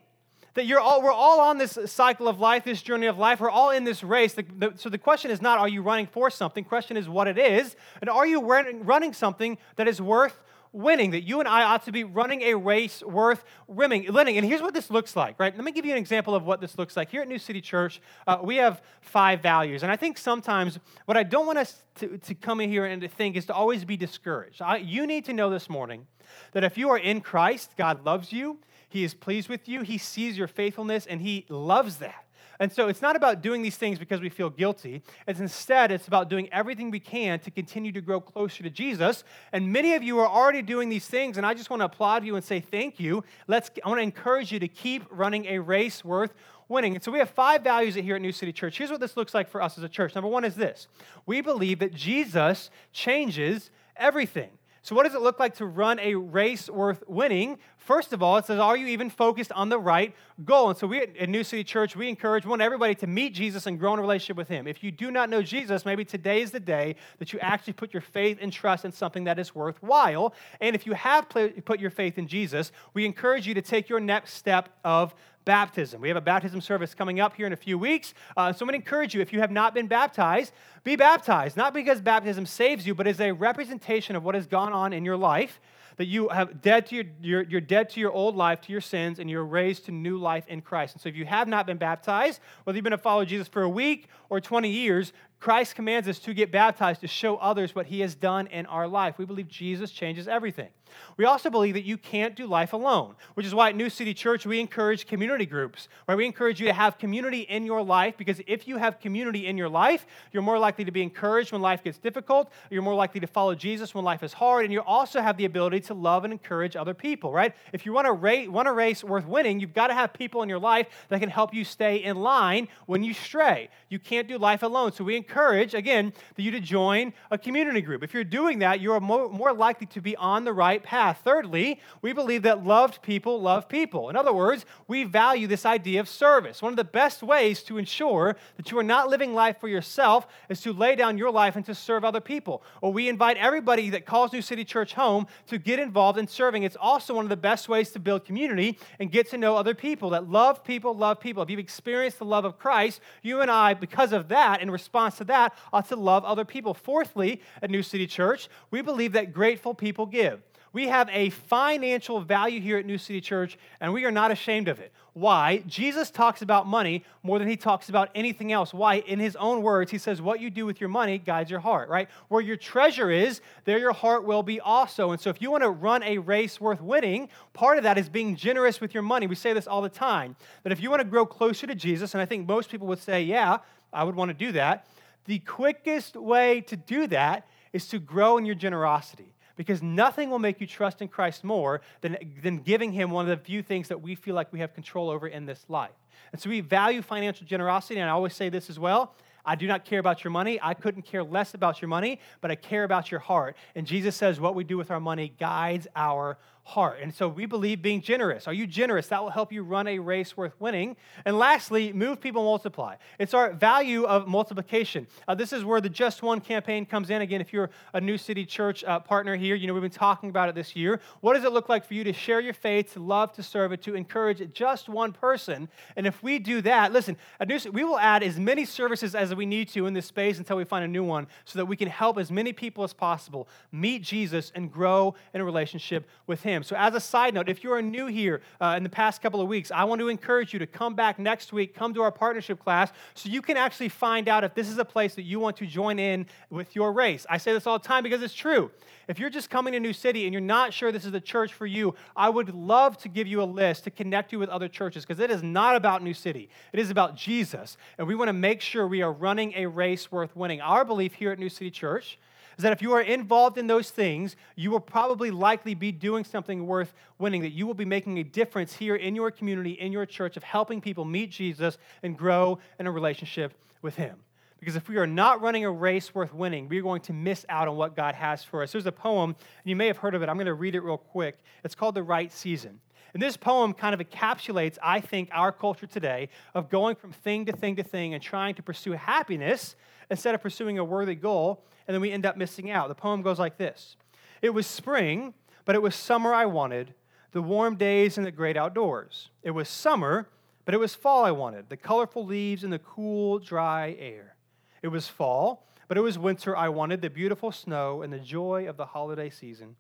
that 0.53 0.65
you're 0.65 0.79
all, 0.79 1.01
we're 1.01 1.11
all 1.11 1.39
on 1.39 1.57
this 1.57 1.77
cycle 1.85 2.27
of 2.27 2.39
life, 2.39 2.63
this 2.63 2.81
journey 2.81 3.07
of 3.07 3.17
life. 3.17 3.39
We're 3.39 3.49
all 3.49 3.69
in 3.69 3.83
this 3.83 4.03
race. 4.03 4.33
The, 4.33 4.43
the, 4.57 4.73
so 4.75 4.89
the 4.89 4.97
question 4.97 5.31
is 5.31 5.41
not, 5.41 5.59
are 5.59 5.69
you 5.69 5.81
running 5.81 6.07
for 6.07 6.29
something? 6.29 6.63
The 6.63 6.69
question 6.69 6.97
is 6.97 7.07
what 7.07 7.27
it 7.27 7.37
is. 7.37 7.75
And 8.01 8.09
are 8.09 8.27
you 8.27 8.41
running 8.41 9.13
something 9.13 9.57
that 9.77 9.87
is 9.87 10.01
worth 10.01 10.37
winning? 10.71 11.11
That 11.11 11.21
you 11.21 11.39
and 11.39 11.47
I 11.47 11.63
ought 11.63 11.85
to 11.85 11.91
be 11.91 12.03
running 12.03 12.41
a 12.41 12.55
race 12.55 13.01
worth 13.03 13.43
winning. 13.67 14.07
And 14.07 14.45
here's 14.45 14.61
what 14.61 14.73
this 14.73 14.89
looks 14.89 15.15
like, 15.15 15.39
right? 15.39 15.55
Let 15.55 15.63
me 15.63 15.71
give 15.71 15.85
you 15.85 15.91
an 15.91 15.97
example 15.97 16.35
of 16.35 16.43
what 16.43 16.61
this 16.61 16.77
looks 16.77 16.95
like. 16.97 17.09
Here 17.09 17.21
at 17.21 17.27
New 17.27 17.39
City 17.39 17.61
Church, 17.61 18.01
uh, 18.27 18.37
we 18.41 18.57
have 18.57 18.81
five 19.01 19.41
values. 19.41 19.83
And 19.83 19.91
I 19.91 19.95
think 19.95 20.17
sometimes 20.17 20.79
what 21.05 21.17
I 21.17 21.23
don't 21.23 21.45
want 21.45 21.57
us 21.57 21.83
to, 21.95 22.17
to 22.17 22.35
come 22.35 22.61
in 22.61 22.69
here 22.69 22.85
and 22.85 23.01
to 23.01 23.07
think 23.07 23.35
is 23.35 23.45
to 23.45 23.53
always 23.53 23.85
be 23.85 23.97
discouraged. 23.97 24.61
I, 24.61 24.77
you 24.77 25.07
need 25.07 25.25
to 25.25 25.33
know 25.33 25.49
this 25.49 25.69
morning 25.69 26.07
that 26.53 26.63
if 26.63 26.77
you 26.77 26.89
are 26.89 26.97
in 26.97 27.21
Christ, 27.21 27.71
God 27.77 28.05
loves 28.05 28.31
you. 28.31 28.59
He 28.89 29.03
is 29.03 29.13
pleased 29.13 29.47
with 29.47 29.69
you. 29.69 29.81
He 29.81 29.97
sees 29.97 30.37
your 30.37 30.47
faithfulness 30.47 31.05
and 31.05 31.21
he 31.21 31.45
loves 31.49 31.97
that. 31.97 32.25
And 32.61 32.71
so 32.71 32.89
it's 32.89 33.01
not 33.01 33.15
about 33.15 33.41
doing 33.41 33.63
these 33.63 33.75
things 33.75 33.97
because 33.97 34.21
we 34.21 34.29
feel 34.29 34.51
guilty. 34.51 35.01
It's 35.27 35.39
instead, 35.39 35.91
it's 35.91 36.07
about 36.07 36.29
doing 36.29 36.47
everything 36.53 36.91
we 36.91 36.99
can 36.99 37.39
to 37.39 37.49
continue 37.49 37.91
to 37.91 38.01
grow 38.01 38.21
closer 38.21 38.61
to 38.61 38.69
Jesus. 38.69 39.23
And 39.51 39.73
many 39.73 39.95
of 39.95 40.03
you 40.03 40.19
are 40.19 40.27
already 40.27 40.61
doing 40.61 40.87
these 40.87 41.07
things, 41.07 41.37
and 41.37 41.45
I 41.45 41.55
just 41.55 41.71
want 41.71 41.79
to 41.79 41.85
applaud 41.85 42.23
you 42.23 42.35
and 42.35 42.45
say 42.45 42.59
thank 42.59 42.99
you. 42.99 43.23
Let's, 43.47 43.71
I 43.83 43.89
want 43.89 43.97
to 43.97 44.03
encourage 44.03 44.51
you 44.51 44.59
to 44.59 44.67
keep 44.67 45.03
running 45.09 45.47
a 45.47 45.57
race 45.57 46.05
worth 46.05 46.35
winning. 46.69 46.93
And 46.93 47.03
so 47.03 47.11
we 47.11 47.17
have 47.17 47.31
five 47.31 47.63
values 47.63 47.95
here 47.95 48.15
at 48.15 48.21
New 48.21 48.31
City 48.31 48.53
Church. 48.53 48.77
Here's 48.77 48.91
what 48.91 48.99
this 48.99 49.17
looks 49.17 49.33
like 49.33 49.49
for 49.49 49.59
us 49.59 49.79
as 49.79 49.83
a 49.83 49.89
church. 49.89 50.13
Number 50.13 50.29
one 50.29 50.45
is 50.45 50.55
this 50.55 50.87
we 51.25 51.41
believe 51.41 51.79
that 51.79 51.95
Jesus 51.95 52.69
changes 52.93 53.71
everything. 53.95 54.51
So, 54.83 54.95
what 54.95 55.03
does 55.03 55.13
it 55.13 55.21
look 55.21 55.39
like 55.39 55.55
to 55.55 55.65
run 55.65 55.99
a 55.99 56.15
race 56.15 56.67
worth 56.69 57.03
winning? 57.07 57.59
First 57.81 58.13
of 58.13 58.21
all, 58.21 58.37
it 58.37 58.45
says, 58.45 58.59
Are 58.59 58.77
you 58.77 58.85
even 58.87 59.09
focused 59.09 59.51
on 59.53 59.69
the 59.69 59.79
right 59.79 60.15
goal? 60.45 60.69
And 60.69 60.77
so, 60.77 60.85
we 60.85 61.01
at 61.01 61.27
New 61.27 61.43
City 61.43 61.63
Church, 61.63 61.95
we 61.95 62.07
encourage, 62.09 62.45
want 62.45 62.61
everybody 62.61 62.93
to 62.95 63.07
meet 63.07 63.33
Jesus 63.33 63.65
and 63.65 63.79
grow 63.79 63.93
in 63.93 63.99
a 63.99 64.03
relationship 64.03 64.37
with 64.37 64.47
Him. 64.47 64.67
If 64.67 64.83
you 64.83 64.91
do 64.91 65.09
not 65.09 65.31
know 65.31 65.41
Jesus, 65.41 65.83
maybe 65.83 66.05
today 66.05 66.41
is 66.41 66.51
the 66.51 66.59
day 66.59 66.95
that 67.17 67.33
you 67.33 67.39
actually 67.39 67.73
put 67.73 67.91
your 67.91 68.01
faith 68.01 68.37
and 68.39 68.53
trust 68.53 68.85
in 68.85 68.91
something 68.91 69.23
that 69.23 69.39
is 69.39 69.55
worthwhile. 69.55 70.35
And 70.59 70.75
if 70.75 70.85
you 70.85 70.93
have 70.93 71.27
put 71.27 71.79
your 71.79 71.89
faith 71.89 72.19
in 72.19 72.27
Jesus, 72.27 72.71
we 72.93 73.03
encourage 73.03 73.47
you 73.47 73.55
to 73.55 73.63
take 73.63 73.89
your 73.89 73.99
next 73.99 74.35
step 74.35 74.69
of 74.83 75.15
baptism. 75.43 76.01
We 76.01 76.07
have 76.07 76.17
a 76.17 76.21
baptism 76.21 76.61
service 76.61 76.93
coming 76.93 77.19
up 77.19 77.35
here 77.35 77.47
in 77.47 77.53
a 77.53 77.57
few 77.57 77.79
weeks. 77.79 78.13
Uh, 78.37 78.53
so 78.53 78.63
I'm 78.63 78.67
going 78.67 78.79
to 78.79 78.85
encourage 78.85 79.15
you, 79.15 79.21
if 79.21 79.33
you 79.33 79.39
have 79.39 79.49
not 79.49 79.73
been 79.73 79.87
baptized, 79.87 80.53
be 80.83 80.95
baptized. 80.95 81.57
Not 81.57 81.73
because 81.73 81.99
baptism 81.99 82.45
saves 82.45 82.85
you, 82.85 82.93
but 82.93 83.07
as 83.07 83.19
a 83.19 83.31
representation 83.31 84.15
of 84.15 84.23
what 84.23 84.35
has 84.35 84.45
gone 84.45 84.71
on 84.71 84.93
in 84.93 85.03
your 85.03 85.17
life 85.17 85.59
that 85.97 86.05
you 86.05 86.29
have 86.29 86.61
dead 86.61 86.85
to 86.87 86.95
your, 86.95 87.05
you're, 87.21 87.43
you're 87.43 87.61
dead 87.61 87.89
to 87.91 87.99
your 87.99 88.11
old 88.11 88.35
life, 88.35 88.61
to 88.61 88.71
your 88.71 88.81
sins, 88.81 89.19
and 89.19 89.29
you're 89.29 89.45
raised 89.45 89.85
to 89.85 89.91
new 89.91 90.17
life 90.17 90.47
in 90.47 90.61
Christ. 90.61 90.95
And 90.95 91.01
so 91.01 91.09
if 91.09 91.15
you 91.15 91.25
have 91.25 91.47
not 91.47 91.65
been 91.65 91.77
baptized, 91.77 92.39
whether 92.63 92.77
you've 92.77 92.83
been 92.83 92.93
a 92.93 92.97
follower 92.97 93.23
of 93.23 93.29
Jesus 93.29 93.47
for 93.47 93.61
a 93.61 93.69
week 93.69 94.07
or 94.29 94.39
20 94.39 94.69
years, 94.69 95.13
Christ 95.41 95.73
commands 95.73 96.07
us 96.07 96.19
to 96.19 96.35
get 96.35 96.51
baptized 96.51 97.01
to 97.01 97.07
show 97.07 97.35
others 97.37 97.73
what 97.73 97.87
he 97.87 98.01
has 98.01 98.13
done 98.13 98.45
in 98.47 98.67
our 98.67 98.87
life. 98.87 99.17
We 99.17 99.25
believe 99.25 99.47
Jesus 99.47 99.91
changes 99.91 100.27
everything. 100.27 100.69
We 101.17 101.25
also 101.25 101.49
believe 101.49 101.73
that 101.73 101.85
you 101.85 101.97
can't 101.97 102.35
do 102.35 102.45
life 102.45 102.73
alone, 102.73 103.15
which 103.33 103.45
is 103.45 103.55
why 103.55 103.69
at 103.69 103.75
New 103.75 103.89
City 103.89 104.13
Church 104.13 104.45
we 104.45 104.59
encourage 104.59 105.07
community 105.07 105.45
groups, 105.45 105.87
where 106.05 106.17
we 106.17 106.25
encourage 106.25 106.59
you 106.59 106.67
to 106.67 106.73
have 106.73 106.97
community 106.97 107.41
in 107.41 107.65
your 107.65 107.81
life 107.81 108.17
because 108.17 108.41
if 108.45 108.67
you 108.67 108.77
have 108.77 108.99
community 108.99 109.47
in 109.47 109.57
your 109.57 109.69
life, 109.69 110.05
you're 110.31 110.43
more 110.43 110.59
likely 110.59 110.85
to 110.85 110.91
be 110.91 111.01
encouraged 111.01 111.53
when 111.53 111.61
life 111.61 111.83
gets 111.83 111.97
difficult, 111.97 112.51
you're 112.69 112.81
more 112.81 112.93
likely 112.93 113.21
to 113.21 113.27
follow 113.27 113.55
Jesus 113.55 113.95
when 113.95 114.03
life 114.03 114.21
is 114.21 114.33
hard, 114.33 114.65
and 114.65 114.73
you 114.73 114.81
also 114.81 115.21
have 115.21 115.37
the 115.37 115.45
ability 115.45 115.79
to 115.81 115.93
love 115.93 116.23
and 116.23 116.33
encourage 116.33 116.75
other 116.75 116.93
people, 116.93 117.31
right? 117.31 117.55
If 117.73 117.85
you 117.85 117.93
want 117.93 118.21
race, 118.21 118.49
want 118.49 118.67
a 118.67 118.73
race 118.73 119.03
worth 119.03 119.25
winning, 119.25 119.59
you've 119.59 119.73
got 119.73 119.87
to 119.87 119.93
have 119.93 120.13
people 120.13 120.43
in 120.43 120.49
your 120.49 120.59
life 120.59 120.87
that 121.09 121.19
can 121.19 121.29
help 121.29 121.53
you 121.53 121.63
stay 121.63 122.03
in 122.03 122.17
line 122.17 122.67
when 122.85 123.03
you 123.03 123.13
stray. 123.13 123.69
You 123.89 123.99
can't 123.99 124.27
do 124.27 124.37
life 124.37 124.63
alone. 124.63 124.91
So 124.91 125.03
we 125.03 125.15
encourage 125.15 125.30
encourage, 125.31 125.73
again, 125.73 126.11
you 126.35 126.51
to 126.51 126.59
join 126.59 127.13
a 127.29 127.37
community 127.37 127.81
group. 127.81 128.03
If 128.03 128.13
you're 128.13 128.23
doing 128.23 128.59
that, 128.59 128.81
you're 128.81 128.99
more, 128.99 129.29
more 129.29 129.53
likely 129.53 129.87
to 129.87 130.01
be 130.01 130.15
on 130.17 130.43
the 130.43 130.51
right 130.51 130.81
path. 130.83 131.21
Thirdly, 131.23 131.79
we 132.01 132.11
believe 132.11 132.41
that 132.43 132.65
loved 132.65 133.01
people 133.01 133.41
love 133.41 133.69
people. 133.69 134.09
In 134.09 134.15
other 134.15 134.33
words, 134.33 134.65
we 134.87 135.03
value 135.03 135.47
this 135.47 135.65
idea 135.65 135.99
of 136.01 136.09
service. 136.09 136.61
One 136.61 136.73
of 136.73 136.77
the 136.77 136.83
best 136.83 137.23
ways 137.23 137.63
to 137.63 137.77
ensure 137.77 138.35
that 138.57 138.71
you 138.71 138.79
are 138.79 138.83
not 138.83 139.09
living 139.09 139.33
life 139.33 139.59
for 139.59 139.67
yourself 139.67 140.27
is 140.49 140.59
to 140.61 140.73
lay 140.73 140.95
down 140.95 141.17
your 141.17 141.31
life 141.31 141.55
and 141.55 141.65
to 141.65 141.75
serve 141.75 142.03
other 142.03 142.21
people. 142.21 142.63
Or 142.81 142.91
we 142.91 143.07
invite 143.07 143.37
everybody 143.37 143.91
that 143.91 144.05
calls 144.05 144.33
New 144.33 144.41
City 144.41 144.65
Church 144.65 144.93
home 144.93 145.27
to 145.47 145.57
get 145.57 145.79
involved 145.79 146.17
in 146.17 146.27
serving. 146.27 146.63
It's 146.63 146.77
also 146.79 147.13
one 147.13 147.25
of 147.25 147.29
the 147.29 147.37
best 147.37 147.69
ways 147.69 147.91
to 147.91 147.99
build 147.99 148.25
community 148.25 148.79
and 148.99 149.11
get 149.11 149.29
to 149.29 149.37
know 149.37 149.55
other 149.55 149.75
people 149.75 150.09
that 150.09 150.29
love 150.29 150.63
people, 150.63 150.93
love 150.93 151.19
people. 151.19 151.43
If 151.43 151.49
you've 151.49 151.59
experienced 151.59 152.19
the 152.19 152.25
love 152.25 152.43
of 152.43 152.57
Christ, 152.57 152.99
you 153.21 153.41
and 153.41 153.51
I, 153.51 153.75
because 153.75 154.11
of 154.11 154.27
that, 154.27 154.61
in 154.61 154.69
response 154.71 155.20
to 155.21 155.25
that, 155.25 155.53
ought 155.71 155.87
to 155.89 155.95
love 155.95 156.25
other 156.25 156.45
people. 156.45 156.73
Fourthly, 156.73 157.41
at 157.61 157.69
New 157.69 157.83
City 157.83 158.07
Church, 158.07 158.49
we 158.69 158.81
believe 158.81 159.13
that 159.13 159.33
grateful 159.33 159.73
people 159.73 160.05
give. 160.05 160.41
We 160.73 160.87
have 160.87 161.09
a 161.11 161.31
financial 161.31 162.21
value 162.21 162.61
here 162.61 162.77
at 162.77 162.85
New 162.85 162.97
City 162.97 163.19
Church, 163.19 163.57
and 163.81 163.91
we 163.91 164.05
are 164.05 164.11
not 164.11 164.31
ashamed 164.31 164.69
of 164.69 164.79
it. 164.79 164.93
Why? 165.13 165.63
Jesus 165.67 166.09
talks 166.09 166.41
about 166.41 166.65
money 166.65 167.03
more 167.23 167.37
than 167.39 167.49
he 167.49 167.57
talks 167.57 167.89
about 167.89 168.09
anything 168.15 168.53
else. 168.53 168.73
Why? 168.73 168.99
In 168.99 169.19
his 169.19 169.35
own 169.35 169.61
words, 169.61 169.91
he 169.91 169.97
says, 169.97 170.21
What 170.21 170.39
you 170.39 170.49
do 170.49 170.65
with 170.65 170.79
your 170.79 170.87
money 170.87 171.17
guides 171.17 171.51
your 171.51 171.59
heart, 171.59 171.89
right? 171.89 172.07
Where 172.29 172.39
your 172.39 172.55
treasure 172.55 173.11
is, 173.11 173.41
there 173.65 173.77
your 173.77 173.91
heart 173.91 174.23
will 174.23 174.43
be 174.43 174.61
also. 174.61 175.11
And 175.11 175.19
so, 175.19 175.29
if 175.29 175.41
you 175.41 175.51
want 175.51 175.63
to 175.63 175.69
run 175.69 176.01
a 176.03 176.19
race 176.19 176.61
worth 176.61 176.79
winning, 176.79 177.27
part 177.51 177.77
of 177.77 177.83
that 177.83 177.97
is 177.97 178.07
being 178.07 178.37
generous 178.37 178.79
with 178.79 178.93
your 178.93 179.03
money. 179.03 179.27
We 179.27 179.35
say 179.35 179.51
this 179.51 179.67
all 179.67 179.81
the 179.81 179.89
time 179.89 180.37
that 180.63 180.71
if 180.71 180.81
you 180.81 180.89
want 180.89 181.01
to 181.01 181.07
grow 181.07 181.25
closer 181.25 181.67
to 181.67 181.75
Jesus, 181.75 182.13
and 182.13 182.21
I 182.21 182.25
think 182.25 182.47
most 182.47 182.69
people 182.69 182.87
would 182.87 182.99
say, 182.99 183.23
Yeah, 183.23 183.57
I 183.91 184.05
would 184.05 184.15
want 184.15 184.29
to 184.29 184.33
do 184.33 184.53
that 184.53 184.87
the 185.25 185.39
quickest 185.39 186.15
way 186.15 186.61
to 186.61 186.75
do 186.75 187.07
that 187.07 187.47
is 187.73 187.87
to 187.87 187.99
grow 187.99 188.37
in 188.37 188.45
your 188.45 188.55
generosity 188.55 189.33
because 189.55 189.83
nothing 189.83 190.29
will 190.29 190.39
make 190.39 190.59
you 190.59 190.67
trust 190.67 191.01
in 191.01 191.07
Christ 191.07 191.43
more 191.43 191.81
than, 192.01 192.17
than 192.41 192.57
giving 192.59 192.91
Him 192.91 193.11
one 193.11 193.29
of 193.29 193.37
the 193.37 193.43
few 193.43 193.61
things 193.61 193.89
that 193.89 194.01
we 194.01 194.15
feel 194.15 194.33
like 194.33 194.51
we 194.51 194.59
have 194.59 194.73
control 194.73 195.09
over 195.09 195.27
in 195.27 195.45
this 195.45 195.63
life. 195.69 195.91
And 196.31 196.41
so 196.41 196.49
we 196.49 196.61
value 196.61 197.01
financial 197.01 197.45
generosity, 197.45 197.99
and 197.99 198.09
I 198.09 198.13
always 198.13 198.33
say 198.33 198.49
this 198.49 198.69
as 198.69 198.79
well. 198.79 199.13
I 199.45 199.55
do 199.55 199.67
not 199.67 199.85
care 199.85 199.99
about 199.99 200.23
your 200.23 200.31
money. 200.31 200.59
I 200.61 200.73
couldn't 200.73 201.03
care 201.03 201.23
less 201.23 201.53
about 201.53 201.81
your 201.81 201.89
money, 201.89 202.19
but 202.41 202.51
I 202.51 202.55
care 202.55 202.83
about 202.83 203.11
your 203.11 203.19
heart. 203.19 203.55
And 203.75 203.87
Jesus 203.87 204.15
says 204.15 204.39
what 204.39 204.55
we 204.55 204.63
do 204.63 204.77
with 204.77 204.91
our 204.91 204.99
money 204.99 205.33
guides 205.39 205.87
our 205.95 206.37
heart. 206.71 206.99
And 207.01 207.13
so 207.13 207.27
we 207.27 207.45
believe 207.45 207.81
being 207.81 208.01
generous. 208.01 208.47
Are 208.47 208.53
you 208.53 208.65
generous? 208.65 209.07
That 209.07 209.21
will 209.21 209.29
help 209.29 209.51
you 209.51 209.61
run 209.61 209.87
a 209.87 209.99
race 209.99 210.37
worth 210.37 210.53
winning. 210.59 210.95
And 211.25 211.37
lastly, 211.37 211.91
move 211.91 212.21
people 212.21 212.43
multiply. 212.43 212.95
It's 213.19 213.33
our 213.33 213.51
value 213.51 214.05
of 214.05 214.27
multiplication. 214.27 215.07
Uh, 215.27 215.35
this 215.35 215.51
is 215.51 215.65
where 215.65 215.81
the 215.81 215.89
Just 215.89 216.23
One 216.23 216.39
campaign 216.39 216.85
comes 216.85 217.09
in. 217.09 217.21
Again, 217.21 217.41
if 217.41 217.51
you're 217.51 217.69
a 217.93 217.99
New 217.99 218.17
City 218.17 218.45
Church 218.45 218.85
uh, 218.85 218.99
partner 218.99 219.35
here, 219.35 219.55
you 219.55 219.67
know 219.67 219.73
we've 219.73 219.81
been 219.81 219.91
talking 219.91 220.29
about 220.29 220.47
it 220.47 220.55
this 220.55 220.73
year. 220.73 221.01
What 221.19 221.33
does 221.33 221.43
it 221.43 221.51
look 221.51 221.67
like 221.67 221.85
for 221.85 221.93
you 221.93 222.05
to 222.05 222.13
share 222.13 222.39
your 222.39 222.53
faith, 222.53 222.93
to 222.93 222.99
love, 223.01 223.33
to 223.33 223.43
serve 223.43 223.73
it, 223.73 223.81
to 223.83 223.95
encourage 223.95 224.41
just 224.53 224.87
one 224.87 225.11
person? 225.11 225.67
And 225.97 226.07
if 226.07 226.23
we 226.23 226.39
do 226.39 226.61
that, 226.61 226.93
listen, 226.93 227.17
City, 227.39 227.73
we 227.73 227.83
will 227.83 227.99
add 227.99 228.23
as 228.23 228.39
many 228.39 228.63
services 228.63 229.13
as 229.13 229.35
we 229.35 229.45
need 229.45 229.67
to 229.69 229.87
in 229.87 229.93
this 229.93 230.05
space 230.05 230.37
until 230.37 230.55
we 230.55 230.63
find 230.63 230.85
a 230.85 230.87
new 230.87 231.03
one 231.03 231.27
so 231.43 231.59
that 231.59 231.65
we 231.65 231.75
can 231.75 231.89
help 231.89 232.17
as 232.17 232.31
many 232.31 232.53
people 232.53 232.85
as 232.85 232.93
possible 232.93 233.49
meet 233.73 234.01
Jesus 234.01 234.53
and 234.55 234.71
grow 234.71 235.15
in 235.33 235.41
a 235.41 235.45
relationship 235.45 236.07
with 236.27 236.41
Him 236.43 236.60
him. 236.61 236.67
So, 236.67 236.75
as 236.75 236.95
a 236.95 236.99
side 236.99 237.33
note, 237.33 237.49
if 237.49 237.63
you're 237.63 237.81
new 237.81 238.07
here 238.07 238.41
uh, 238.59 238.75
in 238.77 238.83
the 238.83 238.89
past 238.89 239.21
couple 239.21 239.41
of 239.41 239.47
weeks, 239.47 239.71
I 239.71 239.83
want 239.83 239.99
to 239.99 240.09
encourage 240.09 240.53
you 240.53 240.59
to 240.59 240.67
come 240.67 240.95
back 240.95 241.19
next 241.19 241.51
week, 241.51 241.75
come 241.75 241.93
to 241.93 242.01
our 242.01 242.11
partnership 242.11 242.59
class, 242.59 242.91
so 243.13 243.29
you 243.29 243.41
can 243.41 243.57
actually 243.57 243.89
find 243.89 244.27
out 244.27 244.43
if 244.43 244.53
this 244.53 244.69
is 244.69 244.77
a 244.77 244.85
place 244.85 245.15
that 245.15 245.23
you 245.23 245.39
want 245.39 245.57
to 245.57 245.65
join 245.65 245.99
in 245.99 246.25
with 246.49 246.75
your 246.75 246.93
race. 246.93 247.25
I 247.29 247.37
say 247.37 247.53
this 247.53 247.67
all 247.67 247.77
the 247.77 247.87
time 247.87 248.03
because 248.03 248.21
it's 248.21 248.33
true. 248.33 248.71
If 249.07 249.19
you're 249.19 249.29
just 249.29 249.49
coming 249.49 249.73
to 249.73 249.79
New 249.79 249.93
City 249.93 250.25
and 250.25 250.33
you're 250.33 250.41
not 250.41 250.73
sure 250.73 250.91
this 250.91 251.05
is 251.05 251.11
the 251.11 251.19
church 251.19 251.53
for 251.53 251.65
you, 251.65 251.95
I 252.15 252.29
would 252.29 252.53
love 252.53 252.97
to 252.99 253.09
give 253.09 253.27
you 253.27 253.41
a 253.41 253.45
list 253.45 253.83
to 253.85 253.91
connect 253.91 254.31
you 254.31 254.39
with 254.39 254.49
other 254.49 254.67
churches 254.67 255.03
because 255.05 255.19
it 255.19 255.31
is 255.31 255.43
not 255.43 255.75
about 255.75 256.03
New 256.03 256.13
City. 256.13 256.49
It 256.71 256.79
is 256.79 256.89
about 256.89 257.15
Jesus. 257.15 257.77
And 257.97 258.07
we 258.07 258.15
want 258.15 258.29
to 258.29 258.33
make 258.33 258.61
sure 258.61 258.87
we 258.87 259.01
are 259.01 259.11
running 259.11 259.53
a 259.55 259.65
race 259.65 260.11
worth 260.11 260.35
winning. 260.35 260.61
Our 260.61 260.85
belief 260.85 261.13
here 261.13 261.31
at 261.31 261.39
New 261.39 261.49
City 261.49 261.71
Church 261.71 262.17
is 262.61 262.63
that 262.63 262.73
if 262.73 262.81
you 262.83 262.93
are 262.93 263.01
involved 263.01 263.57
in 263.57 263.65
those 263.65 263.89
things, 263.89 264.35
you 264.55 264.69
will 264.69 264.79
probably 264.79 265.31
likely 265.31 265.73
be 265.73 265.91
doing 265.91 266.23
something 266.23 266.67
worth 266.67 266.93
winning, 267.17 267.41
that 267.41 267.53
you 267.53 267.65
will 267.65 267.73
be 267.73 267.85
making 267.85 268.19
a 268.19 268.23
difference 268.23 268.71
here 268.71 268.95
in 268.95 269.15
your 269.15 269.31
community, 269.31 269.71
in 269.71 269.91
your 269.91 270.05
church, 270.05 270.37
of 270.37 270.43
helping 270.43 270.79
people 270.79 271.03
meet 271.03 271.31
Jesus 271.31 271.79
and 272.03 272.15
grow 272.15 272.59
in 272.77 272.85
a 272.85 272.91
relationship 272.91 273.55
with 273.81 273.95
Him. 273.95 274.15
Because 274.59 274.75
if 274.75 274.87
we 274.87 274.97
are 274.97 275.07
not 275.07 275.41
running 275.41 275.65
a 275.65 275.71
race 275.71 276.13
worth 276.13 276.35
winning, 276.35 276.69
we're 276.69 276.83
going 276.83 277.01
to 277.01 277.13
miss 277.13 277.47
out 277.49 277.67
on 277.67 277.77
what 277.77 277.95
God 277.95 278.13
has 278.13 278.43
for 278.43 278.61
us. 278.61 278.73
There's 278.73 278.85
a 278.85 278.91
poem, 278.91 279.31
and 279.31 279.69
you 279.69 279.75
may 279.75 279.87
have 279.87 279.97
heard 279.97 280.13
of 280.13 280.21
it. 280.21 280.29
I'm 280.29 280.35
going 280.35 280.45
to 280.45 280.53
read 280.53 280.75
it 280.75 280.81
real 280.81 280.99
quick. 280.99 281.39
It's 281.63 281.73
called 281.73 281.95
The 281.95 282.03
Right 282.03 282.31
Season. 282.31 282.79
And 283.15 283.23
this 283.23 283.37
poem 283.37 283.73
kind 283.73 283.99
of 283.99 284.07
encapsulates, 284.07 284.77
I 284.83 285.01
think, 285.01 285.29
our 285.31 285.51
culture 285.51 285.87
today 285.87 286.29
of 286.53 286.69
going 286.69 286.95
from 286.95 287.11
thing 287.11 287.45
to 287.45 287.53
thing 287.53 287.77
to 287.77 287.83
thing 287.83 288.13
and 288.13 288.21
trying 288.21 288.53
to 288.53 288.61
pursue 288.61 288.91
happiness 288.91 289.75
instead 290.11 290.35
of 290.35 290.41
pursuing 290.41 290.77
a 290.77 290.83
worthy 290.83 291.15
goal, 291.15 291.63
and 291.87 291.95
then 291.95 292.01
we 292.01 292.11
end 292.11 292.25
up 292.25 292.37
missing 292.37 292.69
out. 292.69 292.89
The 292.89 292.95
poem 292.95 293.23
goes 293.23 293.39
like 293.39 293.57
this 293.57 293.95
It 294.43 294.51
was 294.51 294.67
spring, 294.67 295.33
but 295.65 295.73
it 295.73 295.81
was 295.81 295.95
summer 295.95 296.33
I 296.33 296.45
wanted, 296.45 296.93
the 297.31 297.41
warm 297.41 297.77
days 297.77 298.17
and 298.17 298.27
the 298.27 298.31
great 298.31 298.57
outdoors. 298.57 299.29
It 299.41 299.51
was 299.51 299.69
summer, 299.69 300.27
but 300.65 300.75
it 300.75 300.79
was 300.79 300.93
fall 300.93 301.23
I 301.23 301.31
wanted, 301.31 301.69
the 301.69 301.77
colorful 301.77 302.25
leaves 302.25 302.63
and 302.63 302.71
the 302.71 302.79
cool, 302.79 303.39
dry 303.39 303.95
air. 303.97 304.35
It 304.83 304.89
was 304.89 305.07
fall, 305.07 305.67
but 305.87 305.97
it 305.97 306.01
was 306.01 306.19
winter 306.19 306.55
I 306.55 306.69
wanted, 306.69 307.01
the 307.01 307.09
beautiful 307.09 307.51
snow 307.51 308.01
and 308.01 308.11
the 308.11 308.19
joy 308.19 308.67
of 308.67 308.77
the 308.77 308.85
holiday 308.85 309.29
season. 309.29 309.75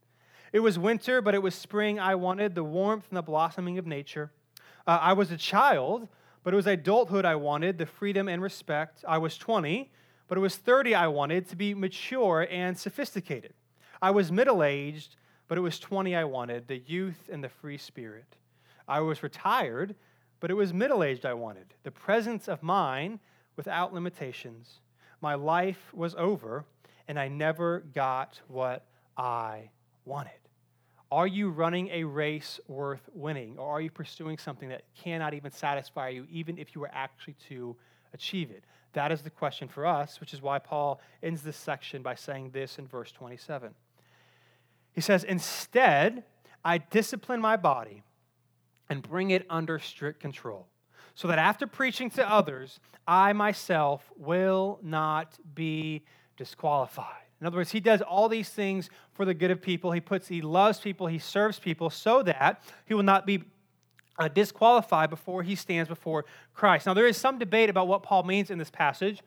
It 0.53 0.59
was 0.59 0.79
winter, 0.79 1.21
but 1.21 1.35
it 1.35 1.41
was 1.41 1.55
spring 1.55 1.99
I 1.99 2.15
wanted, 2.15 2.55
the 2.55 2.63
warmth 2.63 3.05
and 3.09 3.17
the 3.17 3.21
blossoming 3.21 3.77
of 3.77 3.85
nature. 3.85 4.31
Uh, 4.85 4.99
I 5.01 5.13
was 5.13 5.31
a 5.31 5.37
child, 5.37 6.07
but 6.43 6.53
it 6.53 6.57
was 6.57 6.67
adulthood 6.67 7.25
I 7.25 7.35
wanted, 7.35 7.77
the 7.77 7.85
freedom 7.85 8.27
and 8.27 8.41
respect. 8.41 9.05
I 9.07 9.17
was 9.17 9.37
20, 9.37 9.89
but 10.31 10.37
it 10.37 10.41
was 10.41 10.55
30 10.55 10.95
I 10.95 11.07
wanted 11.07 11.49
to 11.49 11.57
be 11.57 11.73
mature 11.73 12.47
and 12.49 12.79
sophisticated. 12.79 13.53
I 14.01 14.11
was 14.11 14.31
middle 14.31 14.63
aged, 14.63 15.17
but 15.49 15.57
it 15.57 15.61
was 15.61 15.77
20 15.77 16.15
I 16.15 16.23
wanted, 16.23 16.69
the 16.69 16.77
youth 16.77 17.27
and 17.29 17.43
the 17.43 17.49
free 17.49 17.77
spirit. 17.77 18.37
I 18.87 19.01
was 19.01 19.23
retired, 19.23 19.93
but 20.39 20.49
it 20.49 20.53
was 20.53 20.73
middle 20.73 21.03
aged 21.03 21.25
I 21.25 21.33
wanted, 21.33 21.73
the 21.83 21.91
presence 21.91 22.47
of 22.47 22.63
mind 22.63 23.19
without 23.57 23.93
limitations. 23.93 24.79
My 25.19 25.35
life 25.35 25.93
was 25.93 26.15
over, 26.15 26.63
and 27.09 27.19
I 27.19 27.27
never 27.27 27.81
got 27.93 28.39
what 28.47 28.85
I 29.17 29.69
wanted. 30.05 30.31
Are 31.11 31.27
you 31.27 31.49
running 31.49 31.89
a 31.89 32.05
race 32.05 32.57
worth 32.69 33.09
winning, 33.13 33.57
or 33.57 33.67
are 33.67 33.81
you 33.81 33.91
pursuing 33.91 34.37
something 34.37 34.69
that 34.69 34.83
cannot 34.95 35.33
even 35.33 35.51
satisfy 35.51 36.07
you, 36.07 36.25
even 36.31 36.57
if 36.57 36.73
you 36.73 36.79
were 36.79 36.91
actually 36.93 37.35
to 37.49 37.75
achieve 38.13 38.49
it? 38.49 38.63
That 38.93 39.11
is 39.11 39.21
the 39.21 39.29
question 39.29 39.67
for 39.67 39.85
us, 39.85 40.19
which 40.19 40.33
is 40.33 40.41
why 40.41 40.59
Paul 40.59 40.99
ends 41.23 41.41
this 41.41 41.57
section 41.57 42.01
by 42.01 42.15
saying 42.15 42.51
this 42.51 42.77
in 42.77 42.87
verse 42.87 43.11
27. 43.11 43.73
He 44.93 45.01
says, 45.01 45.23
Instead, 45.23 46.23
I 46.63 46.77
discipline 46.79 47.41
my 47.41 47.55
body 47.55 48.03
and 48.89 49.01
bring 49.01 49.31
it 49.31 49.45
under 49.49 49.79
strict 49.79 50.19
control, 50.19 50.67
so 51.15 51.27
that 51.29 51.39
after 51.39 51.65
preaching 51.65 52.09
to 52.11 52.29
others, 52.29 52.79
I 53.07 53.33
myself 53.33 54.11
will 54.17 54.79
not 54.83 55.39
be 55.55 56.03
disqualified. 56.35 57.15
In 57.39 57.47
other 57.47 57.57
words, 57.57 57.71
he 57.71 57.79
does 57.79 58.01
all 58.01 58.29
these 58.29 58.49
things 58.49 58.89
for 59.13 59.25
the 59.25 59.33
good 59.33 59.49
of 59.49 59.61
people. 59.61 59.91
He 59.91 60.01
puts, 60.01 60.27
he 60.27 60.41
loves 60.41 60.79
people, 60.79 61.07
he 61.07 61.17
serves 61.17 61.57
people, 61.57 61.89
so 61.89 62.21
that 62.23 62.61
he 62.85 62.93
will 62.93 63.01
not 63.01 63.25
be 63.25 63.43
uh, 64.19 64.27
disqualified 64.27 65.09
before 65.09 65.43
he 65.43 65.55
stands 65.55 65.87
before 65.87 66.25
Christ. 66.53 66.85
Now, 66.85 66.93
there 66.93 67.07
is 67.07 67.17
some 67.17 67.39
debate 67.39 67.69
about 67.69 67.87
what 67.87 68.03
Paul 68.03 68.23
means 68.23 68.51
in 68.51 68.57
this 68.57 68.69
passage, 68.69 69.21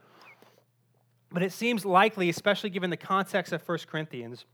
but 1.31 1.43
it 1.43 1.53
seems 1.53 1.85
likely, 1.85 2.29
especially 2.29 2.71
given 2.71 2.91
the 2.91 2.97
context 2.97 3.53
of 3.53 3.67
1 3.67 3.79
Corinthians, 3.87 4.45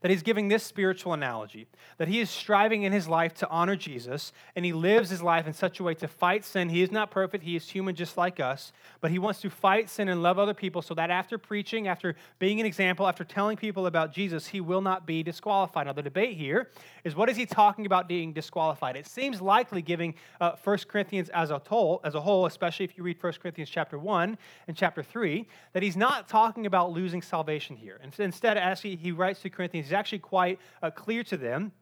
that 0.00 0.10
he's 0.10 0.22
giving 0.22 0.48
this 0.48 0.62
spiritual 0.62 1.12
analogy 1.12 1.66
that 1.98 2.08
he 2.08 2.20
is 2.20 2.30
striving 2.30 2.82
in 2.82 2.92
his 2.92 3.08
life 3.08 3.34
to 3.34 3.48
honor 3.48 3.76
Jesus, 3.76 4.32
and 4.56 4.64
he 4.64 4.72
lives 4.72 5.10
his 5.10 5.22
life 5.22 5.46
in 5.46 5.52
such 5.52 5.80
a 5.80 5.82
way 5.82 5.94
to 5.94 6.08
fight 6.08 6.44
sin. 6.44 6.68
He 6.68 6.82
is 6.82 6.90
not 6.90 7.10
perfect, 7.10 7.44
he 7.44 7.56
is 7.56 7.68
human 7.68 7.94
just 7.94 8.16
like 8.16 8.40
us, 8.40 8.72
but 9.00 9.10
he 9.10 9.18
wants 9.18 9.40
to 9.42 9.50
fight 9.50 9.88
sin 9.88 10.08
and 10.08 10.22
love 10.22 10.38
other 10.38 10.54
people 10.54 10.82
so 10.82 10.94
that 10.94 11.10
after 11.10 11.38
preaching, 11.38 11.88
after 11.88 12.16
being 12.38 12.60
an 12.60 12.66
example, 12.66 13.06
after 13.06 13.24
telling 13.24 13.56
people 13.56 13.86
about 13.86 14.12
Jesus, 14.12 14.46
he 14.46 14.60
will 14.60 14.80
not 14.80 15.06
be 15.06 15.22
disqualified. 15.22 15.86
Now, 15.86 15.92
the 15.92 16.02
debate 16.02 16.36
here 16.36 16.70
is 17.04 17.14
what 17.14 17.28
is 17.28 17.36
he 17.36 17.46
talking 17.46 17.86
about 17.86 18.08
being 18.08 18.32
disqualified? 18.32 18.96
It 18.96 19.06
seems 19.06 19.40
likely, 19.40 19.82
giving 19.82 20.14
uh, 20.40 20.52
1 20.62 20.78
Corinthians 20.88 21.28
as 21.30 21.50
a, 21.50 21.58
whole, 21.58 22.00
as 22.04 22.14
a 22.14 22.20
whole, 22.20 22.46
especially 22.46 22.84
if 22.84 22.96
you 22.96 23.04
read 23.04 23.22
1 23.22 23.32
Corinthians 23.42 23.70
chapter 23.70 23.98
1 23.98 24.38
and 24.68 24.76
chapter 24.76 25.02
3, 25.02 25.46
that 25.72 25.82
he's 25.82 25.96
not 25.96 26.28
talking 26.28 26.66
about 26.66 26.92
losing 26.92 27.22
salvation 27.22 27.76
here. 27.76 28.00
Instead, 28.18 28.78
he, 28.78 28.96
he 28.96 29.12
writes 29.12 29.40
to 29.40 29.50
Corinthians, 29.50 29.73
Corinthians, 29.74 29.88
he's 29.88 29.92
actually 29.92 30.18
quite 30.20 30.60
uh, 30.82 30.90
clear 30.90 31.24
to 31.24 31.36
them 31.36 31.72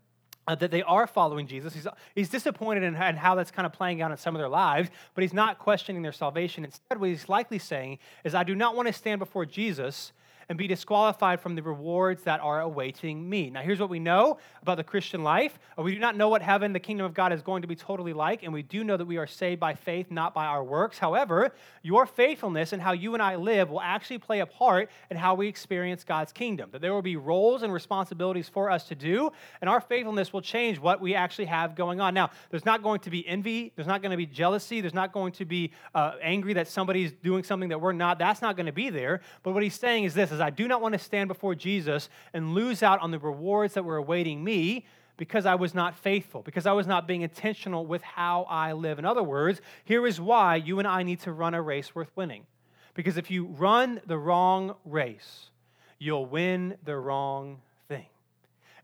uh, 0.48 0.55
that 0.55 0.70
they 0.70 0.83
are 0.83 1.07
following 1.07 1.46
Jesus. 1.46 1.74
He's, 1.74 1.87
he's 2.14 2.31
disappointed 2.31 2.83
in, 2.83 2.94
in, 2.94 3.16
how 3.16 3.35
that's 3.35 3.50
kind 3.50 3.66
of 3.66 3.72
playing 3.72 4.00
out 4.00 4.11
in 4.11 4.16
some 4.16 4.35
of 4.35 4.40
their 4.40 4.48
lives, 4.48 4.88
but 5.14 5.22
he's 5.22 5.35
not 5.35 5.59
questioning 5.59 6.02
their 6.02 6.12
salvation. 6.12 6.64
Instead, 6.64 6.98
what 6.98 7.11
he's 7.11 7.28
likely 7.28 7.59
saying 7.59 7.98
is, 8.24 8.35
I 8.35 8.44
do 8.44 8.55
not 8.55 8.74
want 8.74 8.87
to 8.88 8.94
stand 8.94 9.18
before 9.18 9.44
Jesus 9.44 10.12
and 10.53 10.59
be 10.59 10.67
disqualified 10.67 11.41
from 11.41 11.55
the 11.55 11.62
rewards 11.62 12.25
that 12.25 12.38
are 12.41 12.61
awaiting 12.61 13.27
me. 13.27 13.49
Now, 13.49 13.62
here's 13.62 13.81
what 13.81 13.88
we 13.88 13.99
know 13.99 14.37
about 14.61 14.77
the 14.77 14.85
Christian 14.85 15.23
life 15.23 15.59
we 15.79 15.95
do 15.95 15.99
not 15.99 16.15
know 16.15 16.29
what 16.29 16.43
heaven, 16.43 16.75
the 16.75 16.79
kingdom 16.79 17.07
of 17.07 17.15
God, 17.15 17.33
is 17.33 17.41
going 17.41 17.62
to 17.62 17.69
be 17.69 17.75
totally 17.75 18.12
like, 18.12 18.43
and 18.43 18.53
we 18.53 18.62
do 18.62 18.85
know 18.85 18.99
that 18.99 19.07
we 19.07 19.17
are 19.17 19.27
saved 19.27 19.59
by 19.59 19.75
faith, 19.75 20.11
not 20.11 20.35
by 20.35 20.45
our 20.45 20.62
works. 20.62 20.99
However, 20.99 21.55
your 21.81 22.05
faithfulness 22.05 22.75
and 22.75 22.83
how 22.83 22.93
you 22.93 23.15
and 23.15 23.23
I 23.23 23.37
live 23.37 23.71
will 23.71 23.81
actually 23.81 24.19
play 24.19 24.41
a 24.41 24.47
part 24.47 24.91
in 25.11 25.17
how 25.17 25.35
we 25.35 25.49
experience 25.49 26.05
God's 26.05 26.33
kingdom. 26.33 26.69
That 26.71 26.83
there 26.83 26.93
will 26.93 27.01
be 27.01 27.17
roles 27.17 27.62
and 27.62 27.73
responsibilities 27.73 28.51
for 28.51 28.71
us 28.71 28.87
to 28.88 28.95
do, 28.95 29.33
and 29.62 29.71
our 29.71 29.81
faithfulness 29.81 30.35
will 30.35 30.43
change 30.43 30.79
what 30.79 31.01
we 31.01 31.15
actually 31.15 31.47
have 31.47 31.75
going 31.75 31.99
on. 31.99 32.12
Now, 32.12 32.31
there's 32.51 32.67
not 32.67 32.83
going 32.83 33.01
to 33.01 33.11
be 33.11 33.27
envy, 33.27 33.73
there's 33.75 33.88
not 33.88 34.03
going 34.03 34.11
to 34.11 34.19
be 34.19 34.27
jealousy, 34.27 34.83
there's 34.83 34.93
not 34.93 35.15
going 35.15 35.33
to 35.33 35.47
be 35.47 35.73
uh, 35.95 36.12
angry 36.21 36.53
that 36.53 36.69
somebody's 36.69 37.12
doing 37.12 37.43
something 37.43 37.71
that 37.71 37.81
we're 37.81 37.93
not. 37.93 38.19
That's 38.19 38.43
not 38.43 38.55
going 38.55 38.67
to 38.67 38.73
be 38.73 38.91
there. 38.91 39.23
But 39.43 39.55
what 39.55 39.62
he's 39.62 39.79
saying 39.79 40.05
is 40.05 40.12
this 40.12 40.31
is 40.31 40.41
I 40.42 40.50
do 40.50 40.68
not 40.68 40.81
want 40.81 40.92
to 40.92 40.98
stand 40.98 41.28
before 41.28 41.55
Jesus 41.55 42.09
and 42.33 42.55
lose 42.55 42.83
out 42.83 43.00
on 43.00 43.11
the 43.11 43.18
rewards 43.18 43.74
that 43.74 43.85
were 43.85 43.96
awaiting 43.96 44.42
me 44.42 44.87
because 45.16 45.46
I 45.46 45.55
was 45.55 45.74
not 45.74 45.96
faithful, 45.96 46.42
because 46.42 46.66
I 46.66 46.72
was 46.72 46.87
not 46.87 47.07
being 47.07 47.22
intentional 47.22 47.87
with 47.87 48.02
how 48.02 48.42
I 48.48 48.72
live. 48.72 48.98
In 48.98 49.05
other 49.05 49.22
words, 49.22 49.61
here 49.85 50.07
is 50.07 50.20
why 50.20 50.57
you 50.57 50.78
and 50.78 50.88
I 50.88 51.02
need 51.02 51.20
to 51.20 51.33
run 51.33 51.55
a 51.55 51.62
race 51.62 51.94
worth 51.94 52.11
winning. 52.16 52.46
Because 52.94 53.16
if 53.16 53.31
you 53.31 53.46
run 53.46 54.00
the 54.07 54.18
wrong 54.18 54.74
race, 54.85 55.50
you'll 55.98 56.26
win 56.26 56.76
the 56.85 56.96
wrong 56.96 57.61
thing. 57.88 58.07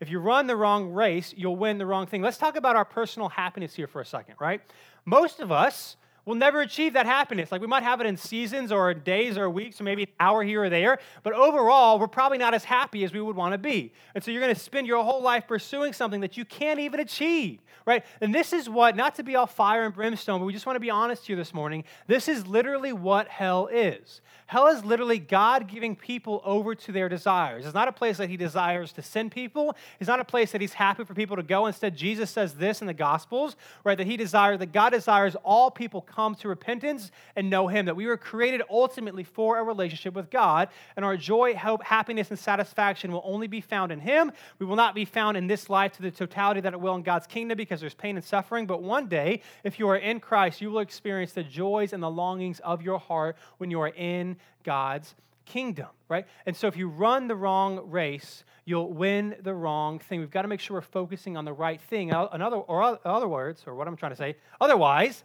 If 0.00 0.10
you 0.10 0.18
run 0.20 0.46
the 0.46 0.56
wrong 0.56 0.92
race, 0.92 1.34
you'll 1.36 1.56
win 1.56 1.78
the 1.78 1.86
wrong 1.86 2.06
thing. 2.06 2.22
Let's 2.22 2.38
talk 2.38 2.56
about 2.56 2.76
our 2.76 2.84
personal 2.84 3.28
happiness 3.28 3.74
here 3.74 3.86
for 3.86 4.00
a 4.00 4.06
second, 4.06 4.36
right? 4.38 4.60
Most 5.04 5.40
of 5.40 5.50
us 5.50 5.96
We'll 6.28 6.36
never 6.36 6.60
achieve 6.60 6.92
that 6.92 7.06
happiness. 7.06 7.50
Like 7.50 7.62
we 7.62 7.66
might 7.66 7.84
have 7.84 8.02
it 8.02 8.06
in 8.06 8.18
seasons 8.18 8.70
or 8.70 8.92
days 8.92 9.38
or 9.38 9.48
weeks 9.48 9.80
or 9.80 9.84
maybe 9.84 10.02
an 10.02 10.10
hour 10.20 10.44
here 10.44 10.64
or 10.64 10.68
there, 10.68 10.98
but 11.22 11.32
overall, 11.32 11.98
we're 11.98 12.06
probably 12.06 12.36
not 12.36 12.52
as 12.52 12.64
happy 12.64 13.02
as 13.02 13.14
we 13.14 13.20
would 13.22 13.34
want 13.34 13.54
to 13.54 13.58
be. 13.58 13.94
And 14.14 14.22
so 14.22 14.30
you're 14.30 14.42
going 14.42 14.54
to 14.54 14.60
spend 14.60 14.86
your 14.86 15.02
whole 15.02 15.22
life 15.22 15.48
pursuing 15.48 15.94
something 15.94 16.20
that 16.20 16.36
you 16.36 16.44
can't 16.44 16.80
even 16.80 17.00
achieve, 17.00 17.60
right? 17.86 18.04
And 18.20 18.34
this 18.34 18.52
is 18.52 18.68
what, 18.68 18.94
not 18.94 19.14
to 19.14 19.22
be 19.22 19.36
all 19.36 19.46
fire 19.46 19.86
and 19.86 19.94
brimstone, 19.94 20.38
but 20.38 20.44
we 20.44 20.52
just 20.52 20.66
want 20.66 20.76
to 20.76 20.80
be 20.80 20.90
honest 20.90 21.26
here 21.26 21.34
this 21.34 21.54
morning. 21.54 21.84
This 22.08 22.28
is 22.28 22.46
literally 22.46 22.92
what 22.92 23.28
hell 23.28 23.66
is. 23.68 24.20
Hell 24.48 24.68
is 24.68 24.82
literally 24.82 25.18
God 25.18 25.68
giving 25.68 25.94
people 25.94 26.40
over 26.42 26.74
to 26.74 26.90
their 26.90 27.11
desires. 27.11 27.66
It's 27.66 27.74
not 27.74 27.87
a 27.87 27.92
place 27.92 28.16
that 28.16 28.30
He 28.30 28.38
desires 28.38 28.92
to 28.92 29.02
send 29.02 29.30
people. 29.30 29.76
It's 30.00 30.08
not 30.08 30.20
a 30.20 30.24
place 30.24 30.52
that 30.52 30.62
He's 30.62 30.72
happy 30.72 31.04
for 31.04 31.12
people 31.12 31.37
to 31.37 31.42
go. 31.42 31.66
Instead, 31.66 31.94
Jesus 31.94 32.30
says 32.30 32.54
this 32.54 32.80
in 32.80 32.87
the 32.87 32.94
Gospels, 32.94 33.56
right? 33.84 33.98
That 33.98 34.06
He 34.06 34.16
desires, 34.16 34.58
that 34.61 34.72
God 34.72 34.88
desires 34.88 35.37
all 35.44 35.70
people 35.70 36.00
come 36.00 36.34
to 36.37 36.48
repentance 36.48 37.11
and 37.37 37.50
know 37.50 37.68
Him, 37.68 37.84
that 37.84 37.94
we 37.94 38.06
were 38.06 38.16
created 38.16 38.62
ultimately 38.70 39.22
for 39.22 39.58
a 39.58 39.62
relationship 39.62 40.14
with 40.14 40.30
God, 40.30 40.70
and 40.96 41.04
our 41.04 41.18
joy, 41.18 41.54
hope, 41.54 41.82
happiness, 41.82 42.30
and 42.30 42.38
satisfaction 42.38 43.12
will 43.12 43.22
only 43.26 43.48
be 43.48 43.61
found 43.61 43.92
in 43.92 44.00
Him. 44.00 44.32
We 44.58 44.64
will 44.64 44.76
not 44.76 44.94
be 44.94 45.04
found 45.04 45.37
in 45.37 45.46
this 45.46 45.68
life 45.68 45.92
to 45.92 46.02
the 46.02 46.11
totality 46.11 46.62
that 46.62 46.72
it 46.72 46.80
will 46.80 46.94
in 46.94 47.02
God's 47.02 47.26
kingdom 47.26 47.58
because 47.58 47.82
there's 47.82 47.92
pain 47.92 48.16
and 48.16 48.24
suffering, 48.24 48.66
but 48.66 48.82
one 48.82 49.08
day, 49.08 49.42
if 49.62 49.78
you 49.78 49.90
are 49.90 49.96
in 49.96 50.20
Christ, 50.20 50.62
you 50.62 50.70
will 50.70 50.80
experience 50.80 51.32
the 51.32 51.42
joys 51.42 51.92
and 51.92 52.02
the 52.02 52.11
longings 52.11 52.61
of 52.61 52.80
your 52.80 52.98
heart 52.98 53.37
when 53.58 53.70
you 53.70 53.82
are 53.82 53.88
in 53.88 54.38
God's 54.64 55.14
kingdom, 55.44 55.88
right? 56.09 56.27
And 56.46 56.57
so 56.57 56.66
if 56.66 56.77
you 56.77 56.88
run 56.88 57.27
the 57.27 57.37
wrong 57.37 57.90
race, 57.90 58.44
you'll 58.64 58.92
win 58.92 59.37
the 59.42 59.55
wrong 59.55 59.98
thing. 59.98 60.20
We've 60.20 60.31
got 60.31 60.42
to 60.42 60.48
make 60.48 60.61
sure 60.61 60.77
we're 60.77 60.83
focusing 60.83 61.37
on 61.37 61.44
the 61.44 61.53
right 61.53 61.81
thing. 61.81 62.09
In 62.09 62.14
other, 62.14 62.57
or 62.57 62.98
other 63.05 63.29
words, 63.29 63.64
or 63.66 63.74
what 63.74 63.88
I'm 63.88 63.96
trying 63.96 64.12
to 64.12 64.16
say, 64.16 64.37
otherwise, 64.61 65.24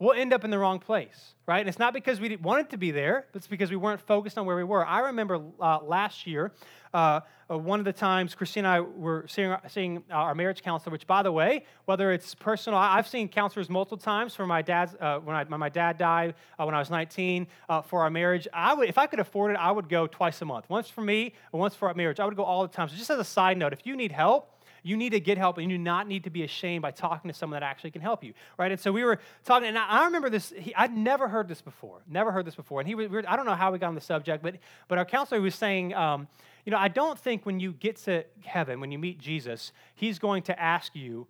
we'll 0.00 0.14
end 0.14 0.32
up 0.32 0.44
in 0.44 0.50
the 0.50 0.58
wrong 0.58 0.80
place, 0.80 1.34
right? 1.46 1.60
And 1.60 1.68
it's 1.68 1.78
not 1.78 1.92
because 1.92 2.18
we 2.18 2.34
wanted 2.36 2.70
to 2.70 2.78
be 2.78 2.90
there, 2.90 3.26
it's 3.34 3.46
because 3.46 3.70
we 3.70 3.76
weren't 3.76 4.00
focused 4.00 4.38
on 4.38 4.46
where 4.46 4.56
we 4.56 4.64
were. 4.64 4.84
I 4.84 5.00
remember 5.00 5.42
uh, 5.60 5.78
last 5.82 6.26
year, 6.26 6.52
uh, 6.92 7.20
uh, 7.50 7.58
one 7.58 7.78
of 7.78 7.84
the 7.84 7.92
times 7.92 8.34
Christine 8.34 8.64
and 8.64 8.72
I 8.72 8.80
were 8.80 9.26
seeing, 9.28 9.54
seeing 9.68 10.02
our 10.10 10.34
marriage 10.34 10.62
counselor, 10.62 10.92
which, 10.92 11.06
by 11.06 11.22
the 11.22 11.30
way, 11.30 11.64
whether 11.84 12.12
it's 12.12 12.34
personal, 12.34 12.78
I've 12.78 13.06
seen 13.06 13.28
counselors 13.28 13.68
multiple 13.68 13.98
times 13.98 14.34
for 14.34 14.46
my 14.46 14.62
dad's, 14.62 14.94
uh, 14.98 15.18
when, 15.18 15.36
I, 15.36 15.44
when, 15.44 15.60
my 15.60 15.68
dad 15.68 15.98
died 15.98 16.34
uh, 16.58 16.64
when 16.64 16.74
I 16.74 16.78
was 16.78 16.90
19, 16.90 17.46
uh, 17.68 17.82
for 17.82 18.02
our 18.02 18.10
marriage. 18.10 18.48
I 18.52 18.72
would, 18.72 18.88
if 18.88 18.96
I 18.96 19.06
could 19.06 19.20
afford 19.20 19.52
it, 19.52 19.56
I 19.58 19.70
would 19.70 19.88
go 19.88 20.06
twice 20.06 20.40
a 20.40 20.44
month. 20.44 20.70
Once 20.70 20.88
for 20.88 21.02
me 21.02 21.34
and 21.52 21.60
once 21.60 21.74
for 21.74 21.88
our 21.88 21.94
marriage. 21.94 22.20
I 22.20 22.24
would 22.24 22.36
go 22.36 22.44
all 22.44 22.62
the 22.62 22.68
time. 22.68 22.88
So 22.88 22.96
just 22.96 23.10
as 23.10 23.18
a 23.18 23.24
side 23.24 23.58
note, 23.58 23.72
if 23.72 23.84
you 23.84 23.96
need 23.96 24.12
help, 24.12 24.59
you 24.82 24.96
need 24.96 25.10
to 25.10 25.20
get 25.20 25.38
help 25.38 25.58
and 25.58 25.70
you 25.70 25.76
do 25.76 25.82
not 25.82 26.08
need 26.08 26.24
to 26.24 26.30
be 26.30 26.42
ashamed 26.42 26.82
by 26.82 26.90
talking 26.90 27.30
to 27.30 27.36
someone 27.36 27.60
that 27.60 27.66
actually 27.66 27.90
can 27.90 28.02
help 28.02 28.24
you, 28.24 28.34
right? 28.58 28.70
And 28.70 28.80
so 28.80 28.92
we 28.92 29.04
were 29.04 29.18
talking, 29.44 29.68
and 29.68 29.78
I 29.78 30.04
remember 30.04 30.30
this, 30.30 30.52
he, 30.56 30.74
I'd 30.74 30.96
never 30.96 31.28
heard 31.28 31.48
this 31.48 31.60
before, 31.60 32.02
never 32.08 32.32
heard 32.32 32.44
this 32.46 32.54
before. 32.54 32.80
And 32.80 32.88
he 32.88 32.94
was, 32.94 33.08
we 33.08 33.16
were, 33.16 33.24
I 33.26 33.36
don't 33.36 33.46
know 33.46 33.54
how 33.54 33.72
we 33.72 33.78
got 33.78 33.88
on 33.88 33.94
the 33.94 34.00
subject, 34.00 34.42
but, 34.42 34.56
but 34.88 34.98
our 34.98 35.04
counselor 35.04 35.40
was 35.40 35.54
saying, 35.54 35.94
um, 35.94 36.28
you 36.64 36.72
know, 36.72 36.78
I 36.78 36.88
don't 36.88 37.18
think 37.18 37.46
when 37.46 37.60
you 37.60 37.72
get 37.72 37.96
to 38.04 38.24
heaven, 38.44 38.80
when 38.80 38.92
you 38.92 38.98
meet 38.98 39.18
Jesus, 39.18 39.72
he's 39.94 40.18
going 40.18 40.42
to 40.44 40.60
ask 40.60 40.94
you, 40.94 41.26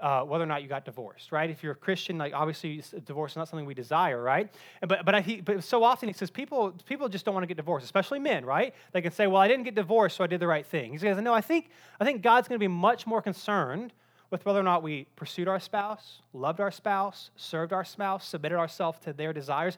uh, 0.00 0.22
whether 0.22 0.44
or 0.44 0.46
not 0.46 0.62
you 0.62 0.68
got 0.68 0.84
divorced, 0.84 1.32
right? 1.32 1.50
If 1.50 1.62
you're 1.62 1.72
a 1.72 1.76
Christian, 1.76 2.18
like 2.18 2.32
obviously 2.34 2.82
divorce 3.04 3.32
is 3.32 3.36
not 3.36 3.48
something 3.48 3.66
we 3.66 3.74
desire, 3.74 4.22
right? 4.22 4.50
But 4.86 5.04
but, 5.04 5.14
I, 5.14 5.42
but 5.44 5.62
so 5.62 5.84
often 5.84 6.08
he 6.08 6.12
says 6.12 6.30
people 6.30 6.72
people 6.86 7.08
just 7.08 7.24
don't 7.24 7.34
want 7.34 7.44
to 7.44 7.48
get 7.48 7.56
divorced, 7.56 7.84
especially 7.84 8.18
men, 8.18 8.44
right? 8.44 8.74
They 8.92 9.02
can 9.02 9.12
say, 9.12 9.26
well, 9.26 9.40
I 9.40 9.48
didn't 9.48 9.64
get 9.64 9.74
divorced, 9.74 10.16
so 10.16 10.24
I 10.24 10.26
did 10.26 10.40
the 10.40 10.46
right 10.46 10.66
thing. 10.66 10.92
He 10.92 10.98
says, 10.98 11.20
no, 11.20 11.34
I 11.34 11.40
think 11.40 11.70
I 12.00 12.04
think 12.04 12.22
God's 12.22 12.48
going 12.48 12.58
to 12.58 12.62
be 12.62 12.68
much 12.68 13.06
more 13.06 13.22
concerned 13.22 13.92
with 14.30 14.44
whether 14.46 14.60
or 14.60 14.64
not 14.64 14.82
we 14.82 15.06
pursued 15.16 15.48
our 15.48 15.58
spouse, 15.58 16.20
loved 16.32 16.60
our 16.60 16.70
spouse, 16.70 17.30
served 17.36 17.72
our 17.72 17.84
spouse, 17.84 18.26
submitted 18.26 18.56
ourselves 18.56 18.98
to 19.00 19.12
their 19.12 19.32
desires. 19.32 19.76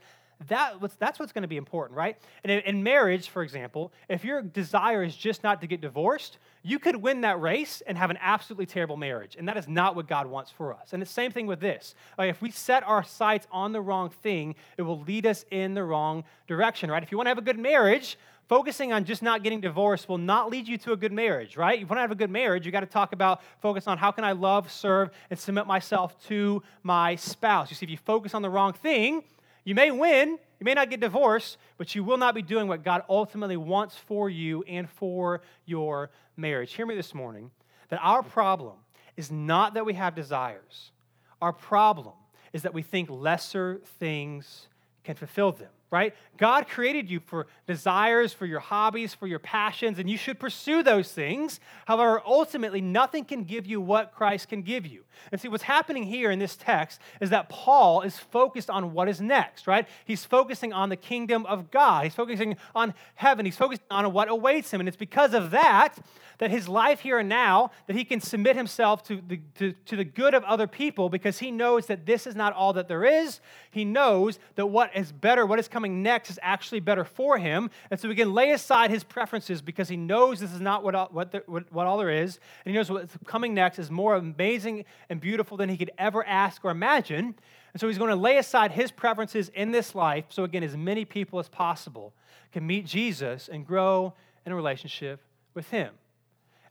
That, 0.49 0.77
that's 0.99 1.19
what's 1.19 1.33
going 1.33 1.43
to 1.43 1.49
be 1.49 1.57
important, 1.57 1.97
right? 1.97 2.17
And 2.45 2.53
in, 2.53 2.83
marriage, 2.83 3.29
for 3.29 3.43
example, 3.43 3.93
if 4.09 4.25
your 4.25 4.43
desire 4.43 5.03
is 5.03 5.17
just 5.17 5.43
not 5.43 5.61
to 5.61 5.67
get 5.67 5.81
divorced, 5.81 6.39
you 6.63 6.79
could 6.79 6.97
win 6.97 7.23
that 7.23 7.41
race 7.41 7.83
and 7.87 7.97
have 7.99 8.11
an 8.11 8.19
absolutely 8.21 8.67
terrible 8.67 8.97
marriage. 8.97 9.37
And 9.37 9.49
that 9.49 9.57
is 9.57 9.69
not 9.69 9.97
what 9.97 10.09
God 10.09 10.27
wants 10.27 10.51
for 10.51 10.75
us. 10.75 10.93
And 10.93 11.03
the 11.03 11.07
same 11.07 11.33
thing 11.33 11.47
with 11.47 11.61
this. 11.61 11.95
Like 12.19 12.31
if 12.31 12.41
we 12.41 12.51
set 12.51 12.83
our 12.85 13.03
sights 13.03 13.47
on 13.51 13.73
the 13.73 13.81
wrong 13.81 14.11
thing, 14.11 14.55
it 14.77 14.83
will 14.83 15.01
lead 15.01 15.27
us 15.27 15.45
in 15.51 15.75
the 15.75 15.85
wrong 15.85 16.25
direction, 16.47 16.91
right? 16.91 17.03
If 17.03 17.11
you 17.11 17.19
want 17.19 17.27
to 17.27 17.31
have 17.31 17.39
a 17.39 17.43
good 17.43 17.59
marriage, 17.59 18.17
focusing 18.49 18.93
on 18.93 19.05
just 19.05 19.23
not 19.23 19.43
getting 19.43 19.61
divorced 19.61 20.09
will 20.09 20.19
not 20.19 20.51
lead 20.51 20.69
you 20.69 20.77
to 20.77 20.93
a 20.93 20.97
good 20.97 21.13
marriage, 21.13 21.57
right? 21.57 21.75
If 21.75 21.81
you 21.81 21.87
want 21.87 21.99
to 21.99 22.03
have 22.03 22.11
a 22.11 22.17
good 22.17 22.31
marriage, 22.31 22.67
you 22.67 22.73
got 22.73 22.81
to 22.81 22.87
talk 22.87 23.13
about 23.13 23.41
focus 23.61 23.87
on 23.87 23.99
how 23.99 24.11
can 24.11 24.25
I 24.25 24.33
love, 24.33 24.71
serve, 24.71 25.11
and 25.31 25.39
submit 25.39 25.67
myself 25.67 26.23
to 26.27 26.63
my 26.83 27.17
spouse. 27.17 27.71
You 27.71 27.77
see, 27.77 27.87
if 27.87 27.91
you 27.91 27.97
focus 27.97 28.35
on 28.35 28.43
the 28.43 28.51
wrong 28.51 28.73
thing, 28.73 29.25
you 29.65 29.75
may 29.75 29.91
win, 29.91 30.31
you 30.31 30.65
may 30.65 30.75
not 30.75 30.91
get 30.91 31.01
divorced, 31.01 31.57
but 31.79 31.95
you 31.95 32.05
will 32.05 32.17
not 32.17 32.35
be 32.35 32.43
doing 32.43 32.69
what 32.69 32.83
God 32.83 33.03
ultimately 33.09 33.57
wants 33.57 33.97
for 33.97 34.29
you 34.29 34.63
and 34.67 34.89
for 34.89 35.43
your 35.65 36.11
marriage. 36.37 36.73
Hear 36.73 36.87
me 36.87 36.95
this 36.95 37.15
morning 37.15 37.51
that 37.89 38.01
our 38.03 38.23
problem 38.23 38.77
is 39.17 39.31
not 39.31 39.75
that 39.75 39.85
we 39.85 39.95
have 39.95 40.15
desires, 40.15 40.93
our 41.41 41.53
problem 41.53 42.15
is 42.53 42.63
that 42.63 42.75
we 42.75 42.83
think 42.83 43.11
lesser 43.11 43.81
things 43.99 44.69
can 45.05 45.15
fulfill 45.15 45.53
them 45.53 45.71
right? 45.93 46.15
God 46.39 46.67
created 46.67 47.11
you 47.11 47.21
for 47.21 47.47
desires, 47.67 48.33
for 48.33 48.47
your 48.47 48.59
hobbies, 48.59 49.13
for 49.13 49.27
your 49.27 49.39
passions, 49.39 49.99
and 49.99 50.09
you 50.09 50.17
should 50.17 50.41
pursue 50.41 50.83
those 50.83 51.13
things. 51.13 51.61
However, 51.87 52.23
ultimately, 52.27 52.81
nothing 52.81 53.27
can 53.27 53.45
give 53.45 53.67
you 53.67 53.81
what 53.81 54.13
Christ 54.13 54.49
can 54.49 54.63
give 54.63 54.87
you. 54.87 55.05
And 55.31 55.41
see, 55.41 55.49
what's 55.49 55.63
happening 55.63 56.05
here 56.05 56.31
in 56.31 56.39
this 56.39 56.57
text 56.57 56.99
is 57.21 57.31
that 57.31 57.51
Paul 57.51 58.01
is 58.01 58.17
focused 58.19 58.71
on 58.71 58.95
what 58.95 59.07
is 59.07 59.21
next, 59.21 59.67
right? 59.67 59.87
He's 60.07 60.25
focusing 60.25 60.73
on 60.73 60.89
the 60.89 60.97
kingdom 60.97 61.45
of 61.45 61.71
God, 61.71 62.05
he's 62.05 62.15
focusing 62.15 62.57
on 62.75 62.95
heaven, 63.15 63.45
he's 63.45 63.59
focusing 63.59 63.85
on 63.91 64.11
what 64.15 64.29
awaits 64.29 64.73
him. 64.73 64.81
And 64.81 64.89
it's 64.89 64.97
because 64.97 65.35
of 65.35 65.51
that 65.51 65.99
that 66.43 66.51
his 66.51 66.69
life 66.69 66.99
here 66.99 67.21
and 67.21 67.29
now, 67.29 67.71
that 67.87 67.95
he 67.95 68.05
can 68.05 68.21
submit 68.21 68.57
himself 68.57 69.05
to 69.05 69.23
the, 69.29 69.41
to, 69.55 69.73
to 69.87 69.95
the 69.95 70.05
good 70.05 70.35
of 70.35 70.43
other 70.43 70.67
people 70.67 71.09
because 71.09 71.39
he 71.39 71.53
knows 71.53 71.87
that 71.87 72.05
this 72.05 72.27
is 72.27 72.35
not 72.35 72.53
all 72.53 72.73
that 72.73 72.89
there 72.89 73.05
is. 73.05 73.41
He 73.71 73.85
knows 73.85 74.41
that 74.57 74.67
what 74.67 74.91
is 74.97 75.13
better, 75.13 75.47
what 75.47 75.61
is 75.61 75.69
coming 75.83 76.01
next, 76.01 76.31
is 76.31 76.39
actually 76.43 76.79
better 76.79 77.05
for 77.05 77.39
him. 77.39 77.69
And 77.91 77.99
so 77.99 78.09
he 78.09 78.15
can 78.15 78.33
lay 78.33 78.53
aside 78.53 78.91
his 78.91 79.03
preferences 79.03 79.61
because 79.61 79.89
he 79.89 79.97
knows 79.97 80.39
this 80.39 80.53
is 80.53 80.61
not 80.61 80.85
what, 80.85 80.95
all, 80.95 81.09
what, 81.11 81.33
the, 81.33 81.43
what, 81.47 81.73
what 81.73 81.89
all 81.89 81.99
there 81.99 82.09
is. 82.09 82.39
And 82.65 82.73
he 82.73 82.79
knows 82.79 82.89
what's 82.89 83.13
coming 83.27 83.53
next 83.53 83.81
is 83.81 83.91
more 83.91 84.15
amazing 84.15 84.85
and 85.09 85.21
beautiful 85.21 85.57
than 85.57 85.69
he 85.69 85.77
could 85.77 85.91
ever 85.99 86.25
ask 86.25 86.65
or 86.65 86.71
imagine. 86.71 87.35
And 87.73 87.81
so 87.81 87.89
he's 87.89 87.99
going 87.99 88.11
to 88.11 88.17
lay 88.17 88.37
aside 88.37 88.71
his 88.71 88.93
preferences 88.93 89.49
in 89.49 89.73
this 89.73 89.93
life 89.93 90.27
so, 90.29 90.45
again, 90.45 90.63
as 90.63 90.77
many 90.77 91.05
people 91.05 91.41
as 91.41 91.49
possible 91.49 92.13
can 92.53 92.65
meet 92.65 92.87
Jesus 92.87 93.49
and 93.49 93.67
grow 93.67 94.15
in 94.47 94.53
a 94.53 94.55
relationship 94.55 95.21
with 95.53 95.69
him. 95.71 95.91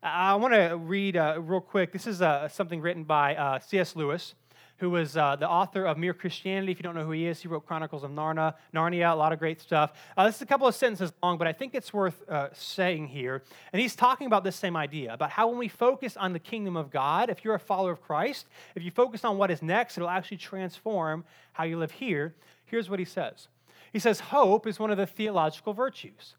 I 0.02 0.36
want 0.36 0.54
to 0.54 0.78
read 0.78 1.18
uh, 1.18 1.36
real 1.42 1.60
quick. 1.60 1.92
This 1.92 2.08
is 2.08 2.22
uh, 2.22 2.48
something 2.48 2.80
written 2.80 3.04
by 3.04 3.36
uh, 3.36 3.60
C.S. 3.60 3.94
Lewis, 3.98 4.36
who 4.82 4.90
was 4.90 5.16
uh, 5.16 5.36
the 5.36 5.48
author 5.48 5.86
of 5.86 6.00
Mere 6.00 6.14
Christianity. 6.14 6.72
If 6.72 6.80
you 6.80 6.84
don't 6.84 6.96
know 6.96 7.06
who 7.06 7.12
he 7.12 7.28
is, 7.28 7.40
he 7.40 7.48
wrote 7.48 7.68
Chronicles 7.68 8.04
of 8.04 8.10
Narnia, 8.10 8.56
Narnia 8.74 9.14
a 9.14 9.16
lot 9.16 9.32
of 9.32 9.38
great 9.38 9.62
stuff. 9.62 9.94
Uh, 10.18 10.26
this 10.26 10.38
is 10.38 10.42
a 10.42 10.46
couple 10.48 10.68
of 10.68 10.74
sentences 10.74 11.14
long, 11.22 11.38
but 11.38 11.46
I 11.46 11.54
think 11.54 11.76
it's 11.76 11.94
worth 11.94 12.28
uh, 12.28 12.50
saying 12.52 13.08
here. 13.08 13.44
And 13.72 13.80
he's 13.80 13.96
talking 13.96 14.26
about 14.26 14.44
this 14.44 14.56
same 14.56 14.76
idea 14.76 15.14
about 15.14 15.30
how 15.30 15.50
when 15.50 15.60
we 15.60 15.68
focus 15.68 16.18
on 16.18 16.34
the 16.34 16.40
kingdom 16.40 16.76
of 16.76 16.90
God, 16.90 17.30
if 17.30 17.46
you're 17.46 17.54
a 17.54 17.60
follower 17.60 17.92
of 17.92 18.02
Christ, 18.02 18.48
if 18.74 18.84
you 18.84 18.90
focus 18.90 19.24
on 19.24 19.38
what 19.38 19.52
is 19.52 19.62
next, 19.62 20.00
it'll 20.00 20.10
actually 20.10 20.38
transform 20.38 21.26
how 21.54 21.64
you 21.64 21.78
live 21.78 21.92
here. 21.92 22.34
Here's 22.66 22.90
what 22.90 22.98
he 22.98 23.06
says 23.06 23.50
He 23.94 24.00
says, 24.00 24.20
Hope 24.20 24.66
is 24.66 24.80
one 24.80 24.90
of 24.90 24.98
the 24.98 25.06
theological 25.06 25.74
virtues. 25.74 26.34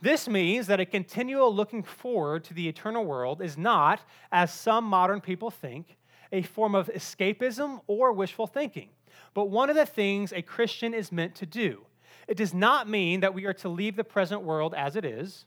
This 0.00 0.28
means 0.28 0.66
that 0.66 0.80
a 0.80 0.84
continual 0.84 1.54
looking 1.54 1.84
forward 1.84 2.42
to 2.44 2.54
the 2.54 2.68
eternal 2.68 3.04
world 3.04 3.40
is 3.40 3.56
not, 3.56 4.00
as 4.32 4.52
some 4.52 4.82
modern 4.82 5.20
people 5.20 5.52
think, 5.52 5.96
a 6.32 6.42
form 6.42 6.74
of 6.74 6.88
escapism 6.88 7.80
or 7.86 8.12
wishful 8.12 8.46
thinking, 8.46 8.88
but 9.32 9.50
one 9.50 9.70
of 9.70 9.76
the 9.76 9.86
things 9.86 10.32
a 10.32 10.42
Christian 10.42 10.94
is 10.94 11.12
meant 11.12 11.34
to 11.36 11.46
do. 11.46 11.86
It 12.26 12.36
does 12.36 12.54
not 12.54 12.88
mean 12.88 13.20
that 13.20 13.34
we 13.34 13.44
are 13.44 13.52
to 13.54 13.68
leave 13.68 13.96
the 13.96 14.04
present 14.04 14.42
world 14.42 14.74
as 14.74 14.96
it 14.96 15.04
is. 15.04 15.44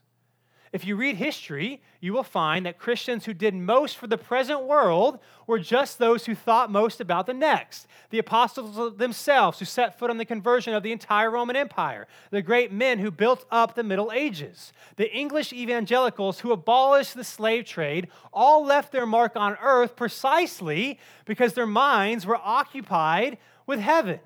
If 0.72 0.84
you 0.84 0.96
read 0.96 1.16
history, 1.16 1.80
you 2.00 2.12
will 2.12 2.22
find 2.22 2.66
that 2.66 2.78
Christians 2.78 3.24
who 3.24 3.32
did 3.32 3.54
most 3.54 3.96
for 3.96 4.06
the 4.06 4.18
present 4.18 4.64
world 4.64 5.18
were 5.46 5.58
just 5.58 5.98
those 5.98 6.26
who 6.26 6.34
thought 6.34 6.70
most 6.70 7.00
about 7.00 7.26
the 7.26 7.34
next. 7.34 7.86
The 8.10 8.18
apostles 8.18 8.96
themselves, 8.96 9.58
who 9.58 9.64
set 9.64 9.98
foot 9.98 10.10
on 10.10 10.18
the 10.18 10.24
conversion 10.26 10.74
of 10.74 10.82
the 10.82 10.92
entire 10.92 11.30
Roman 11.30 11.56
Empire, 11.56 12.06
the 12.30 12.42
great 12.42 12.70
men 12.70 12.98
who 12.98 13.10
built 13.10 13.46
up 13.50 13.74
the 13.74 13.82
Middle 13.82 14.12
Ages, 14.12 14.72
the 14.96 15.10
English 15.14 15.52
evangelicals 15.52 16.40
who 16.40 16.52
abolished 16.52 17.14
the 17.14 17.24
slave 17.24 17.64
trade, 17.64 18.08
all 18.32 18.64
left 18.64 18.92
their 18.92 19.06
mark 19.06 19.36
on 19.36 19.56
earth 19.62 19.96
precisely 19.96 20.98
because 21.24 21.54
their 21.54 21.66
minds 21.66 22.26
were 22.26 22.36
occupied 22.36 23.38
with 23.66 23.80
heaven. 23.80 24.20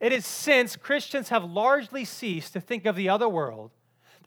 It 0.00 0.12
is 0.12 0.26
since 0.26 0.76
Christians 0.76 1.28
have 1.28 1.44
largely 1.44 2.04
ceased 2.04 2.52
to 2.52 2.60
think 2.60 2.84
of 2.86 2.96
the 2.96 3.08
other 3.08 3.28
world 3.28 3.70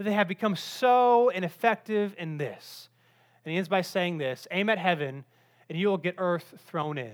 that 0.01 0.09
they 0.09 0.15
have 0.15 0.27
become 0.27 0.55
so 0.55 1.29
ineffective 1.29 2.15
in 2.17 2.39
this. 2.39 2.89
And 3.45 3.51
he 3.51 3.57
ends 3.57 3.69
by 3.69 3.81
saying 3.81 4.17
this 4.17 4.47
aim 4.49 4.67
at 4.67 4.79
heaven, 4.79 5.25
and 5.69 5.77
you 5.77 5.89
will 5.89 5.99
get 5.99 6.15
earth 6.17 6.55
thrown 6.65 6.97
in. 6.97 7.13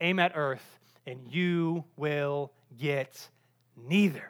Aim 0.00 0.18
at 0.18 0.32
earth, 0.34 0.80
and 1.06 1.20
you 1.30 1.84
will 1.96 2.52
get 2.76 3.28
neither. 3.76 4.24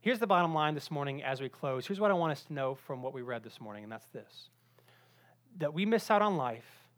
Here's 0.00 0.18
the 0.18 0.26
bottom 0.26 0.54
line 0.54 0.74
this 0.74 0.90
morning 0.90 1.22
as 1.22 1.42
we 1.42 1.50
close. 1.50 1.86
Here's 1.86 2.00
what 2.00 2.10
I 2.10 2.14
want 2.14 2.32
us 2.32 2.42
to 2.44 2.54
know 2.54 2.74
from 2.74 3.02
what 3.02 3.12
we 3.12 3.20
read 3.20 3.44
this 3.44 3.60
morning, 3.60 3.82
and 3.82 3.92
that's 3.92 4.08
this 4.14 4.48
that 5.58 5.74
we 5.74 5.84
miss 5.84 6.10
out 6.10 6.22
on 6.22 6.38
life, 6.38 6.88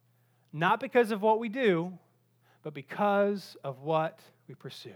not 0.53 0.79
because 0.79 1.11
of 1.11 1.21
what 1.21 1.41
we 1.41 1.49
do, 1.49 1.93
but 2.63 2.73
because 2.73 3.57
of 3.65 3.81
what 3.81 4.21
we 4.47 4.55
pursue 4.55 4.93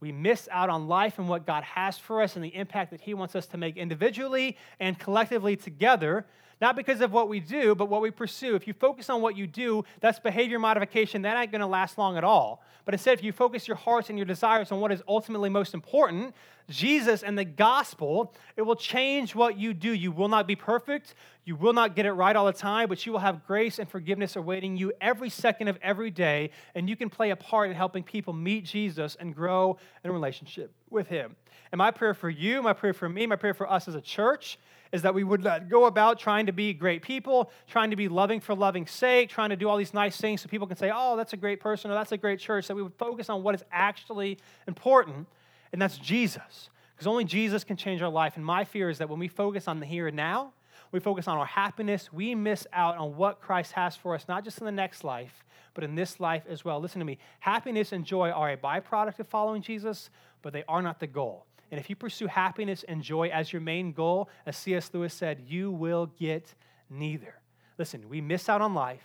we 0.00 0.12
miss 0.12 0.48
out 0.50 0.70
on 0.70 0.88
life 0.88 1.18
and 1.18 1.28
what 1.28 1.46
God 1.46 1.62
has 1.62 1.98
for 1.98 2.22
us 2.22 2.34
and 2.34 2.44
the 2.44 2.54
impact 2.54 2.90
that 2.90 3.02
He 3.02 3.14
wants 3.14 3.36
us 3.36 3.46
to 3.48 3.58
make 3.58 3.76
individually 3.76 4.56
and 4.80 4.98
collectively 4.98 5.56
together, 5.56 6.26
not 6.60 6.76
because 6.76 7.00
of 7.00 7.12
what 7.12 7.28
we 7.28 7.40
do, 7.40 7.74
but 7.74 7.88
what 7.88 8.02
we 8.02 8.10
pursue. 8.10 8.54
If 8.54 8.66
you 8.66 8.74
focus 8.74 9.08
on 9.08 9.22
what 9.22 9.36
you 9.36 9.46
do, 9.46 9.84
that's 10.00 10.18
behavior 10.18 10.58
modification. 10.58 11.22
That 11.22 11.40
ain't 11.40 11.50
going 11.50 11.60
to 11.60 11.66
last 11.66 11.96
long 11.96 12.16
at 12.16 12.24
all. 12.24 12.62
But 12.84 12.94
instead, 12.94 13.18
if 13.18 13.24
you 13.24 13.32
focus 13.32 13.66
your 13.66 13.76
hearts 13.76 14.10
and 14.10 14.18
your 14.18 14.26
desires 14.26 14.70
on 14.70 14.80
what 14.80 14.92
is 14.92 15.02
ultimately 15.08 15.48
most 15.48 15.74
important, 15.74 16.34
Jesus 16.68 17.22
and 17.22 17.36
the 17.36 17.44
gospel, 17.44 18.34
it 18.56 18.62
will 18.62 18.76
change 18.76 19.34
what 19.34 19.58
you 19.58 19.74
do. 19.74 19.92
You 19.92 20.12
will 20.12 20.28
not 20.28 20.46
be 20.46 20.54
perfect. 20.54 21.14
You 21.44 21.56
will 21.56 21.72
not 21.72 21.96
get 21.96 22.06
it 22.06 22.12
right 22.12 22.36
all 22.36 22.46
the 22.46 22.52
time, 22.52 22.88
but 22.88 23.04
you 23.04 23.12
will 23.12 23.18
have 23.18 23.46
grace 23.46 23.78
and 23.78 23.88
forgiveness 23.88 24.36
awaiting 24.36 24.76
you 24.76 24.92
every 25.00 25.30
second 25.30 25.68
of 25.68 25.78
every 25.82 26.10
day, 26.10 26.50
and 26.74 26.88
you 26.88 26.96
can 26.96 27.10
play 27.10 27.30
a 27.30 27.36
part 27.36 27.70
in 27.70 27.76
helping 27.76 28.02
people 28.02 28.32
meet 28.32 28.64
Jesus 28.64 29.16
and 29.18 29.34
grow 29.34 29.78
in 30.04 30.10
a 30.10 30.12
relationship 30.12 30.72
with 30.90 31.08
Him. 31.08 31.34
And 31.72 31.78
my 31.78 31.90
prayer 31.90 32.14
for 32.14 32.30
you, 32.30 32.62
my 32.62 32.72
prayer 32.72 32.92
for 32.92 33.08
me, 33.08 33.26
my 33.26 33.36
prayer 33.36 33.54
for 33.54 33.70
us 33.70 33.88
as 33.88 33.94
a 33.94 34.00
church 34.00 34.58
is 34.92 35.02
that 35.02 35.14
we 35.14 35.22
would 35.22 35.46
go 35.68 35.84
about 35.84 36.18
trying 36.18 36.46
to 36.46 36.52
be 36.52 36.72
great 36.72 37.02
people, 37.02 37.50
trying 37.68 37.90
to 37.90 37.96
be 37.96 38.08
loving 38.08 38.40
for 38.40 38.54
loving's 38.54 38.90
sake, 38.90 39.28
trying 39.28 39.50
to 39.50 39.56
do 39.56 39.68
all 39.68 39.76
these 39.76 39.94
nice 39.94 40.16
things 40.16 40.40
so 40.40 40.48
people 40.48 40.66
can 40.66 40.76
say, 40.76 40.90
oh, 40.92 41.16
that's 41.16 41.32
a 41.32 41.36
great 41.36 41.60
person 41.60 41.90
or 41.90 41.94
that's 41.94 42.12
a 42.12 42.16
great 42.16 42.40
church, 42.40 42.66
that 42.66 42.74
we 42.74 42.82
would 42.82 42.94
focus 42.94 43.30
on 43.30 43.42
what 43.42 43.54
is 43.54 43.64
actually 43.70 44.38
important, 44.66 45.26
and 45.72 45.80
that's 45.80 45.96
Jesus. 45.98 46.70
Because 46.94 47.06
only 47.06 47.24
Jesus 47.24 47.64
can 47.64 47.76
change 47.76 48.02
our 48.02 48.10
life. 48.10 48.36
And 48.36 48.44
my 48.44 48.64
fear 48.64 48.90
is 48.90 48.98
that 48.98 49.08
when 49.08 49.18
we 49.18 49.28
focus 49.28 49.68
on 49.68 49.80
the 49.80 49.86
here 49.86 50.08
and 50.08 50.16
now, 50.16 50.52
we 50.92 51.00
focus 51.00 51.28
on 51.28 51.38
our 51.38 51.46
happiness, 51.46 52.12
we 52.12 52.34
miss 52.34 52.66
out 52.72 52.98
on 52.98 53.16
what 53.16 53.40
Christ 53.40 53.72
has 53.72 53.96
for 53.96 54.14
us, 54.14 54.26
not 54.28 54.44
just 54.44 54.58
in 54.58 54.66
the 54.66 54.72
next 54.72 55.04
life, 55.04 55.44
but 55.72 55.84
in 55.84 55.94
this 55.94 56.20
life 56.20 56.42
as 56.48 56.64
well. 56.64 56.80
Listen 56.80 56.98
to 56.98 57.04
me 57.04 57.18
happiness 57.38 57.92
and 57.92 58.04
joy 58.04 58.30
are 58.30 58.50
a 58.50 58.56
byproduct 58.56 59.20
of 59.20 59.28
following 59.28 59.62
Jesus, 59.62 60.10
but 60.42 60.52
they 60.52 60.64
are 60.68 60.82
not 60.82 60.98
the 60.98 61.06
goal. 61.06 61.46
And 61.70 61.78
if 61.78 61.88
you 61.88 61.96
pursue 61.96 62.26
happiness 62.26 62.84
and 62.88 63.02
joy 63.02 63.28
as 63.28 63.52
your 63.52 63.62
main 63.62 63.92
goal, 63.92 64.28
as 64.46 64.56
C.S. 64.56 64.90
Lewis 64.92 65.14
said, 65.14 65.44
you 65.46 65.70
will 65.70 66.06
get 66.18 66.54
neither. 66.88 67.34
Listen, 67.78 68.08
we 68.08 68.20
miss 68.20 68.48
out 68.48 68.60
on 68.60 68.74
life 68.74 69.04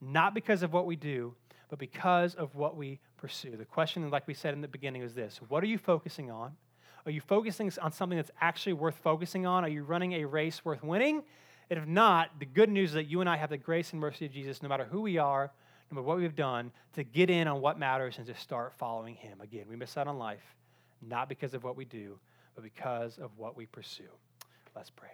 not 0.00 0.34
because 0.34 0.62
of 0.62 0.72
what 0.72 0.86
we 0.86 0.96
do, 0.96 1.34
but 1.68 1.78
because 1.78 2.34
of 2.34 2.54
what 2.54 2.76
we 2.76 3.00
pursue. 3.16 3.56
The 3.56 3.64
question, 3.64 4.08
like 4.10 4.26
we 4.28 4.34
said 4.34 4.54
in 4.54 4.60
the 4.60 4.68
beginning, 4.68 5.02
is 5.02 5.14
this 5.14 5.40
What 5.48 5.62
are 5.62 5.66
you 5.66 5.78
focusing 5.78 6.30
on? 6.30 6.52
Are 7.06 7.10
you 7.10 7.20
focusing 7.20 7.70
on 7.82 7.92
something 7.92 8.16
that's 8.16 8.30
actually 8.40 8.74
worth 8.74 8.96
focusing 8.96 9.46
on? 9.46 9.64
Are 9.64 9.68
you 9.68 9.82
running 9.82 10.12
a 10.12 10.24
race 10.24 10.64
worth 10.64 10.82
winning? 10.82 11.22
And 11.70 11.78
if 11.78 11.86
not, 11.86 12.38
the 12.38 12.46
good 12.46 12.70
news 12.70 12.90
is 12.90 12.94
that 12.94 13.04
you 13.04 13.20
and 13.20 13.28
I 13.28 13.36
have 13.36 13.50
the 13.50 13.58
grace 13.58 13.92
and 13.92 14.00
mercy 14.00 14.26
of 14.26 14.32
Jesus, 14.32 14.62
no 14.62 14.68
matter 14.68 14.84
who 14.84 15.00
we 15.02 15.18
are, 15.18 15.50
no 15.90 15.96
matter 15.96 16.06
what 16.06 16.18
we've 16.18 16.36
done, 16.36 16.70
to 16.94 17.04
get 17.04 17.30
in 17.30 17.48
on 17.48 17.60
what 17.60 17.78
matters 17.78 18.18
and 18.18 18.26
to 18.26 18.34
start 18.34 18.72
following 18.74 19.14
Him. 19.14 19.40
Again, 19.40 19.66
we 19.68 19.76
miss 19.76 19.96
out 19.96 20.06
on 20.06 20.18
life 20.18 20.54
not 21.08 21.28
because 21.28 21.54
of 21.54 21.64
what 21.64 21.76
we 21.76 21.84
do, 21.84 22.18
but 22.54 22.64
because 22.64 23.18
of 23.18 23.30
what 23.36 23.56
we 23.56 23.66
pursue. 23.66 24.04
Let's 24.74 24.90
pray. 24.90 25.10